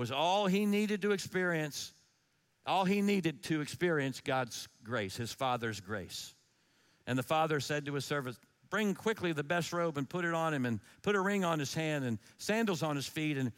was 0.00 0.10
all 0.10 0.46
he 0.46 0.64
needed 0.64 1.02
to 1.02 1.12
experience, 1.12 1.92
all 2.64 2.86
he 2.86 3.02
needed 3.02 3.42
to 3.42 3.60
experience 3.60 4.22
God's 4.22 4.66
grace, 4.82 5.14
his 5.14 5.30
father's 5.30 5.78
grace. 5.78 6.34
And 7.06 7.18
the 7.18 7.22
father 7.22 7.60
said 7.60 7.84
to 7.84 7.92
his 7.92 8.06
servant, 8.06 8.38
Bring 8.70 8.94
quickly 8.94 9.32
the 9.32 9.44
best 9.44 9.74
robe 9.74 9.98
and 9.98 10.08
put 10.08 10.24
it 10.24 10.32
on 10.32 10.54
him, 10.54 10.64
and 10.64 10.80
put 11.02 11.16
a 11.16 11.20
ring 11.20 11.44
on 11.44 11.58
his 11.58 11.74
hand 11.74 12.06
and 12.06 12.18
sandals 12.38 12.82
on 12.82 12.96
his 12.96 13.06
feet, 13.06 13.36
and 13.36 13.52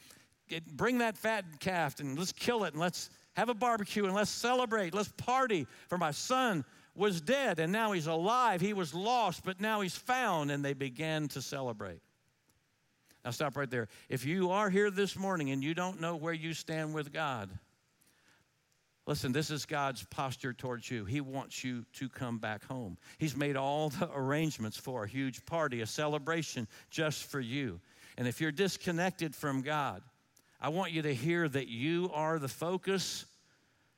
bring 0.72 0.98
that 0.98 1.16
fat 1.16 1.44
calf 1.60 2.00
and 2.00 2.18
let's 2.18 2.32
kill 2.32 2.64
it 2.64 2.72
and 2.72 2.80
let's 2.80 3.10
have 3.34 3.48
a 3.48 3.54
barbecue 3.54 4.04
and 4.04 4.12
let's 4.12 4.28
celebrate. 4.28 4.94
Let's 4.94 5.12
party 5.16 5.68
for 5.88 5.96
my 5.96 6.10
son 6.10 6.64
was 6.96 7.20
dead 7.20 7.60
and 7.60 7.72
now 7.72 7.92
he's 7.92 8.08
alive. 8.08 8.60
He 8.60 8.72
was 8.72 8.92
lost, 8.92 9.44
but 9.44 9.60
now 9.60 9.80
he's 9.80 9.94
found, 9.94 10.50
and 10.50 10.64
they 10.64 10.74
began 10.74 11.28
to 11.28 11.40
celebrate. 11.40 12.00
Now, 13.24 13.30
stop 13.30 13.56
right 13.56 13.70
there. 13.70 13.88
If 14.08 14.24
you 14.26 14.50
are 14.50 14.68
here 14.68 14.90
this 14.90 15.16
morning 15.16 15.50
and 15.50 15.62
you 15.62 15.74
don't 15.74 16.00
know 16.00 16.16
where 16.16 16.32
you 16.32 16.54
stand 16.54 16.92
with 16.92 17.12
God, 17.12 17.50
listen, 19.06 19.32
this 19.32 19.50
is 19.50 19.64
God's 19.64 20.04
posture 20.04 20.52
towards 20.52 20.90
you. 20.90 21.04
He 21.04 21.20
wants 21.20 21.62
you 21.62 21.84
to 21.94 22.08
come 22.08 22.38
back 22.38 22.64
home. 22.64 22.98
He's 23.18 23.36
made 23.36 23.56
all 23.56 23.90
the 23.90 24.10
arrangements 24.12 24.76
for 24.76 25.04
a 25.04 25.08
huge 25.08 25.46
party, 25.46 25.82
a 25.82 25.86
celebration 25.86 26.66
just 26.90 27.30
for 27.30 27.38
you. 27.38 27.80
And 28.18 28.26
if 28.26 28.40
you're 28.40 28.52
disconnected 28.52 29.36
from 29.36 29.62
God, 29.62 30.02
I 30.60 30.70
want 30.70 30.92
you 30.92 31.02
to 31.02 31.14
hear 31.14 31.48
that 31.48 31.68
you 31.68 32.10
are 32.12 32.38
the 32.38 32.48
focus 32.48 33.24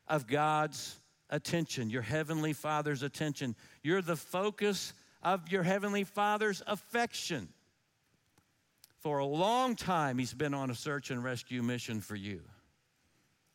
of 0.06 0.26
God's 0.26 0.98
attention, 1.30 1.88
your 1.88 2.02
Heavenly 2.02 2.52
Father's 2.52 3.02
attention. 3.02 3.56
You're 3.82 4.02
the 4.02 4.16
focus 4.16 4.92
of 5.22 5.48
your 5.50 5.62
Heavenly 5.62 6.04
Father's 6.04 6.62
affection. 6.66 7.48
For 9.04 9.18
a 9.18 9.26
long 9.26 9.76
time, 9.76 10.16
he's 10.16 10.32
been 10.32 10.54
on 10.54 10.70
a 10.70 10.74
search 10.74 11.10
and 11.10 11.22
rescue 11.22 11.62
mission 11.62 12.00
for 12.00 12.16
you, 12.16 12.40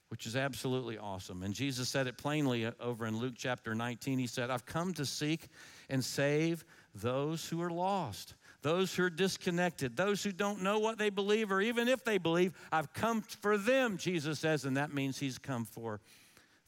which 0.09 0.27
is 0.27 0.35
absolutely 0.35 0.99
awesome. 0.99 1.41
And 1.41 1.55
Jesus 1.55 1.89
said 1.89 2.05
it 2.05 2.19
plainly 2.19 2.69
over 2.79 3.07
in 3.07 3.17
Luke 3.17 3.33
chapter 3.35 3.73
19. 3.73 4.19
He 4.19 4.27
said, 4.27 4.51
I've 4.51 4.67
come 4.67 4.93
to 4.93 5.07
seek 5.07 5.47
and 5.89 6.05
save 6.05 6.63
those 6.93 7.49
who 7.49 7.63
are 7.63 7.71
lost, 7.71 8.35
those 8.61 8.93
who 8.93 9.05
are 9.05 9.09
disconnected, 9.09 9.97
those 9.97 10.23
who 10.23 10.31
don't 10.31 10.61
know 10.61 10.77
what 10.77 10.99
they 10.99 11.09
believe, 11.09 11.51
or 11.51 11.61
even 11.61 11.87
if 11.87 12.05
they 12.05 12.19
believe, 12.19 12.53
I've 12.71 12.93
come 12.93 13.23
for 13.23 13.57
them, 13.57 13.97
Jesus 13.97 14.37
says, 14.37 14.65
and 14.65 14.77
that 14.77 14.93
means 14.93 15.17
he's 15.17 15.39
come 15.39 15.65
for, 15.65 15.99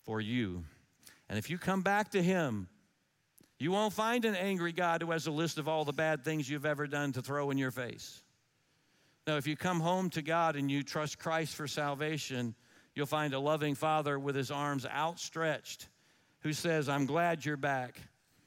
for 0.05 0.19
you. 0.19 0.63
And 1.29 1.38
if 1.38 1.51
you 1.51 1.59
come 1.59 1.84
back 1.84 2.09
to 2.13 2.23
him, 2.23 2.67
you 3.59 3.71
won't 3.71 3.93
find 3.93 4.25
an 4.25 4.34
angry 4.34 4.71
God 4.71 5.03
who 5.03 5.11
has 5.11 5.27
a 5.27 5.32
list 5.32 5.59
of 5.59 5.67
all 5.67 5.86
the 5.86 5.93
bad 5.93 6.25
things 6.25 6.49
you've 6.49 6.65
ever 6.65 6.88
done 6.88 7.11
to 7.11 7.21
throw 7.21 7.51
in 7.51 7.59
your 7.59 7.69
face. 7.69 8.23
No, 9.28 9.38
if 9.38 9.45
you 9.45 9.55
come 9.55 9.80
home 9.80 10.09
to 10.11 10.22
God 10.22 10.55
and 10.55 10.69
you 10.69 10.84
trust 10.84 11.19
Christ 11.19 11.55
for 11.55 11.67
salvation, 11.67 12.55
you'll 12.95 13.05
find 13.05 13.34
a 13.34 13.39
loving 13.39 13.76
Father 13.76 14.17
with 14.17 14.36
his 14.36 14.51
arms 14.51 14.86
outstretched 14.86 15.88
who 16.39 16.53
says, 16.53 16.89
I'm 16.89 17.05
glad 17.05 17.45
you're 17.45 17.57
back. 17.57 17.99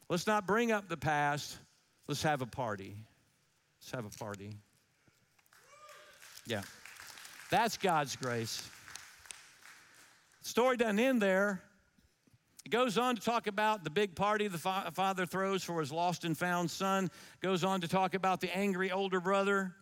Let's 0.09 0.27
not 0.27 0.47
bring 0.47 0.73
up 0.73 0.89
the 0.89 0.97
past. 0.97 1.57
Let's 2.09 2.23
have 2.23 2.43
a 2.43 2.47
party. 2.47 2.97
Let's 3.81 3.93
have 3.93 4.05
a 4.05 4.19
party. 4.19 4.57
Yeah. 6.47 6.63
That's 7.51 7.77
God's 7.77 8.17
grace. 8.17 8.69
story 10.43 10.77
doesn't 10.77 10.99
end 10.99 11.23
there. 11.23 11.63
It 12.65 12.71
goes 12.71 12.99
on 12.99 13.15
to 13.15 13.23
talk 13.23 13.47
about 13.47 13.85
the 13.85 13.91
big 13.91 14.15
party 14.15 14.49
the 14.49 14.59
fa- 14.59 14.91
father 14.95 15.27
throws 15.27 15.63
for 15.63 15.81
his 15.81 15.93
lost 15.93 16.25
and 16.25 16.37
found 16.37 16.71
son. 16.71 17.11
Goes 17.41 17.63
on 17.63 17.83
to 17.83 17.89
talk 17.89 18.15
about 18.15 18.41
the 18.41 18.55
angry 18.57 18.91
older 18.91 19.21
brother, 19.21 19.75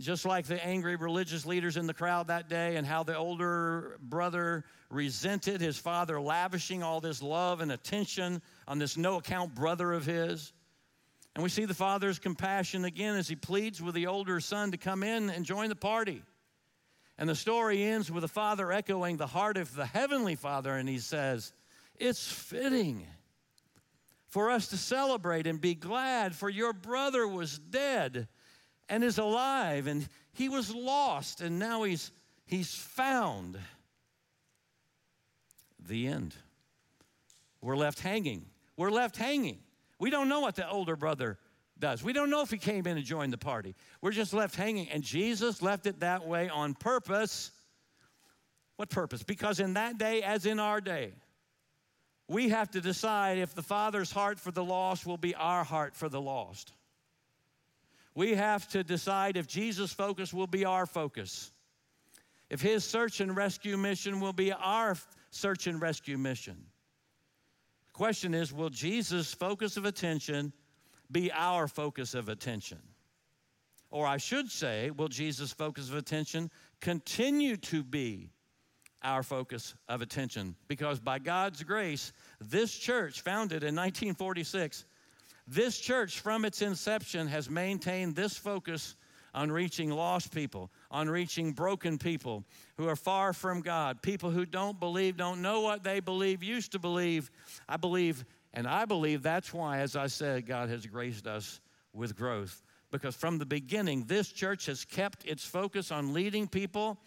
just 0.00 0.24
like 0.24 0.46
the 0.46 0.64
angry 0.64 0.96
religious 0.96 1.46
leaders 1.46 1.76
in 1.76 1.86
the 1.86 1.94
crowd 1.94 2.26
that 2.26 2.48
day, 2.48 2.76
and 2.76 2.86
how 2.86 3.02
the 3.04 3.16
older 3.16 3.96
brother 4.00 4.64
resented 4.90 5.60
his 5.60 5.78
father 5.78 6.20
lavishing 6.20 6.82
all 6.82 7.00
this 7.00 7.22
love 7.22 7.60
and 7.60 7.70
attention 7.70 8.42
on 8.66 8.78
this 8.78 8.96
no 8.96 9.16
account 9.16 9.54
brother 9.54 9.92
of 9.92 10.04
his. 10.04 10.52
And 11.34 11.42
we 11.42 11.48
see 11.48 11.64
the 11.64 11.74
father's 11.74 12.18
compassion 12.18 12.84
again 12.84 13.16
as 13.16 13.28
he 13.28 13.36
pleads 13.36 13.82
with 13.82 13.94
the 13.94 14.06
older 14.06 14.40
son 14.40 14.70
to 14.72 14.76
come 14.76 15.02
in 15.02 15.30
and 15.30 15.44
join 15.44 15.68
the 15.68 15.76
party. 15.76 16.22
And 17.18 17.28
the 17.28 17.36
story 17.36 17.82
ends 17.82 18.10
with 18.10 18.22
the 18.22 18.28
father 18.28 18.72
echoing 18.72 19.16
the 19.16 19.26
heart 19.26 19.56
of 19.56 19.74
the 19.74 19.86
heavenly 19.86 20.34
father, 20.34 20.74
and 20.74 20.88
he 20.88 20.98
says, 20.98 21.52
It's 21.96 22.30
fitting 22.30 23.06
for 24.26 24.50
us 24.50 24.68
to 24.68 24.76
celebrate 24.76 25.46
and 25.46 25.60
be 25.60 25.76
glad, 25.76 26.34
for 26.34 26.50
your 26.50 26.72
brother 26.72 27.26
was 27.26 27.56
dead 27.58 28.26
and 28.88 29.02
is 29.02 29.18
alive, 29.18 29.86
and 29.86 30.08
he 30.32 30.48
was 30.48 30.74
lost, 30.74 31.40
and 31.40 31.58
now 31.58 31.82
he's, 31.84 32.10
he's 32.46 32.74
found. 32.74 33.58
The 35.86 36.06
end. 36.06 36.34
We're 37.60 37.76
left 37.76 38.00
hanging. 38.00 38.46
We're 38.76 38.90
left 38.90 39.16
hanging. 39.16 39.58
We 39.98 40.10
don't 40.10 40.28
know 40.28 40.40
what 40.40 40.56
the 40.56 40.68
older 40.68 40.96
brother 40.96 41.38
does. 41.78 42.02
We 42.02 42.12
don't 42.12 42.30
know 42.30 42.42
if 42.42 42.50
he 42.50 42.58
came 42.58 42.86
in 42.86 42.96
and 42.96 43.04
joined 43.04 43.32
the 43.32 43.38
party. 43.38 43.74
We're 44.00 44.12
just 44.12 44.32
left 44.32 44.56
hanging. 44.56 44.88
And 44.90 45.02
Jesus 45.02 45.62
left 45.62 45.86
it 45.86 46.00
that 46.00 46.26
way 46.26 46.48
on 46.48 46.74
purpose. 46.74 47.50
What 48.76 48.90
purpose? 48.90 49.22
Because 49.22 49.60
in 49.60 49.74
that 49.74 49.98
day, 49.98 50.22
as 50.22 50.46
in 50.46 50.58
our 50.58 50.80
day, 50.80 51.12
we 52.28 52.48
have 52.48 52.70
to 52.72 52.80
decide 52.80 53.38
if 53.38 53.54
the 53.54 53.62
Father's 53.62 54.10
heart 54.10 54.40
for 54.40 54.50
the 54.50 54.64
lost 54.64 55.06
will 55.06 55.18
be 55.18 55.34
our 55.34 55.64
heart 55.64 55.94
for 55.94 56.08
the 56.08 56.20
lost. 56.20 56.72
We 58.14 58.34
have 58.34 58.68
to 58.68 58.84
decide 58.84 59.36
if 59.36 59.46
Jesus' 59.46 59.92
focus 59.92 60.32
will 60.32 60.46
be 60.46 60.64
our 60.64 60.86
focus. 60.86 61.50
If 62.48 62.60
his 62.60 62.84
search 62.84 63.20
and 63.20 63.36
rescue 63.36 63.76
mission 63.76 64.20
will 64.20 64.32
be 64.32 64.52
our 64.52 64.96
search 65.30 65.66
and 65.66 65.80
rescue 65.80 66.16
mission. 66.16 66.56
The 67.88 67.92
question 67.92 68.34
is 68.34 68.52
will 68.52 68.70
Jesus' 68.70 69.34
focus 69.34 69.76
of 69.76 69.84
attention 69.84 70.52
be 71.10 71.32
our 71.32 71.66
focus 71.66 72.14
of 72.14 72.28
attention? 72.28 72.78
Or 73.90 74.06
I 74.06 74.16
should 74.16 74.50
say, 74.50 74.90
will 74.90 75.08
Jesus' 75.08 75.52
focus 75.52 75.88
of 75.88 75.96
attention 75.96 76.50
continue 76.80 77.56
to 77.58 77.84
be 77.84 78.30
our 79.02 79.22
focus 79.22 79.74
of 79.88 80.02
attention? 80.02 80.56
Because 80.66 80.98
by 80.98 81.20
God's 81.20 81.62
grace, 81.62 82.12
this 82.40 82.74
church, 82.74 83.20
founded 83.20 83.62
in 83.62 83.74
1946, 83.76 84.84
this 85.46 85.78
church 85.78 86.20
from 86.20 86.44
its 86.44 86.62
inception 86.62 87.26
has 87.28 87.50
maintained 87.50 88.16
this 88.16 88.36
focus 88.36 88.96
on 89.34 89.50
reaching 89.50 89.90
lost 89.90 90.32
people, 90.32 90.70
on 90.90 91.08
reaching 91.08 91.52
broken 91.52 91.98
people 91.98 92.44
who 92.76 92.88
are 92.88 92.96
far 92.96 93.32
from 93.32 93.60
God, 93.60 94.00
people 94.00 94.30
who 94.30 94.46
don't 94.46 94.78
believe, 94.78 95.16
don't 95.16 95.42
know 95.42 95.60
what 95.60 95.82
they 95.82 96.00
believe, 96.00 96.42
used 96.42 96.72
to 96.72 96.78
believe. 96.78 97.30
I 97.68 97.76
believe, 97.76 98.24
and 98.52 98.66
I 98.66 98.84
believe 98.84 99.22
that's 99.22 99.52
why, 99.52 99.78
as 99.78 99.96
I 99.96 100.06
said, 100.06 100.46
God 100.46 100.68
has 100.68 100.86
graced 100.86 101.26
us 101.26 101.60
with 101.92 102.16
growth. 102.16 102.62
Because 102.90 103.16
from 103.16 103.38
the 103.38 103.46
beginning, 103.46 104.04
this 104.04 104.28
church 104.28 104.66
has 104.66 104.84
kept 104.84 105.24
its 105.26 105.44
focus 105.44 105.90
on 105.90 106.14
leading 106.14 106.46
people 106.46 106.98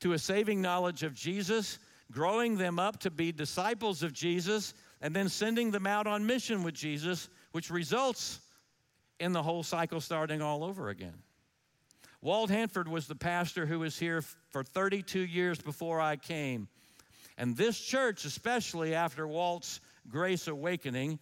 to 0.00 0.14
a 0.14 0.18
saving 0.18 0.60
knowledge 0.60 1.04
of 1.04 1.14
Jesus, 1.14 1.78
growing 2.10 2.58
them 2.58 2.80
up 2.80 2.98
to 3.00 3.10
be 3.10 3.30
disciples 3.30 4.02
of 4.02 4.12
Jesus, 4.12 4.74
and 5.00 5.14
then 5.14 5.28
sending 5.28 5.70
them 5.70 5.86
out 5.86 6.08
on 6.08 6.26
mission 6.26 6.64
with 6.64 6.74
Jesus, 6.74 7.28
which 7.52 7.70
results 7.70 8.40
in 9.20 9.32
the 9.32 9.42
whole 9.42 9.62
cycle 9.62 10.00
starting 10.00 10.42
all 10.42 10.64
over 10.64 10.88
again. 10.88 11.14
Walt 12.20 12.50
Hanford 12.50 12.88
was 12.88 13.06
the 13.06 13.14
pastor 13.14 13.66
who 13.66 13.80
was 13.80 13.98
here 13.98 14.22
for 14.50 14.62
32 14.62 15.20
years 15.20 15.60
before 15.60 16.00
I 16.00 16.16
came. 16.16 16.68
And 17.36 17.56
this 17.56 17.78
church, 17.78 18.24
especially 18.24 18.94
after 18.94 19.26
Walt's 19.26 19.80
grace 20.08 20.46
awakening, 20.46 21.18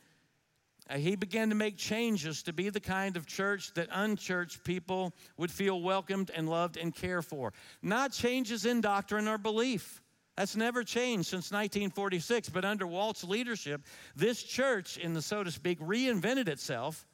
uh, 0.91 0.99
he 0.99 1.15
began 1.15 1.49
to 1.51 1.55
make 1.55 1.77
changes 1.77 2.43
to 2.43 2.53
be 2.53 2.69
the 2.69 2.81
kind 2.81 3.17
of 3.17 3.27
church 3.27 3.73
that 3.75 3.89
unchurched 3.93 4.65
people 4.65 5.15
would 5.37 5.51
feel 5.51 5.81
welcomed 5.81 6.31
and 6.35 6.49
loved 6.49 6.77
and 6.77 6.95
cared 6.95 7.25
for. 7.25 7.53
Not 7.81 8.13
changes 8.13 8.67
in 8.67 8.81
doctrine 8.81 9.29
or 9.29 9.39
belief. 9.39 10.03
That's 10.41 10.57
never 10.57 10.83
changed 10.83 11.29
since 11.29 11.53
1946. 11.53 12.49
But 12.49 12.65
under 12.65 12.87
Walt's 12.87 13.23
leadership, 13.23 13.83
this 14.17 14.43
church, 14.43 14.97
in 14.97 15.13
the 15.13 15.21
so 15.21 15.45
to 15.45 15.51
speak, 15.51 15.79
reinvented 15.81 16.49
itself 16.49 17.05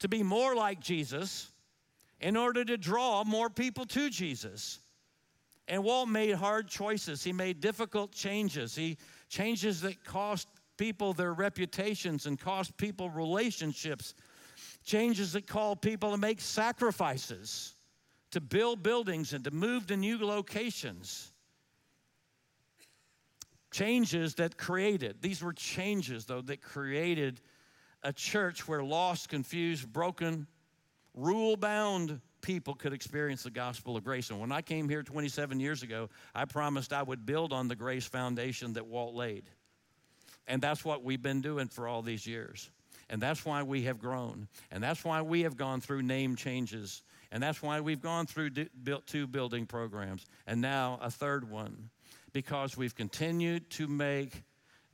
to 0.00 0.08
be 0.08 0.24
more 0.24 0.56
like 0.56 0.80
Jesus 0.80 1.48
in 2.20 2.36
order 2.36 2.64
to 2.64 2.76
draw 2.76 3.22
more 3.22 3.48
people 3.48 3.84
to 3.84 4.10
Jesus. 4.10 4.80
And 5.68 5.84
Walt 5.84 6.08
made 6.08 6.34
hard 6.34 6.66
choices. 6.66 7.22
He 7.22 7.32
made 7.32 7.60
difficult 7.60 8.10
changes. 8.10 8.74
He 8.74 8.98
changes 9.28 9.80
that 9.82 10.02
cost 10.02 10.48
people 10.76 11.12
their 11.12 11.34
reputations 11.34 12.26
and 12.26 12.36
cost 12.36 12.76
people 12.76 13.10
relationships. 13.10 14.12
Changes 14.84 15.34
that 15.34 15.46
call 15.46 15.76
people 15.76 16.10
to 16.10 16.18
make 16.18 16.40
sacrifices, 16.40 17.74
to 18.32 18.40
build 18.40 18.82
buildings 18.82 19.34
and 19.34 19.44
to 19.44 19.52
move 19.52 19.86
to 19.86 19.96
new 19.96 20.18
locations. 20.18 21.30
Changes 23.76 24.36
that 24.36 24.56
created, 24.56 25.20
these 25.20 25.42
were 25.42 25.52
changes 25.52 26.24
though, 26.24 26.40
that 26.40 26.62
created 26.62 27.42
a 28.02 28.10
church 28.10 28.66
where 28.66 28.82
lost, 28.82 29.28
confused, 29.28 29.92
broken, 29.92 30.46
rule 31.12 31.58
bound 31.58 32.22
people 32.40 32.72
could 32.72 32.94
experience 32.94 33.42
the 33.42 33.50
gospel 33.50 33.94
of 33.94 34.02
grace. 34.02 34.30
And 34.30 34.40
when 34.40 34.50
I 34.50 34.62
came 34.62 34.88
here 34.88 35.02
27 35.02 35.60
years 35.60 35.82
ago, 35.82 36.08
I 36.34 36.46
promised 36.46 36.94
I 36.94 37.02
would 37.02 37.26
build 37.26 37.52
on 37.52 37.68
the 37.68 37.76
grace 37.76 38.06
foundation 38.06 38.72
that 38.72 38.86
Walt 38.86 39.14
laid. 39.14 39.44
And 40.46 40.62
that's 40.62 40.82
what 40.82 41.04
we've 41.04 41.20
been 41.20 41.42
doing 41.42 41.68
for 41.68 41.86
all 41.86 42.00
these 42.00 42.26
years. 42.26 42.70
And 43.10 43.20
that's 43.20 43.44
why 43.44 43.62
we 43.62 43.82
have 43.82 43.98
grown. 43.98 44.48
And 44.70 44.82
that's 44.82 45.04
why 45.04 45.20
we 45.20 45.42
have 45.42 45.58
gone 45.58 45.82
through 45.82 46.00
name 46.00 46.34
changes. 46.34 47.02
And 47.30 47.42
that's 47.42 47.60
why 47.60 47.82
we've 47.82 48.00
gone 48.00 48.24
through 48.24 48.52
two 49.04 49.26
building 49.26 49.66
programs 49.66 50.24
and 50.46 50.62
now 50.62 50.98
a 51.02 51.10
third 51.10 51.50
one. 51.50 51.90
Because 52.36 52.76
we've 52.76 52.94
continued 52.94 53.70
to 53.70 53.88
make 53.88 54.42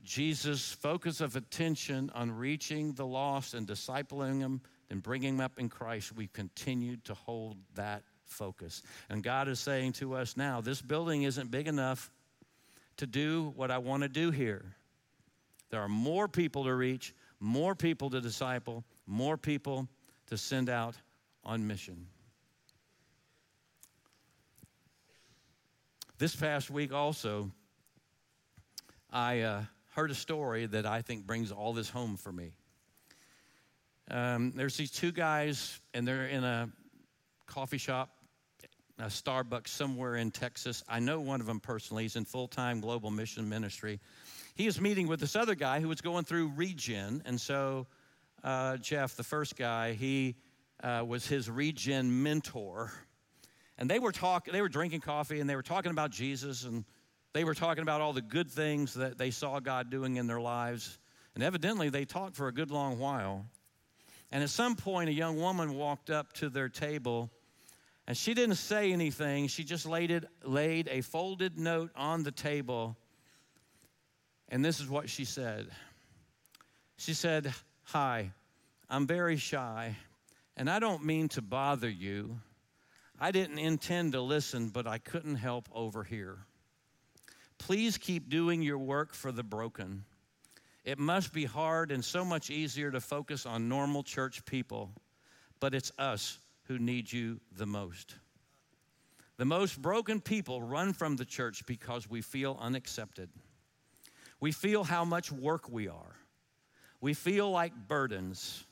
Jesus' 0.05 0.71
focus 0.71 1.21
of 1.21 1.35
attention 1.35 2.09
on 2.15 2.31
reaching 2.31 2.93
the 2.93 3.05
lost 3.05 3.55
and 3.55 3.67
discipling 3.67 4.39
them 4.39 4.61
and 4.91 5.03
bringing 5.03 5.39
them 5.39 5.45
up 5.45 5.59
in 5.59 5.69
Christ, 5.69 6.15
we've 6.15 6.33
continued 6.33 7.05
to 7.07 7.15
hold 7.15 7.57
that 7.75 8.05
focus. 8.27 8.85
And 9.11 9.25
God 9.25 9.49
is 9.49 9.59
saying 9.59 9.95
to 9.95 10.15
us 10.15 10.37
now, 10.37 10.61
this 10.61 10.81
building 10.81 11.25
isn't 11.25 11.51
big 11.51 11.67
enough 11.67 12.13
to 12.99 13.09
do 13.09 13.53
what 13.57 13.73
I 13.73 13.79
want 13.79 14.05
to 14.05 14.09
do 14.09 14.31
here. 14.31 14.77
There 15.71 15.81
are 15.81 15.89
more 15.89 16.29
people 16.29 16.63
to 16.67 16.75
reach, 16.77 17.13
more 17.41 17.75
people 17.75 18.09
to 18.11 18.21
disciple, 18.21 18.85
more 19.05 19.37
people 19.37 19.89
to 20.29 20.39
send 20.39 20.69
out 20.69 20.95
on 21.43 21.67
mission. 21.67 22.07
This 26.23 26.37
past 26.37 26.71
week, 26.71 26.93
also, 26.93 27.51
I 29.11 29.41
uh, 29.41 29.63
heard 29.97 30.13
a 30.13 30.15
story 30.15 30.67
that 30.67 30.87
I 30.87 31.03
think 31.03 31.27
brings 31.27 31.51
all 31.51 31.73
this 31.73 31.91
home 31.91 32.17
for 32.17 32.31
me. 32.31 32.53
Um, 34.09 34.53
there's 34.55 34.77
these 34.77 34.93
two 34.93 35.11
guys, 35.11 35.81
and 35.93 36.07
they're 36.07 36.29
in 36.29 36.45
a 36.45 36.69
coffee 37.47 37.77
shop 37.77 38.11
a 39.01 39.07
Starbucks 39.07 39.67
somewhere 39.67 40.15
in 40.15 40.31
Texas. 40.31 40.85
I 40.89 41.01
know 41.01 41.19
one 41.19 41.41
of 41.41 41.49
them 41.49 41.59
personally. 41.59 42.05
He's 42.05 42.15
in 42.15 42.25
full 42.25 42.47
time 42.47 42.81
global 42.81 43.11
mission 43.11 43.49
ministry. 43.49 43.99
He 44.55 44.69
is 44.69 44.81
meeting 44.81 45.09
with 45.09 45.19
this 45.19 45.35
other 45.35 45.57
guy 45.57 45.81
who 45.81 45.89
was 45.89 46.03
going 46.03 46.23
through 46.23 46.53
regen. 46.55 47.25
And 47.27 47.41
so, 47.41 47.89
uh, 48.45 48.77
Jeff, 48.77 49.17
the 49.17 49.25
first 49.25 49.57
guy, 49.57 49.95
he 49.95 50.37
uh, 50.85 51.05
was 51.05 51.27
his 51.27 51.51
regen 51.51 52.23
mentor. 52.23 52.93
And 53.83 53.91
they 53.91 53.99
were 53.99 54.13
talking, 54.13 54.53
they 54.53 54.63
were 54.63 54.69
drinking 54.69 55.01
coffee 55.01 55.41
and 55.41 55.51
they 55.51 55.57
were 55.57 55.63
talking 55.63 55.91
about 55.91 56.13
Jesus 56.13 56.63
and 56.63 56.85
they 57.33 57.43
were 57.43 57.53
talking 57.53 57.83
about 57.83 58.01
all 58.01 58.13
the 58.13 58.23
good 58.23 58.49
things 58.49 58.95
that 58.95 59.19
they 59.19 59.33
saw 59.33 59.59
God 59.59 59.91
doing 59.91 60.19
in 60.19 60.29
their 60.29 60.41
lives. 60.41 61.01
And 61.35 61.43
evidently, 61.43 61.89
they 61.89 62.05
talked 62.05 62.37
for 62.37 62.47
a 62.47 62.53
good 62.53 62.71
long 62.71 63.01
while. 63.01 63.45
And 64.31 64.41
at 64.41 64.51
some 64.51 64.77
point, 64.77 65.09
a 65.09 65.13
young 65.13 65.37
woman 65.37 65.75
walked 65.75 66.11
up 66.11 66.33
to 66.35 66.49
their 66.49 66.69
table 66.69 67.33
and 68.07 68.17
she 68.17 68.35
didn't 68.35 68.55
say 68.55 68.93
anything. 68.93 69.49
She 69.49 69.65
just 69.65 69.85
laid, 69.85 70.13
it, 70.13 70.27
laid 70.45 70.87
a 70.87 71.01
folded 71.01 71.59
note 71.59 71.91
on 71.97 72.23
the 72.23 72.31
table. 72.31 72.97
And 74.49 74.65
this 74.65 74.79
is 74.79 74.89
what 74.89 75.11
she 75.11 75.25
said 75.25 75.67
She 76.99 77.15
said, 77.15 77.53
Hi, 77.87 78.31
I'm 78.89 79.09
very 79.09 79.39
shy, 79.39 79.97
and 80.57 80.71
I 80.71 80.79
don't 80.79 81.05
mean 81.05 81.27
to 81.31 81.43
bother 81.43 81.91
you. 81.91 82.39
I 83.23 83.31
didn't 83.31 83.61
intend 83.61 84.15
to 84.15 84.21
listen, 84.21 84.71
but 84.71 84.89
I 84.89 84.99
couldn't 84.99 85.37
help 85.37 85.69
overhear. 85.73 86.39
Please 87.57 87.97
keep 87.97 88.29
doing 88.29 88.63
your 88.63 88.79
work 88.79 89.15
for 89.15 89.31
the 89.31 89.45
broken. 89.45 90.05
It 90.85 90.99
must 90.99 91.33
be 91.33 91.45
hard 91.45 91.93
and 91.93 92.05
so 92.05 92.25
much 92.25 92.51
easier 92.51 92.91
to 92.91 93.01
focus 93.01 93.47
on 93.47 93.69
normal 93.69 94.03
church 94.03 94.45
people, 94.45 94.91
but 95.61 95.73
it's 95.73 95.93
us 95.99 96.41
who 96.65 96.81
need 96.81 97.13
you 97.13 97.41
the 97.53 97.65
most. 97.65 98.17
The 99.37 99.45
most 99.45 99.81
broken 99.81 100.21
people 100.21 100.61
run 100.61 100.93
from 100.93 101.15
the 101.15 101.25
church 101.25 101.65
because 101.65 102.11
we 102.11 102.23
feel 102.23 102.59
unaccepted. 102.61 103.31
We 104.41 104.51
feel 104.51 104.83
how 104.83 105.05
much 105.05 105.31
work 105.31 105.71
we 105.71 105.87
are. 105.87 106.17
We 107.01 107.15
feel 107.15 107.53
like 107.53 107.73
burdens. 107.87 108.65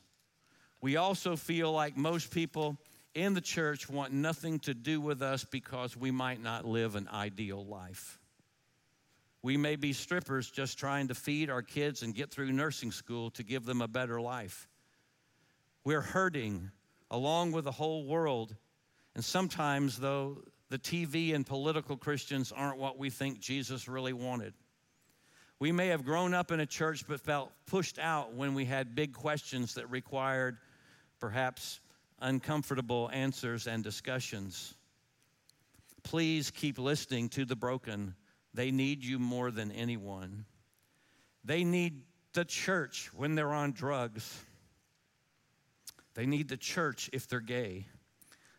We 0.80 0.96
also 0.96 1.36
feel 1.36 1.70
like 1.70 1.96
most 1.96 2.34
people 2.34 2.78
in 3.14 3.34
the 3.34 3.40
church 3.40 3.88
want 3.88 4.12
nothing 4.12 4.58
to 4.60 4.74
do 4.74 5.00
with 5.00 5.22
us 5.22 5.44
because 5.44 5.96
we 5.96 6.10
might 6.10 6.42
not 6.42 6.64
live 6.64 6.94
an 6.94 7.08
ideal 7.08 7.64
life. 7.64 8.18
We 9.42 9.56
may 9.56 9.76
be 9.76 9.92
strippers 9.92 10.50
just 10.50 10.78
trying 10.78 11.08
to 11.08 11.14
feed 11.14 11.50
our 11.50 11.62
kids 11.62 12.02
and 12.02 12.14
get 12.14 12.30
through 12.30 12.52
nursing 12.52 12.92
school 12.92 13.30
to 13.32 13.42
give 13.42 13.64
them 13.64 13.80
a 13.80 13.88
better 13.88 14.20
life. 14.20 14.68
We're 15.82 16.02
hurting 16.02 16.70
along 17.10 17.52
with 17.52 17.64
the 17.64 17.72
whole 17.72 18.04
world. 18.04 18.54
And 19.14 19.24
sometimes, 19.24 19.98
though, 19.98 20.42
the 20.68 20.78
TV 20.78 21.34
and 21.34 21.44
political 21.44 21.96
Christians 21.96 22.52
aren't 22.52 22.78
what 22.78 22.98
we 22.98 23.10
think 23.10 23.40
Jesus 23.40 23.88
really 23.88 24.12
wanted. 24.12 24.52
We 25.58 25.72
may 25.72 25.88
have 25.88 26.04
grown 26.04 26.32
up 26.32 26.52
in 26.52 26.60
a 26.60 26.66
church 26.66 27.06
but 27.08 27.20
felt 27.20 27.50
pushed 27.66 27.98
out 27.98 28.34
when 28.34 28.54
we 28.54 28.66
had 28.66 28.94
big 28.94 29.14
questions 29.14 29.74
that 29.74 29.90
required 29.90 30.58
perhaps 31.18 31.80
uncomfortable 32.20 33.10
answers 33.12 33.66
and 33.66 33.82
discussions. 33.82 34.74
Please 36.02 36.50
keep 36.50 36.78
listening 36.78 37.28
to 37.30 37.44
the 37.44 37.56
broken. 37.56 38.14
They 38.54 38.70
need 38.70 39.04
you 39.04 39.18
more 39.18 39.50
than 39.50 39.70
anyone. 39.72 40.44
They 41.44 41.64
need 41.64 42.02
the 42.32 42.44
church 42.44 43.10
when 43.14 43.34
they're 43.34 43.52
on 43.52 43.72
drugs. 43.72 44.42
They 46.14 46.26
need 46.26 46.48
the 46.48 46.56
church 46.56 47.10
if 47.12 47.28
they're 47.28 47.40
gay. 47.40 47.86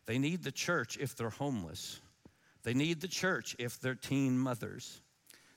They 0.06 0.18
need 0.18 0.44
the 0.44 0.52
church 0.52 0.98
if 1.00 1.16
they're 1.16 1.30
homeless. 1.30 2.00
They 2.64 2.74
need 2.74 3.02
the 3.02 3.08
church 3.08 3.56
if 3.60 3.80
they're 3.80 3.96
teen 3.96 4.38
mothers. 4.38 5.02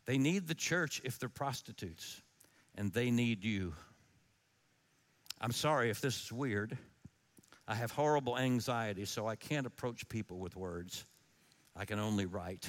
They 0.07 0.19
need 0.19 0.47
the 0.47 0.55
church 0.55 1.01
if 1.05 1.19
they're 1.19 1.29
prostitutes. 1.29 2.21
And 2.75 2.93
they 2.93 3.11
need 3.11 3.45
you. 3.45 3.75
I'm 5.41 5.53
sorry 5.53 5.91
if 5.91 6.01
this 6.01 6.25
is 6.25 6.33
weird. 6.33 6.77
I 7.67 7.75
have 7.75 7.91
horrible 7.91 8.39
anxiety, 8.39 9.05
so 9.05 9.27
I 9.27 9.37
can't 9.37 9.67
approach 9.67 10.09
people 10.09 10.39
with 10.39 10.57
words. 10.57 11.07
I 11.75 11.85
can 11.85 11.99
only 11.99 12.27
write. 12.27 12.69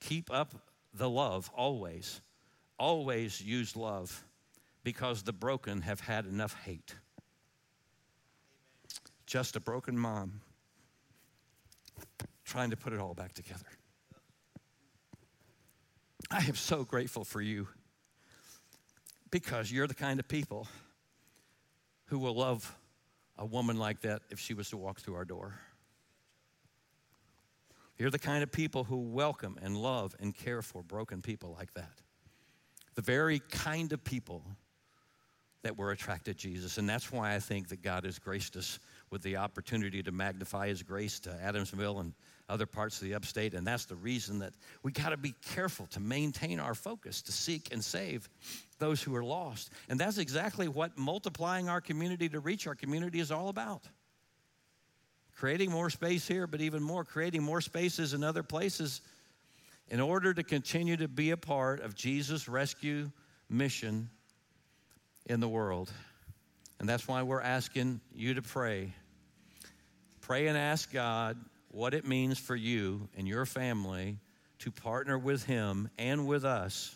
Keep 0.00 0.32
up 0.32 0.54
the 0.94 1.08
love 1.08 1.50
always. 1.54 2.20
Always 2.78 3.40
use 3.40 3.76
love 3.76 4.24
because 4.82 5.22
the 5.22 5.32
broken 5.32 5.82
have 5.82 6.00
had 6.00 6.26
enough 6.26 6.56
hate 6.64 6.94
just 9.26 9.56
a 9.56 9.60
broken 9.60 9.98
mom 9.98 10.40
trying 12.44 12.70
to 12.70 12.76
put 12.76 12.92
it 12.92 13.00
all 13.00 13.14
back 13.14 13.32
together. 13.32 13.66
I 16.30 16.44
am 16.44 16.54
so 16.54 16.84
grateful 16.84 17.24
for 17.24 17.40
you 17.40 17.68
because 19.30 19.70
you're 19.72 19.86
the 19.86 19.94
kind 19.94 20.20
of 20.20 20.28
people 20.28 20.68
who 22.06 22.18
will 22.18 22.34
love 22.34 22.76
a 23.38 23.44
woman 23.44 23.78
like 23.78 24.00
that 24.02 24.22
if 24.30 24.38
she 24.38 24.54
was 24.54 24.70
to 24.70 24.76
walk 24.76 25.00
through 25.00 25.14
our 25.14 25.24
door. 25.24 25.58
You're 27.98 28.10
the 28.10 28.18
kind 28.18 28.42
of 28.42 28.50
people 28.50 28.84
who 28.84 28.96
welcome 28.98 29.58
and 29.62 29.76
love 29.76 30.16
and 30.18 30.34
care 30.34 30.62
for 30.62 30.82
broken 30.82 31.22
people 31.22 31.54
like 31.56 31.72
that. 31.74 32.00
The 32.94 33.02
very 33.02 33.40
kind 33.50 33.92
of 33.92 34.02
people 34.02 34.44
that 35.62 35.78
were 35.78 35.92
attracted 35.92 36.38
to 36.38 36.48
Jesus. 36.48 36.78
And 36.78 36.88
that's 36.88 37.10
why 37.10 37.34
I 37.34 37.40
think 37.40 37.68
that 37.68 37.82
God 37.82 38.04
has 38.04 38.18
graced 38.18 38.56
us 38.56 38.78
with 39.10 39.22
the 39.22 39.36
opportunity 39.36 40.02
to 40.02 40.12
magnify 40.12 40.68
His 40.68 40.82
grace 40.82 41.18
to 41.20 41.32
Adams 41.42 41.74
Mill 41.74 42.00
and 42.00 42.12
other 42.48 42.66
parts 42.66 43.00
of 43.00 43.08
the 43.08 43.14
upstate. 43.14 43.54
And 43.54 43.66
that's 43.66 43.86
the 43.86 43.96
reason 43.96 44.40
that 44.40 44.52
we 44.82 44.92
got 44.92 45.10
to 45.10 45.16
be 45.16 45.34
careful 45.54 45.86
to 45.88 46.00
maintain 46.00 46.60
our 46.60 46.74
focus 46.74 47.22
to 47.22 47.32
seek 47.32 47.72
and 47.72 47.82
save 47.82 48.28
those 48.78 49.02
who 49.02 49.14
are 49.14 49.24
lost. 49.24 49.70
And 49.88 49.98
that's 49.98 50.18
exactly 50.18 50.68
what 50.68 50.98
multiplying 50.98 51.68
our 51.68 51.80
community 51.80 52.28
to 52.28 52.40
reach 52.40 52.66
our 52.66 52.74
community 52.74 53.20
is 53.20 53.30
all 53.30 53.48
about. 53.48 53.82
Creating 55.36 55.70
more 55.70 55.90
space 55.90 56.28
here, 56.28 56.46
but 56.46 56.60
even 56.60 56.82
more, 56.82 57.04
creating 57.04 57.42
more 57.42 57.60
spaces 57.60 58.14
in 58.14 58.22
other 58.22 58.42
places 58.42 59.00
in 59.88 60.00
order 60.00 60.32
to 60.32 60.42
continue 60.42 60.96
to 60.96 61.08
be 61.08 61.30
a 61.30 61.36
part 61.36 61.80
of 61.80 61.94
Jesus' 61.94 62.48
rescue 62.48 63.10
mission 63.48 64.08
in 65.26 65.40
the 65.40 65.48
world. 65.48 65.90
And 66.78 66.88
that's 66.88 67.08
why 67.08 67.22
we're 67.22 67.40
asking 67.40 68.00
you 68.14 68.34
to 68.34 68.42
pray 68.42 68.92
Pray 70.24 70.46
and 70.46 70.56
ask 70.56 70.90
God 70.90 71.36
what 71.74 71.92
it 71.92 72.06
means 72.06 72.38
for 72.38 72.54
you 72.54 73.08
and 73.16 73.26
your 73.26 73.44
family 73.44 74.16
to 74.60 74.70
partner 74.70 75.18
with 75.18 75.44
Him 75.44 75.90
and 75.98 76.26
with 76.26 76.44
us 76.44 76.94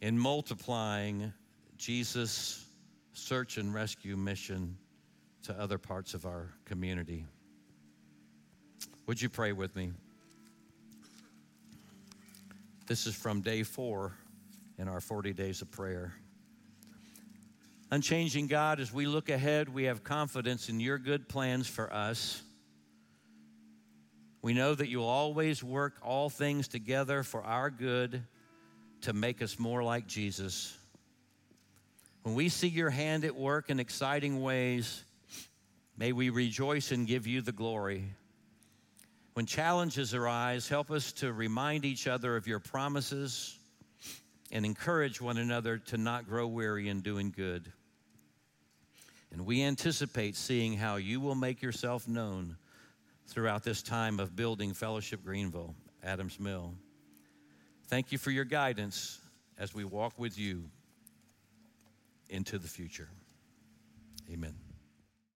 in 0.00 0.18
multiplying 0.18 1.32
Jesus' 1.76 2.66
search 3.12 3.56
and 3.56 3.72
rescue 3.72 4.16
mission 4.16 4.76
to 5.44 5.58
other 5.58 5.78
parts 5.78 6.14
of 6.14 6.26
our 6.26 6.48
community. 6.64 7.24
Would 9.06 9.22
you 9.22 9.28
pray 9.28 9.52
with 9.52 9.76
me? 9.76 9.92
This 12.86 13.06
is 13.06 13.14
from 13.14 13.42
day 13.42 13.62
four 13.62 14.12
in 14.76 14.88
our 14.88 15.00
40 15.00 15.32
days 15.32 15.62
of 15.62 15.70
prayer. 15.70 16.14
Unchanging 17.92 18.48
God, 18.48 18.80
as 18.80 18.92
we 18.92 19.06
look 19.06 19.30
ahead, 19.30 19.68
we 19.68 19.84
have 19.84 20.02
confidence 20.02 20.68
in 20.68 20.80
your 20.80 20.98
good 20.98 21.28
plans 21.28 21.68
for 21.68 21.92
us. 21.92 22.42
We 24.44 24.52
know 24.52 24.74
that 24.74 24.90
you'll 24.90 25.06
always 25.06 25.64
work 25.64 25.94
all 26.02 26.28
things 26.28 26.68
together 26.68 27.22
for 27.22 27.42
our 27.42 27.70
good 27.70 28.24
to 29.00 29.14
make 29.14 29.40
us 29.40 29.58
more 29.58 29.82
like 29.82 30.06
Jesus. 30.06 30.76
When 32.24 32.34
we 32.34 32.50
see 32.50 32.68
your 32.68 32.90
hand 32.90 33.24
at 33.24 33.34
work 33.34 33.70
in 33.70 33.80
exciting 33.80 34.42
ways, 34.42 35.02
may 35.96 36.12
we 36.12 36.28
rejoice 36.28 36.92
and 36.92 37.06
give 37.06 37.26
you 37.26 37.40
the 37.40 37.52
glory. 37.52 38.04
When 39.32 39.46
challenges 39.46 40.12
arise, 40.12 40.68
help 40.68 40.90
us 40.90 41.12
to 41.12 41.32
remind 41.32 41.86
each 41.86 42.06
other 42.06 42.36
of 42.36 42.46
your 42.46 42.60
promises 42.60 43.58
and 44.52 44.66
encourage 44.66 45.22
one 45.22 45.38
another 45.38 45.78
to 45.78 45.96
not 45.96 46.28
grow 46.28 46.46
weary 46.46 46.90
in 46.90 47.00
doing 47.00 47.32
good. 47.34 47.72
And 49.32 49.46
we 49.46 49.62
anticipate 49.62 50.36
seeing 50.36 50.76
how 50.76 50.96
you 50.96 51.18
will 51.18 51.34
make 51.34 51.62
yourself 51.62 52.06
known 52.06 52.58
throughout 53.26 53.62
this 53.62 53.82
time 53.82 54.20
of 54.20 54.36
building 54.36 54.72
Fellowship 54.72 55.24
Greenville, 55.24 55.74
Adams 56.02 56.38
Mill. 56.38 56.74
Thank 57.88 58.12
you 58.12 58.18
for 58.18 58.30
your 58.30 58.44
guidance 58.44 59.18
as 59.58 59.74
we 59.74 59.84
walk 59.84 60.18
with 60.18 60.38
you 60.38 60.64
into 62.28 62.58
the 62.58 62.68
future. 62.68 63.08
Amen. 64.32 64.63